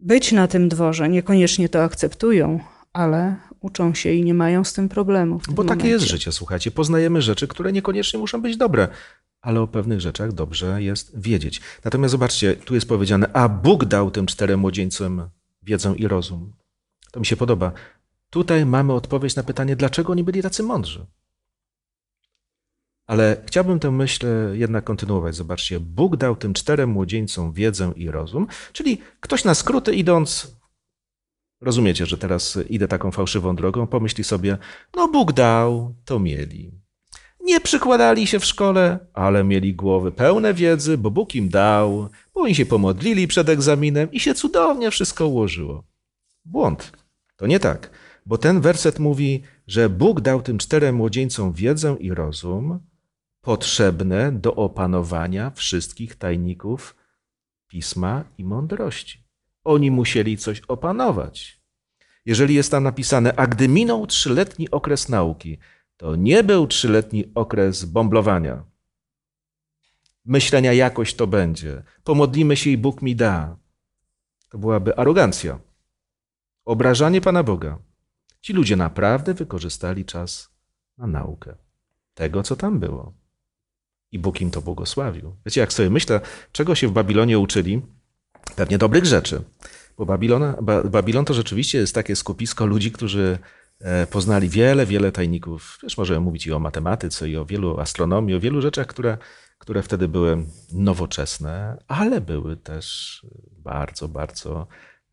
być 0.00 0.32
na 0.32 0.48
tym 0.48 0.68
dworze. 0.68 1.08
Niekoniecznie 1.08 1.68
to 1.68 1.82
akceptują, 1.82 2.60
ale 2.96 3.36
uczą 3.60 3.94
się 3.94 4.12
i 4.12 4.24
nie 4.24 4.34
mają 4.34 4.64
z 4.64 4.72
tym 4.72 4.88
problemów. 4.88 5.42
Bo 5.48 5.62
takie 5.62 5.68
momencie. 5.68 5.88
jest 5.88 6.04
życie, 6.04 6.32
słuchajcie. 6.32 6.70
Poznajemy 6.70 7.22
rzeczy, 7.22 7.48
które 7.48 7.72
niekoniecznie 7.72 8.18
muszą 8.18 8.42
być 8.42 8.56
dobre, 8.56 8.88
ale 9.40 9.60
o 9.60 9.66
pewnych 9.66 10.00
rzeczach 10.00 10.32
dobrze 10.32 10.82
jest 10.82 11.20
wiedzieć. 11.20 11.60
Natomiast 11.84 12.12
zobaczcie, 12.12 12.56
tu 12.56 12.74
jest 12.74 12.88
powiedziane, 12.88 13.32
a 13.32 13.48
Bóg 13.48 13.84
dał 13.84 14.10
tym 14.10 14.26
czterem 14.26 14.60
młodzieńcom 14.60 15.28
wiedzę 15.62 15.94
i 15.96 16.08
rozum. 16.08 16.52
To 17.12 17.20
mi 17.20 17.26
się 17.26 17.36
podoba. 17.36 17.72
Tutaj 18.30 18.66
mamy 18.66 18.92
odpowiedź 18.92 19.36
na 19.36 19.42
pytanie, 19.42 19.76
dlaczego 19.76 20.12
oni 20.12 20.24
byli 20.24 20.42
tacy 20.42 20.62
mądrzy. 20.62 21.06
Ale 23.06 23.42
chciałbym 23.46 23.78
tę 23.78 23.90
myśl 23.90 24.26
jednak 24.52 24.84
kontynuować. 24.84 25.36
Zobaczcie, 25.36 25.80
Bóg 25.80 26.16
dał 26.16 26.36
tym 26.36 26.54
czterem 26.54 26.90
młodzieńcom 26.90 27.52
wiedzę 27.52 27.92
i 27.96 28.10
rozum, 28.10 28.46
czyli 28.72 29.00
ktoś 29.20 29.44
na 29.44 29.54
skróty 29.54 29.94
idąc, 29.94 30.56
rozumiecie, 31.60 32.06
że 32.06 32.18
teraz 32.18 32.58
idę 32.68 32.88
taką 32.88 33.10
fałszywą 33.10 33.56
drogą, 33.56 33.86
pomyśli 33.86 34.24
sobie, 34.24 34.58
no 34.96 35.08
Bóg 35.08 35.32
dał, 35.32 35.94
to 36.04 36.18
mieli. 36.18 36.72
Nie 37.40 37.60
przykładali 37.60 38.26
się 38.26 38.38
w 38.38 38.44
szkole, 38.44 38.98
ale 39.12 39.44
mieli 39.44 39.74
głowy 39.74 40.12
pełne 40.12 40.54
wiedzy, 40.54 40.98
bo 40.98 41.10
Bóg 41.10 41.34
im 41.34 41.48
dał, 41.48 42.08
bo 42.34 42.40
oni 42.40 42.54
się 42.54 42.66
pomodlili 42.66 43.28
przed 43.28 43.48
egzaminem 43.48 44.12
i 44.12 44.20
się 44.20 44.34
cudownie 44.34 44.90
wszystko 44.90 45.26
ułożyło. 45.26 45.84
Błąd. 46.44 46.92
To 47.36 47.46
nie 47.46 47.60
tak, 47.60 47.90
bo 48.26 48.38
ten 48.38 48.60
werset 48.60 48.98
mówi, 48.98 49.42
że 49.66 49.88
Bóg 49.88 50.20
dał 50.20 50.42
tym 50.42 50.58
czterem 50.58 50.96
młodzieńcom 50.96 51.52
wiedzę 51.52 51.96
i 52.00 52.14
rozum, 52.14 52.80
potrzebne 53.40 54.32
do 54.32 54.54
opanowania 54.54 55.50
wszystkich 55.50 56.14
tajników 56.14 56.96
pisma 57.68 58.24
i 58.38 58.44
mądrości. 58.44 59.25
Oni 59.66 59.90
musieli 59.90 60.36
coś 60.36 60.60
opanować. 60.60 61.60
Jeżeli 62.24 62.54
jest 62.54 62.70
tam 62.70 62.82
napisane, 62.82 63.36
a 63.36 63.46
gdy 63.46 63.68
minął 63.68 64.06
trzyletni 64.06 64.70
okres 64.70 65.08
nauki, 65.08 65.58
to 65.96 66.16
nie 66.16 66.44
był 66.44 66.66
trzyletni 66.66 67.24
okres 67.34 67.84
bomblowania. 67.84 68.64
Myślenia 70.24 70.72
jakoś 70.72 71.14
to 71.14 71.26
będzie. 71.26 71.82
Pomodlimy 72.04 72.56
się 72.56 72.70
i 72.70 72.78
Bóg 72.78 73.02
mi 73.02 73.16
da. 73.16 73.56
To 74.50 74.58
byłaby 74.58 74.96
arogancja. 74.96 75.58
Obrażanie 76.64 77.20
Pana 77.20 77.42
Boga. 77.42 77.78
Ci 78.40 78.52
ludzie 78.52 78.76
naprawdę 78.76 79.34
wykorzystali 79.34 80.04
czas 80.04 80.50
na 80.98 81.06
naukę 81.06 81.54
tego, 82.14 82.42
co 82.42 82.56
tam 82.56 82.80
było. 82.80 83.14
I 84.12 84.18
Bóg 84.18 84.40
im 84.40 84.50
to 84.50 84.62
błogosławił. 84.62 85.36
Wiecie, 85.46 85.60
jak 85.60 85.72
sobie 85.72 85.90
myślę, 85.90 86.20
czego 86.52 86.74
się 86.74 86.88
w 86.88 86.92
Babilonie 86.92 87.38
uczyli? 87.38 87.82
Pewnie 88.56 88.78
dobrych 88.78 89.04
rzeczy. 89.04 89.42
Bo 89.96 90.06
Babilon 90.90 91.24
to 91.24 91.34
rzeczywiście 91.34 91.78
jest 91.78 91.94
takie 91.94 92.16
skupisko 92.16 92.66
ludzi, 92.66 92.92
którzy 92.92 93.38
e, 93.80 94.06
poznali 94.06 94.48
wiele, 94.48 94.86
wiele 94.86 95.12
tajników. 95.12 95.78
Wiesz, 95.82 95.98
możemy 95.98 96.20
mówić 96.20 96.46
i 96.46 96.52
o 96.52 96.58
matematyce, 96.58 97.28
i 97.28 97.36
o 97.36 97.44
wielu 97.44 97.80
astronomii, 97.80 98.34
o 98.34 98.40
wielu 98.40 98.60
rzeczach, 98.60 98.86
które, 98.86 99.18
które 99.58 99.82
wtedy 99.82 100.08
były 100.08 100.46
nowoczesne, 100.72 101.78
ale 101.88 102.20
były 102.20 102.56
też 102.56 103.26
bardzo, 103.58 104.08
bardzo, 104.08 104.66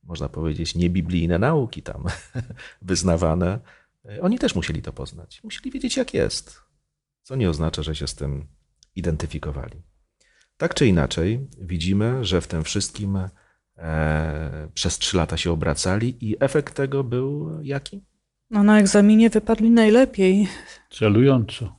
można 0.03 0.29
powiedzieć, 0.29 0.75
niebiblijne 0.75 1.39
nauki 1.39 1.81
tam 1.81 2.03
wyznawane. 2.81 3.59
Oni 4.21 4.39
też 4.39 4.55
musieli 4.55 4.81
to 4.81 4.93
poznać. 4.93 5.43
Musieli 5.43 5.71
wiedzieć, 5.71 5.97
jak 5.97 6.13
jest, 6.13 6.61
co 7.23 7.35
nie 7.35 7.49
oznacza, 7.49 7.83
że 7.83 7.95
się 7.95 8.07
z 8.07 8.15
tym 8.15 8.47
identyfikowali. 8.95 9.92
Tak 10.57 10.73
czy 10.73 10.87
inaczej, 10.87 11.47
widzimy, 11.61 12.25
że 12.25 12.41
w 12.41 12.47
tym 12.47 12.63
wszystkim 12.63 13.19
e, 13.77 14.69
przez 14.73 14.97
trzy 14.97 15.17
lata 15.17 15.37
się 15.37 15.51
obracali 15.51 16.29
i 16.29 16.35
efekt 16.39 16.75
tego 16.75 17.03
był 17.03 17.59
jaki? 17.61 18.03
No 18.49 18.63
na 18.63 18.79
egzaminie 18.79 19.29
wypadli 19.29 19.69
najlepiej. 19.69 20.47
Celująco. 20.91 21.75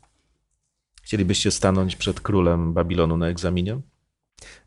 Chcielibyście 1.03 1.51
stanąć 1.51 1.97
przed 1.97 2.20
królem 2.20 2.75
Babilonu 2.75 3.16
na 3.16 3.29
egzaminie? 3.29 3.81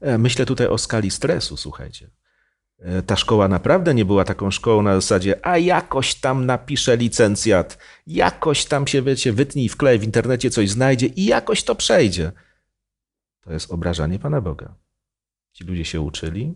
E, 0.01 0.17
myślę 0.17 0.45
tutaj 0.45 0.67
o 0.67 0.77
skali 0.77 1.11
stresu, 1.11 1.57
słuchajcie. 1.57 2.09
E, 2.79 3.01
ta 3.01 3.15
szkoła 3.15 3.47
naprawdę 3.47 3.93
nie 3.93 4.05
była 4.05 4.23
taką 4.23 4.51
szkołą 4.51 4.81
na 4.81 4.95
zasadzie, 4.95 5.45
a 5.47 5.57
jakoś 5.57 6.15
tam 6.15 6.45
napiszę 6.45 6.97
licencjat, 6.97 7.77
jakoś 8.07 8.65
tam 8.65 8.87
się, 8.87 9.01
wiecie, 9.01 9.33
wytnij, 9.33 9.69
wklej 9.69 9.99
w 9.99 10.03
internecie 10.03 10.49
coś 10.49 10.69
znajdzie 10.69 11.07
i 11.07 11.25
jakoś 11.25 11.63
to 11.63 11.75
przejdzie. 11.75 12.31
To 13.47 13.53
jest 13.53 13.71
obrażanie 13.71 14.19
Pana 14.19 14.41
Boga. 14.41 14.75
Ci 15.51 15.63
ludzie 15.63 15.85
się 15.85 16.01
uczyli, 16.01 16.55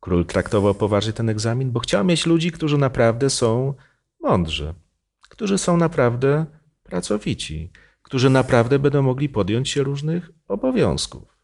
król 0.00 0.26
traktował 0.26 0.74
poważnie 0.74 1.12
ten 1.12 1.28
egzamin, 1.28 1.72
bo 1.72 1.80
chciał 1.80 2.04
mieć 2.04 2.26
ludzi, 2.26 2.52
którzy 2.52 2.78
naprawdę 2.78 3.30
są 3.30 3.74
mądrzy, 4.20 4.74
którzy 5.20 5.58
są 5.58 5.76
naprawdę 5.76 6.46
pracowici, 6.82 7.72
którzy 8.02 8.30
naprawdę 8.30 8.78
będą 8.78 9.02
mogli 9.02 9.28
podjąć 9.28 9.68
się 9.68 9.82
różnych 9.82 10.30
obowiązków. 10.48 11.38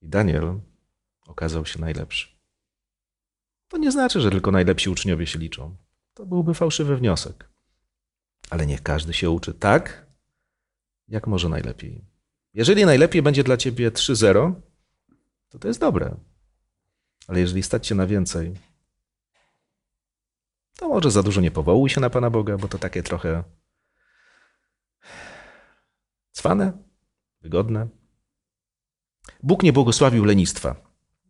I 0.00 0.08
Daniel 0.08 0.60
okazał 1.26 1.66
się 1.66 1.80
najlepszy. 1.80 2.28
To 3.68 3.78
nie 3.78 3.92
znaczy, 3.92 4.20
że 4.20 4.30
tylko 4.30 4.50
najlepsi 4.50 4.90
uczniowie 4.90 5.26
się 5.26 5.38
liczą. 5.38 5.76
To 6.14 6.26
byłby 6.26 6.54
fałszywy 6.54 6.96
wniosek. 6.96 7.48
Ale 8.50 8.66
niech 8.66 8.82
każdy 8.82 9.12
się 9.12 9.30
uczy 9.30 9.54
tak, 9.54 10.06
jak 11.08 11.26
może 11.26 11.48
najlepiej. 11.48 12.11
Jeżeli 12.54 12.86
najlepiej 12.86 13.22
będzie 13.22 13.44
dla 13.44 13.56
ciebie 13.56 13.90
3-0, 13.90 14.54
to 15.48 15.58
to 15.58 15.68
jest 15.68 15.80
dobre. 15.80 16.16
Ale 17.28 17.40
jeżeli 17.40 17.62
stać 17.62 17.86
się 17.86 17.94
na 17.94 18.06
więcej, 18.06 18.54
to 20.78 20.88
może 20.88 21.10
za 21.10 21.22
dużo 21.22 21.40
nie 21.40 21.50
powołuj 21.50 21.90
się 21.90 22.00
na 22.00 22.10
Pana 22.10 22.30
Boga, 22.30 22.58
bo 22.58 22.68
to 22.68 22.78
takie 22.78 23.02
trochę 23.02 23.44
cwane, 26.32 26.72
wygodne. 27.40 27.88
Bóg 29.42 29.62
nie 29.62 29.72
błogosławił 29.72 30.24
lenistwa, 30.24 30.76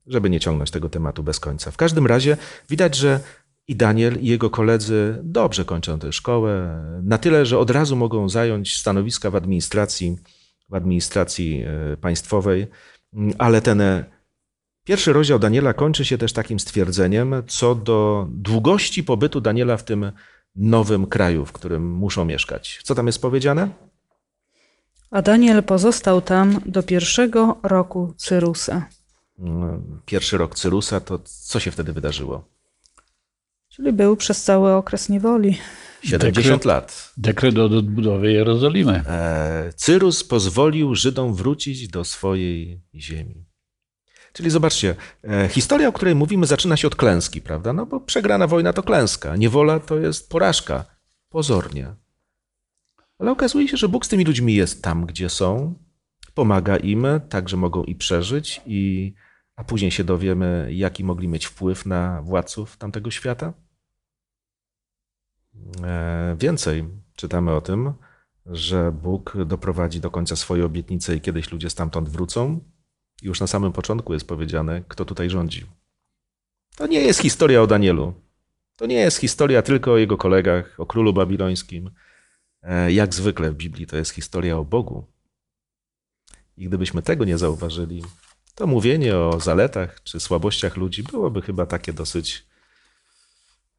żeby 0.06 0.30
nie 0.30 0.40
ciągnąć 0.40 0.70
tego 0.70 0.88
tematu 0.88 1.22
bez 1.22 1.40
końca. 1.40 1.70
W 1.70 1.76
każdym 1.76 2.06
razie 2.06 2.36
widać, 2.68 2.96
że 2.96 3.20
i 3.68 3.76
Daniel, 3.76 4.20
i 4.20 4.26
jego 4.26 4.50
koledzy 4.50 5.20
dobrze 5.22 5.64
kończą 5.64 5.98
tę 5.98 6.12
szkołę, 6.12 6.84
na 7.02 7.18
tyle, 7.18 7.46
że 7.46 7.58
od 7.58 7.70
razu 7.70 7.96
mogą 7.96 8.28
zająć 8.28 8.76
stanowiska 8.76 9.30
w 9.30 9.36
administracji, 9.36 10.18
w 10.68 10.74
administracji 10.74 11.64
e, 11.66 11.96
państwowej, 11.96 12.66
ale 13.38 13.62
ten 13.62 13.80
e, 13.80 14.04
pierwszy 14.84 15.12
rozdział 15.12 15.38
Daniela 15.38 15.72
kończy 15.72 16.04
się 16.04 16.18
też 16.18 16.32
takim 16.32 16.60
stwierdzeniem 16.60 17.42
co 17.46 17.74
do 17.74 18.26
długości 18.30 19.04
pobytu 19.04 19.40
Daniela 19.40 19.76
w 19.76 19.84
tym 19.84 20.12
nowym 20.56 21.06
kraju, 21.06 21.46
w 21.46 21.52
którym 21.52 21.90
muszą 21.90 22.24
mieszkać. 22.24 22.80
Co 22.82 22.94
tam 22.94 23.06
jest 23.06 23.22
powiedziane? 23.22 23.68
A 25.10 25.22
Daniel 25.22 25.62
pozostał 25.62 26.20
tam 26.20 26.60
do 26.66 26.82
pierwszego 26.82 27.58
roku 27.62 28.14
Cyrusa. 28.16 28.88
Pierwszy 30.06 30.38
rok 30.38 30.54
Cyrusa, 30.54 31.00
to 31.00 31.18
co 31.24 31.60
się 31.60 31.70
wtedy 31.70 31.92
wydarzyło? 31.92 32.44
Czyli 33.68 33.92
był 33.92 34.16
przez 34.16 34.42
cały 34.42 34.72
okres 34.72 35.08
niewoli. 35.08 35.58
70 36.04 36.62
Dekret- 36.62 36.66
lat. 36.66 37.12
Dekret 37.16 37.58
o 37.58 37.64
odbudowie 37.64 38.32
Jerozolimy. 38.32 38.92
E, 39.06 39.72
Cyrus 39.76 40.24
pozwolił 40.24 40.94
Żydom 40.94 41.34
wrócić 41.34 41.88
do 41.88 42.04
swojej 42.04 42.82
ziemi. 42.94 43.44
Czyli 44.32 44.50
zobaczcie, 44.50 44.94
e, 45.24 45.48
historia, 45.48 45.88
o 45.88 45.92
której 45.92 46.14
mówimy, 46.14 46.46
zaczyna 46.46 46.76
się 46.76 46.86
od 46.86 46.96
klęski, 46.96 47.40
prawda? 47.40 47.72
No 47.72 47.86
bo 47.86 48.00
przegrana 48.00 48.46
wojna 48.46 48.72
to 48.72 48.82
klęska, 48.82 49.36
niewola 49.36 49.80
to 49.80 49.98
jest 49.98 50.30
porażka. 50.30 50.84
Pozornie. 51.28 51.94
Ale 53.18 53.30
okazuje 53.30 53.68
się, 53.68 53.76
że 53.76 53.88
Bóg 53.88 54.06
z 54.06 54.08
tymi 54.08 54.24
ludźmi 54.24 54.54
jest 54.54 54.82
tam, 54.82 55.06
gdzie 55.06 55.28
są, 55.28 55.74
pomaga 56.34 56.76
im, 56.76 57.06
tak, 57.28 57.48
że 57.48 57.56
mogą 57.56 57.84
i 57.84 57.94
przeżyć, 57.94 58.60
i, 58.66 59.14
a 59.56 59.64
później 59.64 59.90
się 59.90 60.04
dowiemy, 60.04 60.68
jaki 60.72 61.04
mogli 61.04 61.28
mieć 61.28 61.46
wpływ 61.46 61.86
na 61.86 62.22
władców 62.22 62.76
tamtego 62.76 63.10
świata. 63.10 63.52
E, 65.84 66.36
Więcej 66.38 66.88
czytamy 67.16 67.52
o 67.52 67.60
tym, 67.60 67.92
że 68.46 68.92
Bóg 68.92 69.36
doprowadzi 69.46 70.00
do 70.00 70.10
końca 70.10 70.36
swoje 70.36 70.64
obietnice 70.64 71.16
i 71.16 71.20
kiedyś 71.20 71.52
ludzie 71.52 71.70
stamtąd 71.70 72.08
wrócą. 72.08 72.60
Już 73.22 73.40
na 73.40 73.46
samym 73.46 73.72
początku 73.72 74.12
jest 74.12 74.26
powiedziane, 74.28 74.82
kto 74.88 75.04
tutaj 75.04 75.30
rządzi. 75.30 75.66
To 76.76 76.86
nie 76.86 77.00
jest 77.00 77.20
historia 77.20 77.62
o 77.62 77.66
Danielu. 77.66 78.14
To 78.76 78.86
nie 78.86 78.94
jest 78.96 79.18
historia 79.18 79.62
tylko 79.62 79.92
o 79.92 79.96
jego 79.96 80.16
kolegach, 80.16 80.80
o 80.80 80.86
królu 80.86 81.12
babilońskim. 81.12 81.90
E, 82.62 82.92
Jak 82.92 83.14
zwykle 83.14 83.50
w 83.50 83.54
Biblii 83.54 83.86
to 83.86 83.96
jest 83.96 84.10
historia 84.10 84.58
o 84.58 84.64
Bogu. 84.64 85.06
I 86.56 86.64
gdybyśmy 86.68 87.02
tego 87.02 87.24
nie 87.24 87.38
zauważyli, 87.38 88.04
to 88.54 88.66
mówienie 88.66 89.16
o 89.16 89.40
zaletach 89.40 90.02
czy 90.02 90.20
słabościach 90.20 90.76
ludzi 90.76 91.02
byłoby 91.02 91.42
chyba 91.42 91.66
takie 91.66 91.92
dosyć 91.92 92.46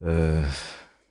e, 0.02 0.44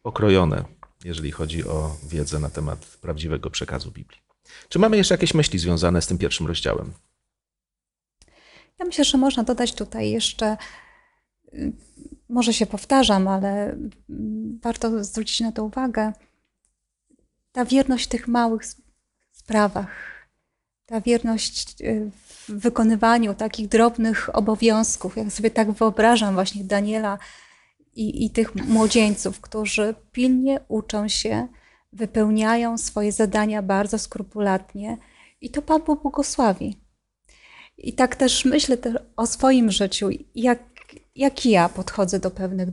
okrojone, 0.04 0.64
jeżeli 1.04 1.30
chodzi 1.30 1.64
o 1.64 1.96
wiedzę 2.08 2.38
na 2.38 2.50
temat 2.50 2.78
prawdziwego 3.00 3.50
przekazu 3.50 3.90
Biblii. 3.90 4.20
Czy 4.68 4.78
mamy 4.78 4.96
jeszcze 4.96 5.14
jakieś 5.14 5.34
myśli 5.34 5.58
związane 5.58 6.02
z 6.02 6.06
tym 6.06 6.18
pierwszym 6.18 6.46
rozdziałem? 6.46 6.92
Ja 8.78 8.86
myślę, 8.86 9.04
że 9.04 9.18
można 9.18 9.42
dodać 9.42 9.74
tutaj 9.74 10.10
jeszcze, 10.10 10.56
y, 11.54 11.72
może 12.28 12.54
się 12.54 12.66
powtarzam, 12.66 13.28
ale 13.28 13.76
mm, 14.10 14.58
warto 14.62 15.04
zwrócić 15.04 15.40
na 15.40 15.52
to 15.52 15.64
uwagę, 15.64 16.12
ta 17.52 17.64
wierność 17.64 18.06
w 18.06 18.08
tych 18.08 18.28
małych 18.28 18.62
sprawach, 19.32 19.88
ta 20.86 21.00
wierność 21.00 21.80
y, 21.80 22.10
w 22.26 22.50
wykonywaniu 22.50 23.34
takich 23.34 23.68
drobnych 23.68 24.36
obowiązków. 24.36 25.16
Jak 25.16 25.32
sobie 25.32 25.50
tak 25.50 25.72
wyobrażam 25.72 26.34
właśnie 26.34 26.64
Daniela 26.64 27.18
i, 27.94 28.24
i 28.24 28.30
tych 28.30 28.54
młodzieńców, 28.54 29.40
którzy 29.40 29.94
pilnie 30.12 30.60
uczą 30.68 31.08
się, 31.08 31.48
wypełniają 31.92 32.78
swoje 32.78 33.12
zadania 33.12 33.62
bardzo 33.62 33.98
skrupulatnie 33.98 34.98
i 35.40 35.50
to 35.50 35.62
Pan 35.62 35.82
Bóg 35.82 36.02
błogosławi. 36.02 36.76
I 37.78 37.92
tak 37.92 38.16
też 38.16 38.44
myślę 38.44 38.76
też 38.76 38.94
o 39.16 39.26
swoim 39.26 39.70
życiu, 39.70 40.08
jak, 40.34 40.60
jak 41.16 41.46
ja 41.46 41.68
podchodzę 41.68 42.20
do 42.20 42.30
pewnych 42.30 42.68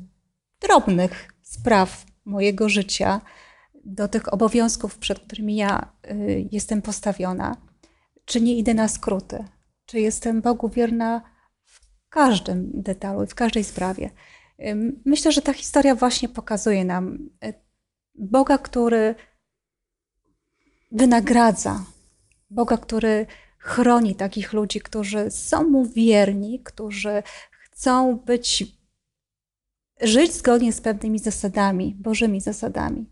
drobnych 0.62 1.34
spraw 1.42 2.06
mojego 2.26 2.70
życia, 2.70 3.22
do 3.86 4.08
tych 4.08 4.34
obowiązków, 4.34 4.98
przed 4.98 5.20
którymi 5.20 5.56
ja 5.56 5.92
y, 6.12 6.48
jestem 6.52 6.82
postawiona. 6.82 7.58
Czy 8.26 8.42
nie 8.42 8.58
idę 8.58 8.74
na 8.74 8.88
skróty? 8.88 9.46
Czy 9.86 10.00
jestem 10.00 10.42
Bogu 10.42 10.70
wierna 10.70 11.22
w 11.64 11.80
każdym 12.10 12.72
detalu, 12.74 13.28
w 13.28 13.36
każdej 13.36 13.64
sprawie? 13.64 14.10
Myślę, 15.06 15.32
że 15.32 15.42
ta 15.42 15.54
historia 15.54 15.96
właśnie 15.96 16.30
pokazuje 16.30 16.86
nam 16.86 17.30
y, 17.46 17.54
Boga, 18.16 18.58
który 18.58 19.16
wynagradza, 20.92 21.86
Boga, 22.50 22.78
który 22.78 23.26
chroni 23.58 24.16
takich 24.16 24.54
ludzi, 24.54 24.82
którzy 24.82 25.32
są 25.32 25.70
mu 25.70 25.86
wierni, 25.86 26.60
którzy 26.64 27.24
chcą 27.52 28.16
być, 28.16 28.64
żyć 30.02 30.34
zgodnie 30.34 30.74
z 30.74 30.82
pewnymi 30.82 31.20
zasadami, 31.20 31.96
Bożymi 32.00 32.42
zasadami. 32.42 33.06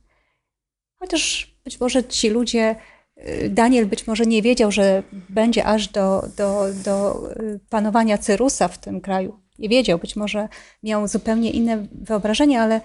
Chociaż 1.00 1.56
być 1.64 1.80
może 1.80 2.04
ci 2.04 2.30
ludzie, 2.30 2.76
y, 3.18 3.50
Daniel 3.50 3.86
być 3.86 4.08
może 4.08 4.26
nie 4.26 4.41
wiedział, 4.41 4.72
że 4.72 5.04
będzie 5.30 5.66
aż 5.66 5.88
do, 5.88 6.24
do, 6.38 6.66
do 6.86 7.30
y, 7.32 7.60
panowania 7.70 8.18
Cyrusa 8.18 8.68
w 8.68 8.78
tym 8.78 9.02
kraju. 9.02 9.47
Nie 9.60 9.70
wiedział, 9.70 9.99
być 9.99 10.16
może 10.16 10.47
miał 10.84 11.08
zupełnie 11.08 11.51
inne 11.51 11.88
wyobrażenie, 12.01 12.62
ale 12.62 12.82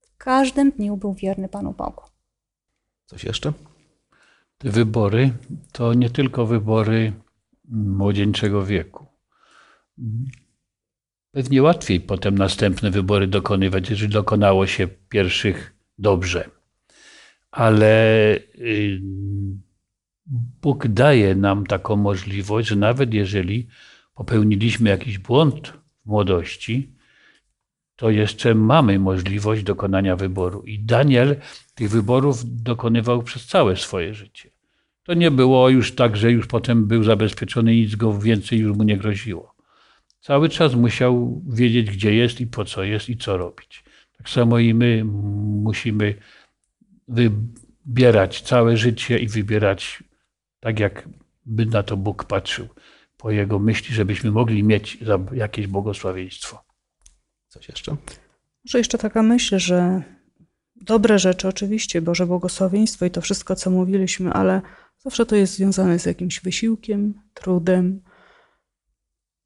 w 0.00 0.16
każdym 0.16 0.70
dniu 0.70 0.96
był 0.96 1.14
wierny 1.14 1.48
Panu 1.48 1.72
Bogu. 1.72 2.02
Coś 3.06 3.24
jeszcze? 3.24 3.52
Te 4.58 4.70
wybory 4.70 5.32
to 5.72 5.94
nie 5.94 6.10
tylko 6.10 6.46
wybory 6.46 7.12
młodzieńczego 7.68 8.66
wieku. 8.66 9.06
pewnie 11.30 11.62
łatwiej 11.62 12.00
potem 12.00 12.38
następne 12.38 12.90
wybory 12.90 13.26
dokonywać, 13.26 13.90
jeżeli 13.90 14.12
dokonało 14.12 14.66
się 14.66 14.88
pierwszych 14.88 15.74
dobrze. 15.98 16.50
Ale 17.50 18.34
y, 18.36 19.00
Bóg 20.62 20.88
daje 20.88 21.34
nam 21.34 21.66
taką 21.66 21.96
możliwość, 21.96 22.68
że 22.68 22.76
nawet 22.76 23.14
jeżeli 23.14 23.68
popełniliśmy 24.14 24.90
jakiś 24.90 25.18
błąd 25.18 25.79
młodości, 26.10 26.88
to 27.96 28.10
jeszcze 28.10 28.54
mamy 28.54 28.98
możliwość 28.98 29.62
dokonania 29.62 30.16
wyboru. 30.16 30.62
I 30.62 30.78
Daniel 30.78 31.36
tych 31.74 31.90
wyborów 31.90 32.62
dokonywał 32.62 33.22
przez 33.22 33.46
całe 33.46 33.76
swoje 33.76 34.14
życie. 34.14 34.50
To 35.02 35.14
nie 35.14 35.30
było 35.30 35.68
już 35.68 35.94
tak, 35.94 36.16
że 36.16 36.32
już 36.32 36.46
potem 36.46 36.86
był 36.86 37.04
zabezpieczony 37.04 37.74
i 37.74 37.80
nic 37.80 37.94
go 37.94 38.18
więcej 38.18 38.58
już 38.58 38.76
mu 38.76 38.82
nie 38.82 38.96
groziło. 38.96 39.54
Cały 40.20 40.48
czas 40.48 40.74
musiał 40.74 41.42
wiedzieć, 41.48 41.90
gdzie 41.90 42.14
jest 42.14 42.40
i 42.40 42.46
po 42.46 42.64
co 42.64 42.84
jest 42.84 43.08
i 43.08 43.16
co 43.16 43.36
robić. 43.36 43.84
Tak 44.16 44.28
samo 44.28 44.58
i 44.58 44.74
my 44.74 45.04
musimy 45.64 46.14
wybierać 47.08 48.40
całe 48.40 48.76
życie 48.76 49.18
i 49.18 49.28
wybierać 49.28 50.04
tak, 50.60 50.80
jak 50.80 51.08
by 51.46 51.66
na 51.66 51.82
to 51.82 51.96
Bóg 51.96 52.24
patrzył 52.24 52.68
po 53.20 53.30
Jego 53.30 53.58
myśli, 53.58 53.94
żebyśmy 53.94 54.30
mogli 54.30 54.64
mieć 54.64 54.98
jakieś 55.32 55.66
błogosławieństwo. 55.66 56.64
Coś 57.48 57.68
jeszcze? 57.68 57.96
Może 58.64 58.78
jeszcze 58.78 58.98
taka 58.98 59.22
myśl, 59.22 59.58
że 59.58 60.02
dobre 60.76 61.18
rzeczy 61.18 61.48
oczywiście, 61.48 62.02
Boże 62.02 62.26
błogosławieństwo 62.26 63.06
i 63.06 63.10
to 63.10 63.20
wszystko, 63.20 63.56
co 63.56 63.70
mówiliśmy, 63.70 64.32
ale 64.32 64.62
zawsze 64.98 65.26
to 65.26 65.36
jest 65.36 65.54
związane 65.54 65.98
z 65.98 66.06
jakimś 66.06 66.40
wysiłkiem, 66.40 67.14
trudem. 67.34 68.02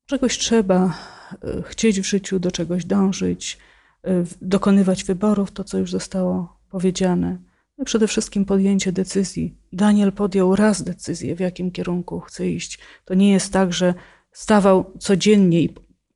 Czegoś 0.07 0.39
trzeba 0.39 0.99
e, 1.43 1.63
chcieć 1.63 2.01
w 2.01 2.07
życiu, 2.07 2.39
do 2.39 2.51
czegoś 2.51 2.85
dążyć, 2.85 3.59
e, 4.05 4.25
dokonywać 4.43 5.05
wyborów, 5.05 5.53
to 5.53 5.65
co 5.65 5.79
już 5.79 5.91
zostało 5.91 6.61
powiedziane. 6.71 7.54
Przede 7.85 8.09
wszystkim 8.09 8.45
podjęcie 8.45 8.93
decyzji. 8.93 9.55
Daniel 9.73 10.13
podjął 10.13 10.57
raz 10.57 10.83
decyzję, 10.83 11.37
w 11.37 11.41
jakim 11.41 11.71
kierunku 11.71 12.21
chce 12.21 12.49
iść. 12.49 12.79
To 13.05 13.15
nie 13.15 13.33
jest 13.33 13.53
tak, 13.53 13.73
że 13.73 13.95
stawał 14.33 14.93
codziennie 14.99 15.69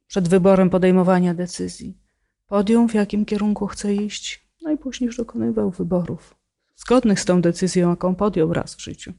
przed 0.07 0.29
wyborem 0.29 0.71
podejmowania 0.71 1.35
decyzji. 1.35 1.99
Podjął, 2.47 2.89
w 2.89 2.95
jakim 2.95 3.25
kierunku 3.25 3.67
chce 3.67 3.95
iść, 3.95 4.49
no 4.63 4.71
i 4.71 4.79
później 4.79 5.07
już 5.07 5.17
dokonywał 5.17 5.71
wyborów 5.71 6.39
zgodnych 6.79 7.21
z 7.21 7.25
tą 7.25 7.43
decyzją, 7.43 7.91
jaką 7.91 8.15
podjął 8.15 8.53
raz 8.53 8.75
w 8.75 8.81
życiu. 8.81 9.13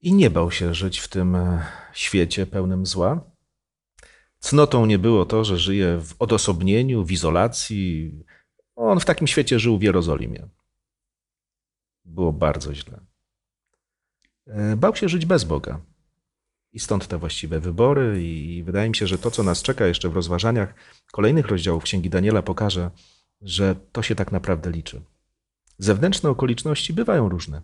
I 0.00 0.12
nie 0.14 0.30
bał 0.30 0.50
się 0.50 0.74
żyć 0.74 0.98
w 0.98 1.08
tym 1.08 1.36
e, 1.36 1.66
świecie 1.92 2.46
pełnym 2.46 2.86
zła. 2.86 3.30
Cnotą 4.38 4.86
nie 4.86 4.98
było 4.98 5.24
to, 5.24 5.44
że 5.44 5.58
żyje 5.58 5.98
w 5.98 6.14
odosobnieniu, 6.18 7.04
w 7.04 7.12
izolacji. 7.12 8.12
On 8.76 9.00
w 9.00 9.04
takim 9.04 9.26
świecie 9.26 9.58
żył 9.58 9.78
w 9.78 9.82
Jerozolimie. 9.82 10.48
Było 12.10 12.32
bardzo 12.32 12.74
źle. 12.74 13.00
E, 14.46 14.76
bał 14.76 14.96
się 14.96 15.08
żyć 15.08 15.26
bez 15.26 15.44
Boga. 15.44 15.80
I 16.72 16.80
stąd 16.80 17.06
te 17.06 17.18
właściwe 17.18 17.60
wybory, 17.60 18.22
i 18.22 18.62
wydaje 18.62 18.88
mi 18.88 18.96
się, 18.96 19.06
że 19.06 19.18
to, 19.18 19.30
co 19.30 19.42
nas 19.42 19.62
czeka 19.62 19.86
jeszcze 19.86 20.08
w 20.08 20.14
rozważaniach 20.14 20.74
kolejnych 21.12 21.46
rozdziałów 21.46 21.84
Księgi 21.84 22.10
Daniela, 22.10 22.42
pokaże, 22.42 22.90
że 23.40 23.76
to 23.92 24.02
się 24.02 24.14
tak 24.14 24.32
naprawdę 24.32 24.70
liczy. 24.70 25.02
Zewnętrzne 25.78 26.30
okoliczności 26.30 26.92
bywają 26.92 27.28
różne. 27.28 27.62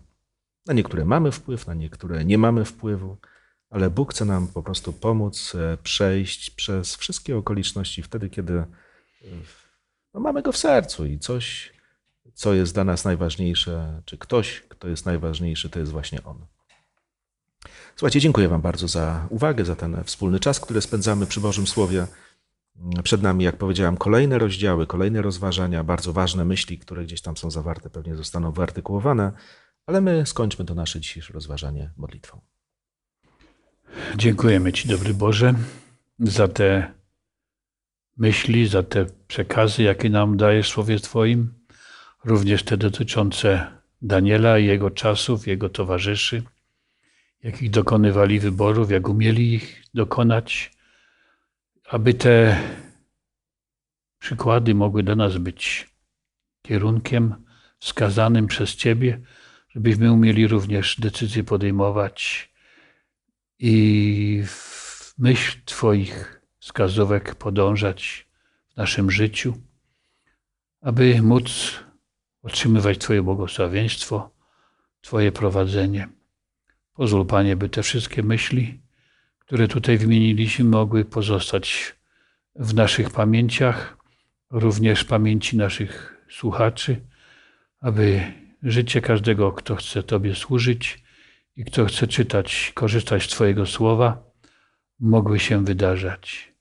Na 0.65 0.73
niektóre 0.73 1.05
mamy 1.05 1.31
wpływ, 1.31 1.67
na 1.67 1.73
niektóre 1.73 2.25
nie 2.25 2.37
mamy 2.37 2.65
wpływu, 2.65 3.17
ale 3.69 3.89
Bóg 3.89 4.13
chce 4.13 4.25
nam 4.25 4.47
po 4.47 4.63
prostu 4.63 4.93
pomóc 4.93 5.55
e, 5.55 5.77
przejść 5.83 6.49
przez 6.49 6.95
wszystkie 6.95 7.37
okoliczności 7.37 8.03
wtedy, 8.03 8.29
kiedy 8.29 8.53
e, 8.53 8.65
no, 10.13 10.19
mamy 10.19 10.41
go 10.41 10.51
w 10.51 10.57
sercu 10.57 11.05
i 11.05 11.19
coś, 11.19 11.73
co 12.37 12.53
jest 12.53 12.73
dla 12.73 12.83
nas 12.83 13.05
najważniejsze, 13.05 14.01
czy 14.05 14.17
ktoś, 14.17 14.61
kto 14.69 14.87
jest 14.87 15.05
najważniejszy, 15.05 15.69
to 15.69 15.79
jest 15.79 15.91
właśnie 15.91 16.23
On. 16.23 16.45
Słuchajcie, 17.95 18.19
dziękuję 18.19 18.47
Wam 18.47 18.61
bardzo 18.61 18.87
za 18.87 19.27
uwagę, 19.29 19.65
za 19.65 19.75
ten 19.75 20.03
wspólny 20.03 20.39
czas, 20.39 20.59
który 20.59 20.81
spędzamy 20.81 21.25
przy 21.25 21.41
Bożym 21.41 21.67
Słowie. 21.67 22.07
Przed 23.03 23.21
nami, 23.21 23.43
jak 23.43 23.57
powiedziałem, 23.57 23.97
kolejne 23.97 24.37
rozdziały, 24.37 24.87
kolejne 24.87 25.21
rozważania, 25.21 25.83
bardzo 25.83 26.13
ważne 26.13 26.45
myśli, 26.45 26.79
które 26.79 27.03
gdzieś 27.03 27.21
tam 27.21 27.37
są 27.37 27.51
zawarte, 27.51 27.89
pewnie 27.89 28.15
zostaną 28.15 28.51
wyartykułowane, 28.51 29.31
ale 29.85 30.01
my 30.01 30.25
skończmy 30.25 30.65
to 30.65 30.75
nasze 30.75 30.99
dzisiejsze 30.99 31.33
rozważanie 31.33 31.91
modlitwą. 31.97 32.41
Dziękujemy 34.15 34.73
Ci, 34.73 34.87
dobry 34.87 35.13
Boże, 35.13 35.53
za 36.19 36.47
te 36.47 36.93
myśli, 38.17 38.67
za 38.67 38.83
te 38.83 39.05
przekazy, 39.27 39.83
jakie 39.83 40.09
nam 40.09 40.37
dajesz 40.37 40.69
w 40.69 40.73
Słowie 40.73 40.99
Twoim, 40.99 41.56
również 42.27 42.63
te 42.63 42.77
dotyczące 42.77 43.67
Daniela 44.01 44.59
i 44.59 44.65
jego 44.65 44.91
czasów, 44.91 45.47
jego 45.47 45.69
towarzyszy 45.69 46.43
jakich 47.43 47.69
dokonywali 47.69 48.39
wyborów, 48.39 48.91
jak 48.91 49.09
umieli 49.09 49.53
ich 49.53 49.83
dokonać, 49.93 50.71
aby 51.89 52.13
te 52.13 52.61
przykłady 54.19 54.75
mogły 54.75 55.03
dla 55.03 55.15
nas 55.15 55.37
być 55.37 55.89
kierunkiem 56.61 57.35
wskazanym 57.79 58.47
przez 58.47 58.75
Ciebie, 58.75 59.21
żebyśmy 59.69 60.11
umieli 60.11 60.47
również 60.47 60.99
decyzje 60.99 61.43
podejmować 61.43 62.51
i 63.59 64.43
w 64.45 65.13
myśl 65.17 65.59
Twoich 65.65 66.41
wskazówek 66.59 67.35
podążać 67.35 68.27
w 68.73 68.77
naszym 68.77 69.11
życiu, 69.11 69.53
aby 70.81 71.21
móc 71.21 71.79
otrzymywać 72.47 72.97
Twoje 72.97 73.23
błogosławieństwo, 73.23 74.31
Twoje 75.01 75.31
prowadzenie. 75.31 76.07
Pozwól, 76.93 77.25
Panie, 77.25 77.55
by 77.55 77.69
te 77.69 77.83
wszystkie 77.83 78.23
myśli, 78.23 78.81
które 79.39 79.67
tutaj 79.67 79.97
wymieniliśmy, 79.97 80.65
mogły 80.65 81.05
pozostać 81.05 81.95
w 82.55 82.73
naszych 82.73 83.09
pamięciach, 83.09 83.97
również 84.51 85.03
pamięci 85.03 85.57
naszych 85.57 86.23
słuchaczy, 86.29 87.01
aby 87.81 88.21
życie 88.63 89.01
każdego, 89.01 89.51
kto 89.51 89.75
chce 89.75 90.03
Tobie 90.03 90.35
służyć 90.35 91.03
i 91.55 91.65
kto 91.65 91.85
chce 91.85 92.07
czytać, 92.07 92.71
korzystać 92.75 93.23
z 93.23 93.27
Twojego 93.27 93.65
słowa, 93.65 94.23
mogły 94.99 95.39
się 95.39 95.65
wydarzać. 95.65 96.53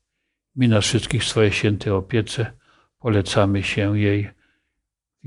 Mi 0.57 0.69
nas 0.69 0.85
wszystkich 0.85 1.23
w 1.23 1.29
swojej 1.29 1.53
świętej 1.53 1.93
opiece 1.93 2.53
polecamy 2.99 3.63
się 3.63 3.99
jej 3.99 4.36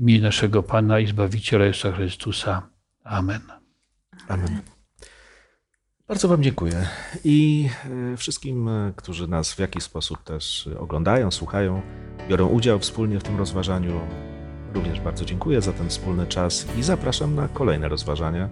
w 0.00 0.02
imieniu 0.02 0.22
naszego 0.22 0.62
Pana 0.62 1.00
i 1.00 1.06
Zbawiciela 1.06 1.64
Jezusa 1.64 1.92
Chrystusa. 1.92 2.62
Amen. 3.04 3.40
Amen. 4.28 4.60
Bardzo 6.08 6.28
Wam 6.28 6.42
dziękuję 6.42 6.88
i 7.24 7.68
e, 8.12 8.16
wszystkim, 8.16 8.68
e, 8.68 8.92
którzy 8.96 9.28
nas 9.28 9.52
w 9.54 9.58
jakiś 9.58 9.82
sposób 9.82 10.22
też 10.22 10.68
oglądają, 10.78 11.30
słuchają, 11.30 11.82
biorą 12.28 12.46
udział 12.46 12.78
wspólnie 12.78 13.20
w 13.20 13.22
tym 13.22 13.38
rozważaniu. 13.38 14.00
Również 14.74 15.00
bardzo 15.00 15.24
dziękuję 15.24 15.60
za 15.60 15.72
ten 15.72 15.88
wspólny 15.88 16.26
czas 16.26 16.66
i 16.78 16.82
zapraszam 16.82 17.34
na 17.34 17.48
kolejne 17.48 17.88
rozważania, 17.88 18.48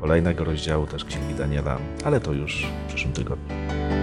kolejnego 0.00 0.44
rozdziału 0.44 0.86
też 0.86 1.04
Księgi 1.04 1.34
Daniela, 1.34 1.78
ale 2.04 2.20
to 2.20 2.32
już 2.32 2.66
w 2.84 2.88
przyszłym 2.88 3.12
tygodniu. 3.12 4.01